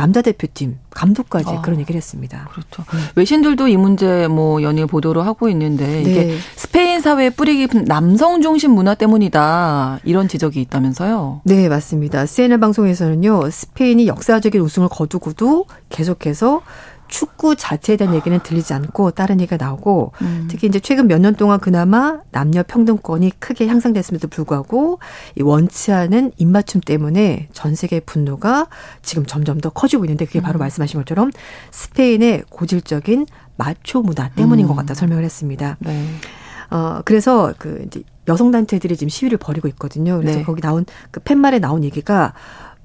어, 0.00 0.02
남자 0.02 0.22
대표팀 0.22 0.78
감독까지 0.90 1.50
아, 1.50 1.60
그런 1.60 1.78
얘기를 1.80 1.96
했습니다. 1.96 2.48
그렇죠. 2.50 2.84
네. 2.92 2.98
외신들도 3.16 3.68
이 3.68 3.76
문제 3.76 4.26
뭐 4.28 4.62
연일 4.62 4.86
보도를 4.86 5.26
하고 5.26 5.48
있는데 5.50 5.86
네. 5.86 6.00
이게 6.02 6.36
스페인 6.56 7.00
사회에 7.00 7.30
뿌리 7.30 7.58
깊은 7.58 7.84
남성 7.84 8.40
중심 8.40 8.72
문화 8.72 8.94
때문이다 8.94 10.00
이런 10.04 10.28
지적이 10.28 10.62
있다면서요? 10.62 11.42
네, 11.44 11.68
맞습니다. 11.68 12.26
CNN 12.26 12.60
방송에서는요 12.60 13.50
스페인이 13.50 14.06
역사적인 14.06 14.60
우승을 14.60 14.88
거두고도 14.88 15.66
계속해서 15.90 16.62
축구 17.10 17.56
자체에 17.56 17.96
대한 17.96 18.14
얘기는 18.14 18.38
들리지 18.42 18.72
않고 18.72 19.10
다른 19.10 19.40
얘기가 19.40 19.56
나오고 19.56 20.12
음. 20.22 20.48
특히 20.48 20.68
이제 20.68 20.80
최근 20.80 21.06
몇 21.06 21.20
년 21.20 21.34
동안 21.34 21.60
그나마 21.60 22.20
남녀 22.30 22.62
평등권이 22.62 23.32
크게 23.38 23.66
향상됐음에도 23.66 24.28
불구하고 24.28 25.00
이 25.38 25.42
원치 25.42 25.92
않은 25.92 26.32
입맞춤 26.38 26.80
때문에 26.80 27.48
전 27.52 27.74
세계 27.74 28.00
분노가 28.00 28.68
지금 29.02 29.26
점점 29.26 29.60
더 29.60 29.68
커지고 29.68 30.06
있는데 30.06 30.24
그게 30.24 30.40
바로 30.40 30.58
음. 30.58 30.60
말씀하신 30.60 31.00
것처럼 31.00 31.30
스페인의 31.72 32.44
고질적인 32.48 33.26
마초 33.56 34.00
문화 34.00 34.30
때문인 34.30 34.64
음. 34.64 34.68
것 34.68 34.74
같다 34.76 34.94
설명을 34.94 35.24
했습니다. 35.24 35.76
네. 35.80 36.06
어 36.70 37.02
그래서 37.04 37.52
그 37.58 37.82
이제 37.86 38.02
여성 38.28 38.50
단체들이 38.52 38.96
지금 38.96 39.08
시위를 39.10 39.36
벌이고 39.36 39.68
있거든요. 39.68 40.16
그래서 40.18 40.38
네. 40.38 40.44
거기 40.44 40.62
나온 40.62 40.86
그 41.10 41.20
팻말에 41.20 41.58
나온 41.58 41.84
얘기가 41.84 42.32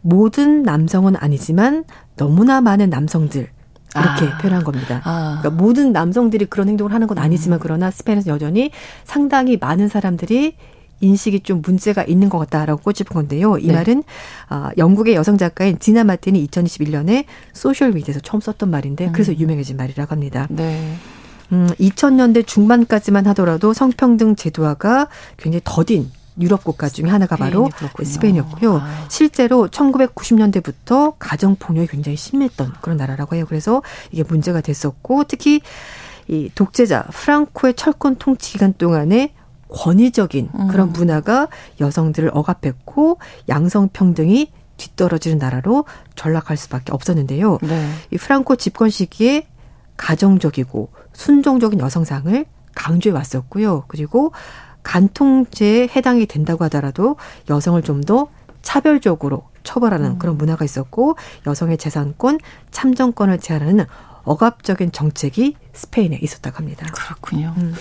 모든 0.01 0.63
남성은 0.63 1.15
아니지만 1.15 1.86
너무나 2.17 2.59
많은 2.61 2.89
남성들 2.89 3.47
이렇게 3.95 4.33
아. 4.33 4.37
표현한 4.37 4.63
겁니다. 4.63 5.01
아. 5.03 5.39
그러니까 5.41 5.61
모든 5.63 5.91
남성들이 5.91 6.45
그런 6.45 6.67
행동을 6.69 6.93
하는 6.93 7.07
건 7.07 7.17
아니지만 7.17 7.59
음. 7.59 7.61
그러나 7.61 7.91
스페인에서 7.91 8.29
여전히 8.31 8.71
상당히 9.03 9.57
많은 9.57 9.87
사람들이 9.87 10.55
인식이 11.01 11.41
좀 11.41 11.61
문제가 11.63 12.03
있는 12.03 12.29
것 12.29 12.37
같다라고 12.39 12.81
꼬집은 12.81 13.13
건데요. 13.13 13.57
이 13.57 13.67
네. 13.67 13.73
말은 13.73 14.03
어, 14.49 14.69
영국의 14.77 15.15
여성 15.15 15.37
작가인 15.37 15.77
디나 15.77 16.03
마틴이 16.03 16.47
2021년에 16.47 17.25
소셜 17.53 17.91
미디어에서 17.91 18.21
처음 18.21 18.41
썼던 18.41 18.69
말인데 18.69 19.11
그래서 19.11 19.31
음. 19.31 19.39
유명해진 19.39 19.77
말이라고 19.77 20.11
합니다. 20.11 20.47
네. 20.49 20.95
음, 21.51 21.67
2000년대 21.79 22.47
중반까지만 22.47 23.27
하더라도 23.27 23.73
성평등 23.73 24.35
제도화가 24.35 25.07
굉장히 25.37 25.61
더딘 25.63 26.09
유럽 26.39 26.63
국가 26.63 26.89
중에 26.89 27.09
하나가 27.09 27.36
바로 27.36 27.69
그렇군요. 27.75 28.09
스페인이었고요. 28.09 28.77
아. 28.77 29.05
실제로 29.09 29.67
1990년대부터 29.67 31.15
가정 31.19 31.55
폭력이 31.55 31.88
굉장히 31.88 32.17
심했던 32.17 32.73
그런 32.81 32.97
나라라고 32.97 33.36
해요. 33.36 33.45
그래서 33.47 33.81
이게 34.11 34.23
문제가 34.23 34.61
됐었고 34.61 35.25
특히 35.25 35.61
이 36.27 36.49
독재자 36.55 37.03
프랑코의 37.11 37.75
철권 37.75 38.15
통치 38.17 38.53
기간 38.53 38.73
동안에 38.73 39.33
권위적인 39.69 40.49
음. 40.53 40.67
그런 40.67 40.91
문화가 40.91 41.47
여성들을 41.79 42.31
억압했고 42.33 43.19
양성 43.49 43.89
평등이 43.89 44.51
뒤떨어지는 44.77 45.38
나라로 45.38 45.86
전락할 46.15 46.57
수밖에 46.57 46.91
없었는데요. 46.91 47.59
네. 47.61 47.89
이 48.11 48.17
프랑코 48.17 48.55
집권 48.57 48.89
시기에 48.89 49.47
가정적이고 49.97 50.89
순종적인 51.13 51.79
여성상을 51.79 52.45
강조해 52.73 53.13
왔었고요. 53.15 53.86
그리고 53.88 54.33
간통죄에 54.86 55.89
해당이 55.93 56.27
된다고 56.27 56.63
하더라도 56.65 57.17
여성을 57.49 57.81
좀 57.81 58.05
더 58.05 58.27
차별적으로 58.65 59.43
처벌하는 59.63 60.11
음. 60.11 60.19
그런 60.19 60.38
문화가 60.38 60.65
있었고 60.65 61.15
여성의 61.47 61.77
재산권, 61.77 62.39
참정권을 62.71 63.39
제한하는 63.39 63.86
억압적인 64.23 64.91
정책이 64.91 65.55
스페인에 65.71 66.17
있었다고 66.19 66.57
합니다. 66.57 66.88
그렇군요. 66.91 67.53
음. 67.57 67.75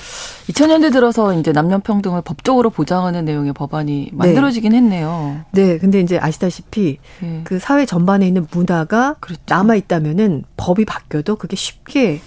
2000년대 0.49 0.93
들어서 0.93 1.33
이제 1.33 1.53
남녀 1.53 1.79
평등을 1.79 2.21
법적으로 2.21 2.69
보장하는 2.69 3.25
내용의 3.25 3.55
법안이 3.55 4.11
네. 4.13 4.17
만들어지긴 4.17 4.73
네. 4.73 4.77
했네요. 4.77 5.41
네, 5.53 5.79
근데 5.79 6.01
이제 6.01 6.19
아시다시피 6.19 6.99
네. 7.21 7.41
그 7.45 7.59
사회 7.59 7.87
전반에 7.87 8.27
있는 8.27 8.47
문화가 8.51 9.15
그렇죠. 9.21 9.41
남아 9.47 9.77
있다면은 9.77 10.45
법이 10.59 10.85
바뀌어도 10.85 11.37
그게 11.37 11.57
쉽게 11.57 12.21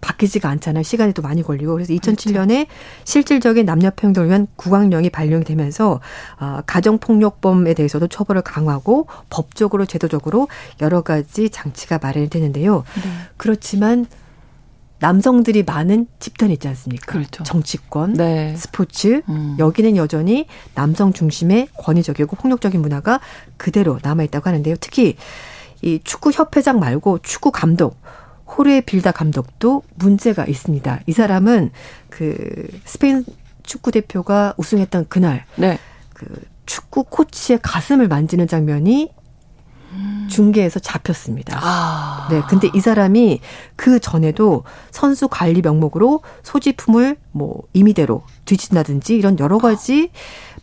바뀌지가 0.00 0.48
않잖아요. 0.48 0.82
시간이 0.82 1.12
또 1.12 1.22
많이 1.22 1.42
걸리고. 1.42 1.72
그래서 1.72 1.92
2007년에 1.92 2.48
그렇죠. 2.48 2.70
실질적인 3.04 3.66
남녀 3.66 3.90
평등을 3.90 4.28
위한 4.28 4.46
구강령이 4.56 5.10
발령이 5.10 5.44
되면서 5.44 6.00
어, 6.38 6.60
가정 6.66 6.98
폭력범에 6.98 7.74
대해서도 7.74 8.08
처벌을 8.08 8.42
강화하고 8.42 9.06
법적으로 9.28 9.86
제도적으로 9.86 10.48
여러 10.80 11.02
가지 11.02 11.50
장치가 11.50 11.98
마련이 11.98 12.30
되는데요. 12.30 12.84
네. 13.02 13.10
그렇지만 13.36 14.06
남성들이 15.00 15.62
많은 15.62 16.06
집단 16.18 16.50
있지 16.50 16.68
않습니까? 16.68 17.06
그렇죠. 17.06 17.42
정치권, 17.42 18.12
네. 18.12 18.54
스포츠 18.56 19.22
음. 19.28 19.56
여기는 19.58 19.96
여전히 19.96 20.46
남성 20.74 21.12
중심의 21.12 21.68
권위적이고 21.78 22.36
폭력적인 22.36 22.80
문화가 22.80 23.18
그대로 23.56 23.98
남아 24.02 24.24
있다고 24.24 24.48
하는데요. 24.48 24.76
특히 24.78 25.16
이 25.82 26.00
축구 26.04 26.30
협회장 26.30 26.78
말고 26.78 27.20
축구 27.22 27.50
감독 27.50 27.96
호르에 28.56 28.80
빌다 28.80 29.12
감독도 29.12 29.82
문제가 29.94 30.44
있습니다. 30.44 31.00
이 31.06 31.12
사람은 31.12 31.70
그 32.08 32.68
스페인 32.84 33.24
축구 33.62 33.90
대표가 33.90 34.54
우승했던 34.56 35.06
그날 35.08 35.44
네. 35.56 35.78
그 36.14 36.26
축구 36.66 37.04
코치의 37.04 37.60
가슴을 37.62 38.08
만지는 38.08 38.46
장면이 38.46 39.10
중계에서 40.28 40.78
잡혔습니다. 40.78 41.58
아. 41.60 42.28
네. 42.30 42.40
근데 42.48 42.70
이 42.74 42.80
사람이 42.80 43.40
그 43.76 43.98
전에도 43.98 44.64
선수 44.90 45.28
관리 45.28 45.60
명목으로 45.60 46.22
소지품을 46.42 47.16
뭐 47.32 47.62
임의대로 47.72 48.22
뒤진다든지 48.44 49.16
이런 49.16 49.38
여러 49.38 49.58
가지 49.58 50.10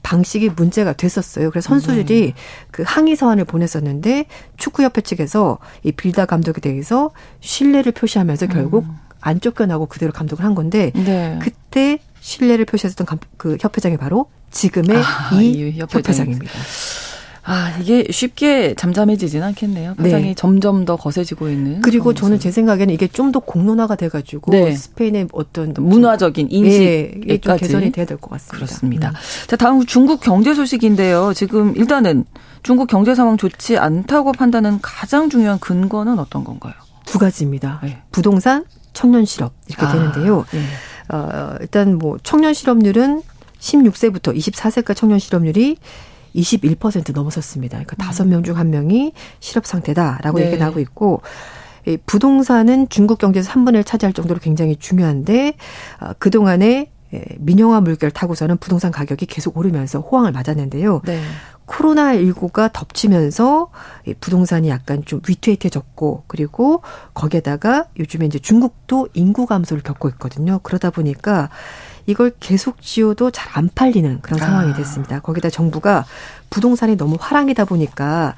방식이 0.07 0.51
문제가 0.55 0.93
됐었어요. 0.93 1.49
그래서 1.49 1.67
선수들이 1.67 2.27
네. 2.27 2.33
그 2.71 2.81
항의 2.85 3.17
서한을 3.17 3.43
보냈었는데 3.43 4.25
축구협회 4.55 5.01
측에서 5.01 5.57
이 5.83 5.91
빌다 5.91 6.25
감독에 6.25 6.61
대해서 6.61 7.11
신뢰를 7.41 7.91
표시하면서 7.91 8.47
결국 8.47 8.85
음. 8.85 8.95
안 9.19 9.41
쫓겨나고 9.41 9.87
그대로 9.87 10.13
감독을 10.13 10.45
한 10.45 10.55
건데 10.55 10.93
네. 10.95 11.37
그때 11.41 11.99
신뢰를 12.21 12.63
표시했었던 12.63 13.05
감, 13.05 13.19
그 13.35 13.57
협회장이 13.59 13.97
바로 13.97 14.27
지금의 14.49 14.95
아, 14.95 15.29
이 15.41 15.77
협회장. 15.77 15.99
협회장입니다. 15.99 16.53
아, 17.49 17.77
이게 17.79 18.05
쉽게 18.11 18.73
잠잠해지진 18.75 19.41
않겠네요. 19.41 19.95
파장이 19.95 20.23
네. 20.23 20.35
점점 20.35 20.83
더 20.83 20.97
거세지고 20.97 21.47
있는. 21.47 21.81
그리고 21.81 22.13
저는 22.13 22.39
제 22.39 22.51
생각에는 22.51 22.93
이게 22.93 23.07
좀 23.07 23.31
더 23.31 23.39
공론화가 23.39 23.95
돼가지고 23.95 24.51
네. 24.51 24.73
스페인의 24.75 25.29
어떤 25.31 25.73
문화적인 25.77 26.47
인식에 26.51 27.21
네, 27.25 27.37
좀 27.39 27.55
개선이 27.57 27.91
돼야 27.91 28.05
될 28.05 28.17
것 28.17 28.29
같습니다. 28.31 28.55
그렇습니다. 28.57 29.09
음. 29.09 29.13
자, 29.47 29.55
다음 29.55 29.85
중국 29.85 30.19
경제 30.21 30.53
소식인데요. 30.53 31.33
지금 31.33 31.75
일단은 31.77 32.25
중국 32.63 32.87
경제 32.87 33.15
상황 33.15 33.37
좋지 33.37 33.77
않다고 33.77 34.33
판단은 34.33 34.79
가장 34.81 35.29
중요한 35.29 35.57
근거는 35.59 36.19
어떤 36.19 36.43
건가요? 36.43 36.73
두 37.05 37.17
가지입니다. 37.17 37.79
네. 37.83 38.01
부동산, 38.11 38.65
청년 38.91 39.23
실업 39.23 39.53
이렇게 39.67 39.85
아, 39.85 39.91
되는데요. 39.93 40.45
네. 40.51 41.15
어, 41.15 41.55
일단 41.61 41.97
뭐 41.97 42.17
청년 42.23 42.53
실업률은 42.53 43.21
16세부터 43.59 44.35
24세까지 44.35 44.95
청년 44.95 45.19
실업률이 45.19 45.77
21% 46.41 47.13
넘어섰습니다. 47.13 47.77
그러니까 47.77 47.95
다섯 47.97 48.23
음. 48.23 48.29
명중 48.29 48.57
한 48.57 48.69
명이 48.69 49.13
실업 49.39 49.65
상태다라고 49.65 50.39
네. 50.39 50.45
얘기가 50.45 50.63
나오고 50.63 50.79
있고 50.79 51.21
이 51.85 51.97
부동산은 52.05 52.89
중국 52.89 53.17
경제에서 53.17 53.51
3분의 53.51 53.77
1 53.77 53.83
차지할 53.83 54.13
정도로 54.13 54.39
굉장히 54.39 54.75
중요한데 54.75 55.53
어, 56.01 56.11
그동안에 56.19 56.91
예, 57.13 57.23
민영화 57.39 57.79
물결 57.79 58.11
타고서는 58.11 58.57
부동산 58.57 58.91
가격이 58.91 59.27
계속 59.27 59.57
오르면서 59.57 59.99
호황을 59.99 60.33
맞았는데요. 60.33 61.01
네. 61.05 61.21
코로나19가 61.67 62.71
덮치면서 62.71 63.69
부동산이 64.19 64.69
약간 64.69 65.03
좀 65.05 65.21
위태해졌고 65.27 66.23
그리고 66.27 66.81
거기에다가 67.13 67.87
요즘에 67.99 68.25
이제 68.25 68.39
중국도 68.39 69.09
인구 69.13 69.45
감소를 69.45 69.83
겪고 69.83 70.09
있거든요. 70.09 70.59
그러다 70.63 70.89
보니까 70.89 71.49
이걸 72.07 72.31
계속 72.39 72.81
지어도 72.81 73.29
잘 73.31 73.47
안 73.57 73.69
팔리는 73.73 74.21
그런 74.21 74.39
상황이 74.39 74.71
아. 74.71 74.75
됐습니다. 74.75 75.19
거기다 75.19 75.49
정부가 75.49 76.05
부동산이 76.51 76.95
너무 76.95 77.17
화랑이다 77.19 77.65
보니까 77.65 78.35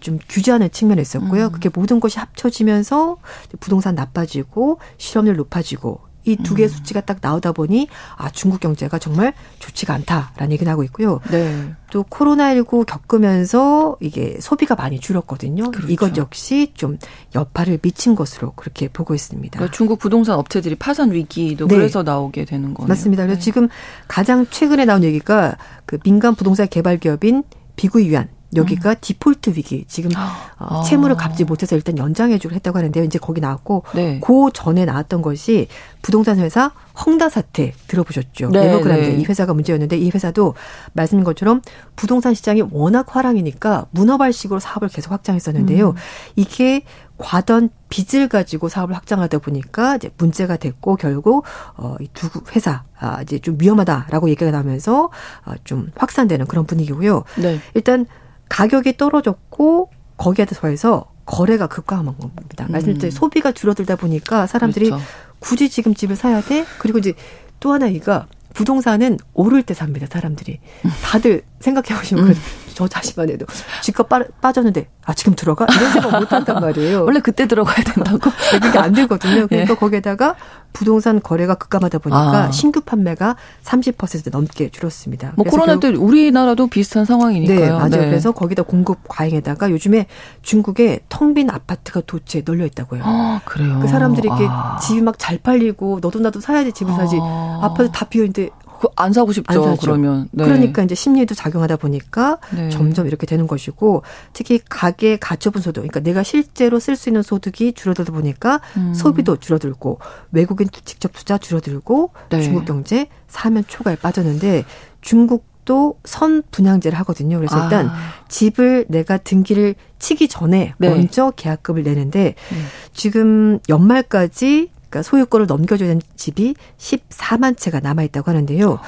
좀 0.00 0.18
규제하는 0.28 0.70
측면이 0.70 1.02
있었고요. 1.02 1.46
음. 1.46 1.52
그게 1.52 1.68
모든 1.72 2.00
것이 2.00 2.18
합쳐지면서 2.18 3.18
부동산 3.60 3.94
나빠지고 3.94 4.78
실업률 4.96 5.36
높아지고 5.36 6.00
이 6.24 6.36
두 6.36 6.54
개의 6.54 6.68
음. 6.68 6.70
수치가 6.70 7.00
딱 7.00 7.18
나오다 7.20 7.52
보니 7.52 7.88
아 8.16 8.30
중국 8.30 8.60
경제가 8.60 8.98
정말 8.98 9.32
좋지가 9.58 9.94
않다라는 9.94 10.52
얘기를 10.52 10.70
하고 10.70 10.82
있고요. 10.84 11.20
네. 11.30 11.74
또 11.90 12.04
코로나19 12.04 12.86
겪으면서 12.86 13.96
이게 14.00 14.38
소비가 14.40 14.74
많이 14.74 14.98
줄었거든요. 14.98 15.70
그렇죠. 15.70 15.92
이것 15.92 16.16
역시 16.16 16.72
좀 16.74 16.98
여파를 17.34 17.78
미친 17.82 18.14
것으로 18.14 18.52
그렇게 18.56 18.88
보고 18.88 19.14
있습니다. 19.14 19.58
그러니까 19.58 19.76
중국 19.76 19.98
부동산 19.98 20.38
업체들이 20.38 20.74
파산 20.76 21.12
위기도 21.12 21.66
네. 21.66 21.74
그래서 21.74 22.02
나오게 22.02 22.44
되는 22.44 22.74
거네요. 22.74 22.88
맞습니다. 22.88 23.24
그래서 23.24 23.38
네. 23.38 23.44
지금 23.44 23.68
가장 24.08 24.46
최근에 24.48 24.84
나온 24.84 25.04
얘기가 25.04 25.56
그 25.86 25.98
민간 25.98 26.34
부동산 26.34 26.68
개발 26.68 26.98
기업인 26.98 27.42
비구이유안 27.76 28.28
여기가 28.54 28.90
음. 28.90 28.94
디폴트 29.00 29.50
위기 29.56 29.84
지금 29.88 30.10
어, 30.58 30.82
채무를 30.82 31.16
갚지 31.16 31.44
못해서 31.44 31.76
일단 31.76 31.98
연장해주기로 31.98 32.54
했다고 32.56 32.78
하는데요. 32.78 33.04
이제 33.04 33.18
거기 33.18 33.40
나왔고 33.40 33.84
네. 33.94 34.20
그 34.22 34.50
전에 34.52 34.84
나왔던 34.84 35.22
것이 35.22 35.68
부동산 36.02 36.38
회사 36.38 36.72
헝다 37.06 37.28
사태 37.30 37.72
들어보셨죠? 37.88 38.50
네, 38.50 38.68
에버그란드 38.68 39.06
네. 39.06 39.16
이 39.16 39.24
회사가 39.24 39.54
문제였는데 39.54 39.96
이 39.96 40.10
회사도 40.10 40.54
말씀인 40.92 41.24
것처럼 41.24 41.62
부동산 41.96 42.34
시장이 42.34 42.64
워낙 42.70 43.06
화랑이니까 43.08 43.86
문어발식으로 43.90 44.60
사업을 44.60 44.88
계속 44.88 45.12
확장했었는데요. 45.12 45.90
음. 45.90 45.94
이게 46.36 46.82
과던 47.18 47.70
빚을 47.88 48.28
가지고 48.28 48.68
사업을 48.68 48.96
확장하다 48.96 49.38
보니까 49.38 49.96
이제 49.96 50.10
문제가 50.18 50.56
됐고 50.56 50.96
결국 50.96 51.44
어이두 51.76 52.28
회사 52.56 52.82
아 52.98 53.22
이제 53.22 53.38
좀 53.38 53.56
위험하다라고 53.60 54.28
얘기가 54.30 54.50
나면서 54.50 55.10
어좀 55.44 55.92
확산되는 55.94 56.46
그런 56.46 56.66
분위기고요. 56.66 57.22
네. 57.38 57.60
일단 57.74 58.06
가격이 58.52 58.98
떨어졌고 58.98 59.90
거기에 60.18 60.44
더해서 60.44 61.10
거래가 61.24 61.66
급감한 61.68 62.18
겁니다. 62.18 62.66
말씀드린 62.68 63.08
음. 63.08 63.10
소비가 63.10 63.50
줄어들다 63.50 63.96
보니까 63.96 64.46
사람들이 64.46 64.90
그렇죠. 64.90 65.02
굳이 65.38 65.70
지금 65.70 65.94
집을 65.94 66.16
사야 66.16 66.42
돼? 66.42 66.66
그리고 66.78 66.98
이제 66.98 67.14
또 67.60 67.72
하나 67.72 67.86
이가 67.86 68.26
부동산은 68.52 69.16
오를 69.32 69.62
때 69.62 69.72
삽니다, 69.72 70.06
사람들이. 70.10 70.60
다들 71.02 71.42
생각해 71.60 71.98
보시면 71.98 72.28
음. 72.28 72.34
저 72.74 72.88
자신만 72.88 73.30
해도 73.30 73.46
집값 73.82 74.08
빠, 74.08 74.20
빠졌는데 74.40 74.88
아 75.04 75.14
지금 75.14 75.34
들어가 75.34 75.66
이런 75.74 75.92
생각 75.92 76.18
못 76.20 76.32
한단 76.32 76.60
말이에요. 76.60 77.04
원래 77.06 77.20
그때 77.20 77.46
들어가야 77.48 77.82
된다고. 77.84 78.30
네, 78.52 78.58
그게 78.60 78.78
안 78.78 78.92
되거든요. 78.92 79.46
그러니까 79.48 79.74
네. 79.74 79.78
거기에다가 79.80 80.36
부동산 80.72 81.20
거래가 81.20 81.54
급감하다 81.54 81.98
보니까 81.98 82.44
아. 82.44 82.50
신규 82.50 82.80
판매가 82.80 83.36
30% 83.64 84.30
넘게 84.30 84.70
줄었습니다. 84.70 85.32
뭐 85.36 85.44
코로나 85.44 85.78
때 85.78 85.88
우리나라도 85.88 86.66
비슷한 86.68 87.04
상황이니까요. 87.04 87.60
네, 87.60 87.70
맞아요. 87.70 87.88
네. 87.90 87.96
그래서 88.06 88.32
거기다 88.32 88.62
공급 88.62 88.98
과잉에다가 89.08 89.70
요즘에 89.70 90.06
중국에 90.42 91.00
텅 91.08 91.32
빈 91.32 91.48
아파트가 91.48 92.02
도처에 92.06 92.42
널려 92.44 92.66
있다고요. 92.66 93.02
아, 93.06 93.40
그래요. 93.46 93.78
그 93.80 93.88
사람들이 93.88 94.28
이렇게 94.28 94.46
아. 94.48 94.76
집이 94.82 95.00
막 95.00 95.12
잘 95.18 95.38
팔리고 95.38 96.00
너도 96.02 96.18
나도 96.18 96.40
사야지 96.40 96.72
집을 96.72 96.92
사지. 96.94 97.16
아. 97.20 97.60
아파트 97.62 97.90
다 97.92 98.04
비어 98.06 98.22
있는데 98.24 98.50
안 98.96 99.12
사고 99.12 99.32
싶죠. 99.32 99.64
안 99.64 99.76
그러면 99.76 100.28
네. 100.32 100.44
그러니까 100.44 100.82
이제 100.82 100.94
심리도 100.94 101.34
작용하다 101.34 101.76
보니까 101.76 102.38
네. 102.54 102.68
점점 102.70 103.06
이렇게 103.06 103.26
되는 103.26 103.46
것이고 103.46 104.02
특히 104.32 104.60
가계 104.68 105.16
가처분 105.16 105.62
소득, 105.62 105.82
그러니까 105.82 106.00
내가 106.00 106.22
실제로 106.22 106.78
쓸 106.78 106.96
수 106.96 107.08
있는 107.08 107.22
소득이 107.22 107.72
줄어들다 107.72 108.12
보니까 108.12 108.60
음. 108.76 108.94
소비도 108.94 109.36
줄어들고 109.36 109.98
외국인 110.32 110.68
직접 110.84 111.12
투자 111.12 111.38
줄어들고 111.38 112.10
네. 112.30 112.42
중국 112.42 112.64
경제 112.64 113.08
사면 113.28 113.64
초과에 113.66 113.96
빠졌는데 113.96 114.64
중국 115.00 115.52
또선 115.64 116.42
분양제를 116.50 116.98
하거든요. 117.00 117.36
그래서 117.36 117.56
아. 117.56 117.64
일단 117.64 117.90
집을 118.28 118.86
내가 118.88 119.16
등기를 119.16 119.74
치기 119.98 120.26
전에 120.26 120.74
네. 120.78 120.88
먼저 120.88 121.30
계약금을 121.30 121.84
내는데 121.84 122.34
음. 122.52 122.66
지금 122.92 123.58
연말까지 123.68 124.70
그러니까 124.92 125.02
소유권을 125.02 125.46
넘겨줘야 125.46 125.88
되는 125.88 126.02
집이 126.16 126.54
14만 126.78 127.56
채가 127.56 127.80
남아 127.80 128.02
있다고 128.04 128.30
하는데요. 128.30 128.78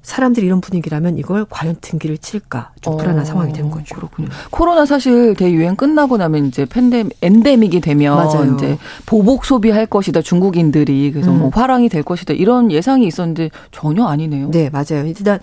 사람들이 0.00 0.46
이런 0.46 0.60
분위기라면 0.60 1.18
이걸 1.18 1.44
과연 1.50 1.76
등기를 1.80 2.16
칠까 2.18 2.70
좀 2.80 2.94
어, 2.94 2.96
불안한 2.96 3.24
상황이 3.24 3.52
된 3.52 3.70
거죠. 3.70 3.96
그렇군요. 3.96 4.28
코로나 4.50 4.86
사실 4.86 5.34
대유행 5.34 5.74
끝나고 5.74 6.16
나면 6.16 6.46
이제 6.46 6.64
팬데믹 6.64 7.18
엔데믹이 7.22 7.80
되면 7.80 8.14
맞아요. 8.14 8.54
이제 8.54 8.78
보복 9.04 9.44
소비할 9.44 9.84
것이다 9.86 10.22
중국인들이 10.22 11.10
그래서 11.10 11.30
뭐 11.30 11.36
음. 11.36 11.40
뭐 11.40 11.50
화랑이 11.52 11.88
될 11.88 12.04
것이다 12.04 12.34
이런 12.34 12.70
예상이 12.70 13.04
있었는데 13.04 13.50
전혀 13.72 14.06
아니네요. 14.06 14.52
네 14.52 14.70
맞아요. 14.70 15.06
일단 15.06 15.40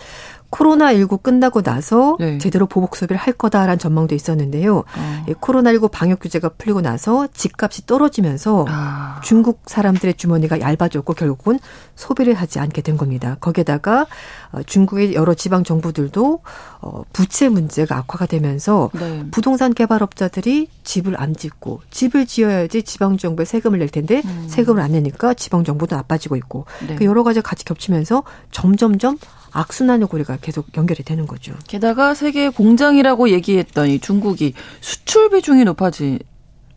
코로나19 0.53 1.23
끝나고 1.23 1.63
나서 1.63 2.15
네. 2.19 2.37
제대로 2.37 2.67
보복 2.67 2.95
소비를 2.95 3.17
할 3.17 3.33
거다라는 3.33 3.79
전망도 3.79 4.13
있었는데요. 4.13 4.77
어. 4.79 5.25
코로나19 5.41 5.89
방역 5.91 6.19
규제가 6.19 6.49
풀리고 6.49 6.81
나서 6.81 7.27
집값이 7.33 7.87
떨어지면서 7.87 8.65
아. 8.69 9.19
중국 9.23 9.61
사람들의 9.65 10.13
주머니가 10.13 10.59
얇아졌고 10.59 11.13
결국은 11.15 11.59
소비를 11.95 12.35
하지 12.35 12.59
않게 12.59 12.81
된 12.81 12.97
겁니다. 12.97 13.37
거기에다가 13.39 14.05
어, 14.51 14.61
중국의 14.63 15.15
여러 15.15 15.33
지방 15.33 15.63
정부들도 15.63 16.41
어, 16.81 17.03
부채 17.11 17.49
문제가 17.49 17.97
악화가 17.97 18.27
되면서 18.27 18.91
네. 18.93 19.25
부동산 19.31 19.73
개발업자들이 19.73 20.67
집을 20.83 21.19
안 21.19 21.35
짓고 21.35 21.81
집을 21.89 22.27
지어야지 22.27 22.83
지방 22.83 23.17
정부에 23.17 23.45
세금을 23.45 23.79
낼 23.79 23.89
텐데 23.89 24.21
음. 24.25 24.45
세금을 24.47 24.81
안 24.81 24.91
내니까 24.91 25.33
지방 25.33 25.63
정부도 25.63 25.95
나빠지고 25.95 26.35
있고 26.35 26.65
네. 26.87 26.95
그 26.95 27.05
여러 27.05 27.23
가지가 27.23 27.47
같이 27.47 27.65
겹치면서 27.65 28.23
점점점 28.51 29.17
악순환의 29.53 30.07
고리가 30.07 30.37
계속 30.41 30.67
연결이 30.75 31.03
되는 31.03 31.25
거죠. 31.27 31.53
게다가 31.67 32.13
세계 32.13 32.49
공장이라고 32.49 33.29
얘기했던 33.29 33.87
이 33.89 33.99
중국이 33.99 34.53
수출 34.81 35.29
비중이 35.29 35.63
높아지 35.63 36.19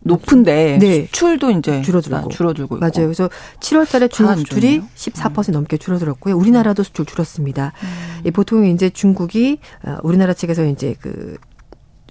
높은데 0.00 0.78
네. 0.80 1.06
수출도 1.06 1.50
이제 1.50 1.82
줄어들고 1.82 2.28
줄어들고 2.28 2.76
맞아요. 2.76 2.92
그래서 3.06 3.28
7월달에 3.60 4.10
중국 4.10 4.38
수출이 4.38 4.80
14% 4.94 5.48
음. 5.48 5.52
넘게 5.52 5.78
줄어들었고요. 5.78 6.36
우리나라도 6.36 6.82
수출 6.84 7.04
줄었습니다. 7.06 7.72
음. 8.24 8.32
보통 8.32 8.66
이제 8.66 8.88
중국이 8.88 9.58
어, 9.84 9.96
우리나라 10.02 10.32
측에서 10.32 10.64
이제 10.64 10.94
그 11.00 11.36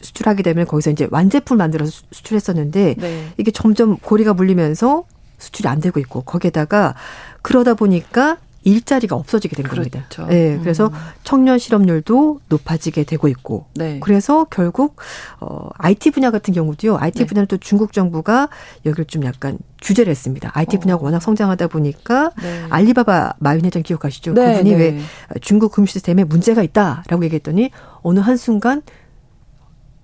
수출하게 0.01 0.43
되면 0.43 0.67
거기서 0.67 0.91
이제 0.91 1.07
완제품 1.09 1.57
만들어서 1.57 1.91
수출했었는데 2.11 2.95
네. 2.97 3.27
이게 3.37 3.51
점점 3.51 3.97
고리가 3.97 4.33
물리면서 4.33 5.05
수출이 5.37 5.67
안 5.67 5.79
되고 5.79 5.99
있고 5.99 6.21
거기에다가 6.21 6.95
그러다 7.41 7.73
보니까 7.73 8.37
일자리가 8.65 9.15
없어지게 9.15 9.55
된 9.55 9.67
겁니다. 9.67 10.03
그렇죠. 10.09 10.27
네, 10.29 10.57
그래서 10.59 10.87
음. 10.87 10.93
청년 11.23 11.59
실업률도 11.59 12.41
높아지게 12.49 13.03
되고 13.03 13.27
있고, 13.27 13.67
네. 13.75 13.99
그래서 14.01 14.45
결국 14.49 14.97
어 15.39 15.69
IT 15.77 16.11
분야 16.11 16.31
같은 16.31 16.53
경우도요. 16.53 16.97
IT 16.97 17.19
네. 17.19 17.25
분야는 17.25 17.47
또 17.47 17.57
중국 17.57 17.93
정부가 17.93 18.49
여기를 18.85 19.05
좀 19.05 19.23
약간 19.23 19.59
규제를 19.83 20.09
했습니다. 20.09 20.51
IT 20.53 20.79
분야가 20.79 21.01
어. 21.01 21.05
워낙 21.05 21.21
성장하다 21.21 21.67
보니까 21.67 22.31
네. 22.41 22.65
알리바바 22.69 23.35
마윈 23.37 23.65
회장 23.65 23.83
기억하시죠? 23.83 24.33
네, 24.33 24.53
그분이 24.53 24.71
네. 24.71 24.77
왜 24.77 24.99
중국 25.41 25.71
금융 25.71 25.85
시스템에 25.85 26.23
문제가 26.23 26.63
있다라고 26.63 27.23
얘기했더니 27.23 27.69
어느 28.01 28.19
한 28.19 28.35
순간 28.35 28.81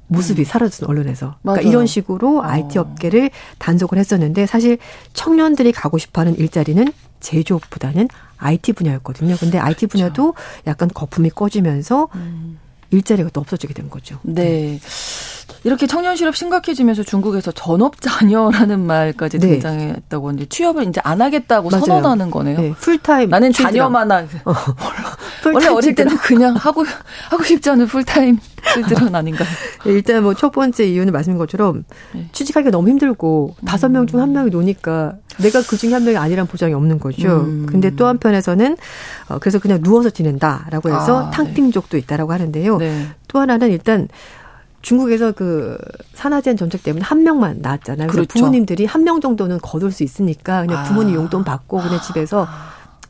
모습이 0.05 0.41
음. 0.41 0.45
사라진 0.45 0.85
언론에서. 0.87 1.37
그러니까 1.41 1.67
이런 1.67 1.87
식으로 1.87 2.39
어. 2.39 2.43
IT 2.43 2.77
업계를 2.77 3.31
단속을 3.57 3.97
했었는데 3.97 4.45
사실 4.45 4.77
청년들이 5.13 5.71
가고 5.71 5.97
싶어 5.97 6.21
하는 6.21 6.37
일자리는 6.37 6.85
제조업보다는 7.21 8.09
IT 8.37 8.73
분야였거든요. 8.73 9.35
근데 9.39 9.57
IT 9.59 9.87
분야도 9.87 10.33
그렇죠. 10.33 10.61
약간 10.67 10.89
거품이 10.93 11.29
꺼지면서 11.29 12.09
음. 12.15 12.59
일자리가 12.89 13.29
또 13.31 13.39
없어지게 13.41 13.73
된 13.73 13.89
거죠. 13.89 14.19
네. 14.23 14.79
이렇게 15.63 15.85
청년 15.85 16.15
실업 16.15 16.35
심각해지면서 16.35 17.03
중국에서 17.03 17.51
전업 17.51 18.01
자녀라는 18.01 18.79
말까지 18.79 19.39
네. 19.39 19.47
등장했다고 19.47 20.27
하는데 20.29 20.45
취업을 20.47 20.87
이제 20.87 20.99
안 21.03 21.21
하겠다고 21.21 21.69
맞아요. 21.69 21.85
선언하는 21.85 22.31
거네요. 22.31 22.59
네. 22.59 22.73
풀타임. 22.73 23.29
나는 23.29 23.53
자녀만 23.53 24.11
하. 24.11 24.17
어. 24.45 24.53
원래 25.45 25.67
어릴 25.67 25.95
때는 25.95 26.17
그냥 26.17 26.55
하고 26.55 26.83
하고 27.29 27.43
싶지 27.43 27.69
않은 27.71 27.87
풀타임 27.87 28.37
필드런 28.73 29.15
아닌가요? 29.15 29.47
네, 29.85 29.91
일단 29.93 30.21
뭐 30.23 30.33
첫 30.33 30.51
번째 30.51 30.85
이유는 30.85 31.11
말씀인 31.13 31.37
것처럼 31.37 31.83
네. 32.13 32.29
취직하기가 32.31 32.71
너무 32.71 32.89
힘들고 32.89 33.55
다섯 33.65 33.89
명 33.89 34.05
중 34.05 34.19
한 34.19 34.31
명이 34.33 34.49
노니까 34.51 35.15
내가 35.39 35.61
그 35.63 35.77
중에 35.77 35.93
한 35.93 36.03
명이 36.03 36.17
아니란 36.17 36.45
보장이 36.47 36.73
없는 36.73 36.99
거죠. 36.99 37.41
음. 37.41 37.65
근데 37.67 37.95
또 37.95 38.05
한편에서는 38.07 38.77
어 39.29 39.39
그래서 39.39 39.57
그냥 39.59 39.81
누워서 39.81 40.09
지낸다라고 40.09 40.89
해서 40.89 41.25
아, 41.25 41.29
네. 41.31 41.37
탕핑족도 41.37 41.97
있다라고 41.97 42.33
하는데요. 42.33 42.77
네. 42.77 43.07
또 43.27 43.39
하나는 43.39 43.71
일단 43.71 44.07
중국에서 44.81 45.31
그 45.31 45.77
산하제한 46.15 46.57
정책 46.57 46.81
때문에 46.83 47.03
한 47.05 47.23
명만 47.23 47.59
나왔잖아요. 47.61 48.07
그래서 48.07 48.21
그렇죠. 48.27 48.33
부모님들이 48.33 48.85
한 48.85 49.03
명 49.03 49.21
정도는 49.21 49.59
거둘 49.61 49.91
수 49.91 50.03
있으니까 50.03 50.65
그냥 50.65 50.83
부모님 50.85 51.13
아. 51.15 51.17
용돈 51.17 51.43
받고 51.43 51.81
그냥 51.81 51.99
집에서 52.01 52.47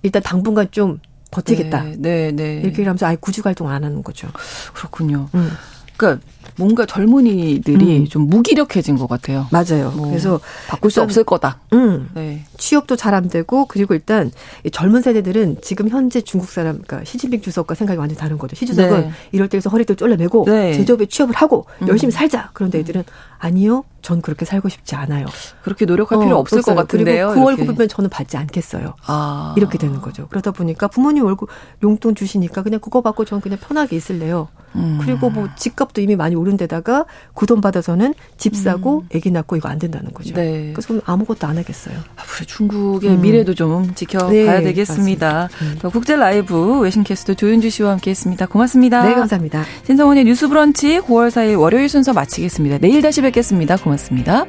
일단 0.03 0.21
당분간 0.21 0.67
좀 0.71 0.99
버티겠다. 1.31 1.83
네, 1.83 1.95
네, 1.97 2.31
네. 2.31 2.61
이렇게 2.63 2.83
하면서 2.83 3.05
아예 3.07 3.17
구직 3.19 3.45
활동 3.45 3.69
안 3.69 3.83
하는 3.83 4.03
거죠. 4.03 4.27
그렇군요. 4.73 5.29
음. 5.33 5.51
그러니까 5.97 6.25
뭔가 6.55 6.85
젊은이들이 6.87 7.99
음. 7.99 8.07
좀 8.07 8.23
무기력해진 8.23 8.97
것 8.97 9.07
같아요. 9.07 9.47
맞아요. 9.51 9.91
뭐 9.95 10.07
그래서 10.09 10.39
바꿀 10.67 10.89
수 10.89 11.01
없을 11.01 11.23
거다. 11.23 11.59
음. 11.73 12.09
네. 12.15 12.43
취업도 12.57 12.95
잘 12.95 13.13
안 13.13 13.27
되고 13.29 13.65
그리고 13.65 13.93
일단 13.93 14.31
젊은 14.71 15.01
세대들은 15.01 15.57
지금 15.61 15.89
현재 15.89 16.21
중국 16.21 16.49
사람, 16.49 16.81
그러니까 16.81 17.03
시진핑 17.03 17.41
주석과 17.41 17.75
생각이 17.75 17.99
완전 17.99 18.15
히 18.15 18.19
다른 18.19 18.37
거죠. 18.37 18.55
시 18.55 18.65
주석은 18.65 19.01
네. 19.01 19.11
이럴 19.31 19.47
때에서 19.49 19.69
허리를 19.69 19.95
쫄려매고 19.95 20.45
네. 20.47 20.73
제조업에 20.73 21.05
취업을 21.05 21.35
하고 21.35 21.65
음. 21.81 21.87
열심히 21.87 22.11
살자. 22.11 22.49
그런데 22.53 22.79
애들은 22.79 23.03
아니요. 23.41 23.83
전 24.01 24.19
그렇게 24.19 24.45
살고 24.45 24.67
싶지 24.69 24.95
않아요. 24.95 25.27
그렇게 25.61 25.85
노력할 25.85 26.17
어, 26.17 26.21
필요 26.21 26.37
없을 26.37 26.57
없어요. 26.57 26.75
것 26.75 26.81
같은데요. 26.81 27.27
그리고 27.27 27.39
그 27.41 27.45
월급이면 27.45 27.87
저는 27.87 28.09
받지 28.09 28.35
않겠어요. 28.35 28.95
아. 29.05 29.53
이렇게 29.57 29.77
되는 29.77 30.01
거죠. 30.01 30.27
그러다 30.27 30.49
보니까 30.51 30.87
부모님 30.87 31.23
월급 31.25 31.49
용돈 31.83 32.15
주시니까 32.15 32.63
그냥 32.63 32.79
그거 32.79 33.01
받고 33.01 33.25
저는 33.25 33.41
그냥 33.41 33.59
편하게 33.59 33.95
있을래요. 33.97 34.47
음. 34.75 34.99
그리고 35.03 35.29
뭐 35.29 35.49
집값도 35.55 36.01
이미 36.01 36.15
많이 36.15 36.33
오른 36.35 36.57
데다가 36.57 37.05
그 37.35 37.45
돈 37.51 37.59
받아서는 37.59 38.13
집 38.37 38.55
사고 38.55 38.99
음. 39.01 39.09
아기 39.13 39.29
낳고 39.29 39.57
이거 39.57 39.67
안 39.67 39.77
된다는 39.77 40.13
거죠. 40.13 40.33
네. 40.33 40.71
그래서 40.73 40.87
그럼 40.87 41.01
아무것도 41.05 41.45
안 41.45 41.57
하겠어요. 41.57 41.95
앞으로 42.15 42.45
중국의 42.45 43.09
음. 43.09 43.21
미래도 43.21 43.53
좀 43.53 43.93
지켜봐야 43.93 44.59
네, 44.59 44.63
되겠습니다. 44.63 45.49
음. 45.61 45.89
국제 45.91 46.15
라이브 46.15 46.79
외신캐스트 46.79 47.35
조윤주 47.35 47.69
씨와 47.69 47.91
함께했습니다. 47.91 48.45
고맙습니다. 48.45 49.03
네, 49.03 49.15
감사합니다. 49.15 49.63
신성원의 49.85 50.23
뉴스브런치 50.23 51.01
9월 51.01 51.27
4일 51.27 51.59
월요일 51.59 51.89
순서 51.89 52.13
마치겠습니다. 52.13 52.77
내일 52.77 53.01
다시 53.01 53.21
뵙겠습니다. 53.31 53.77
고맙습니다. 53.77 54.45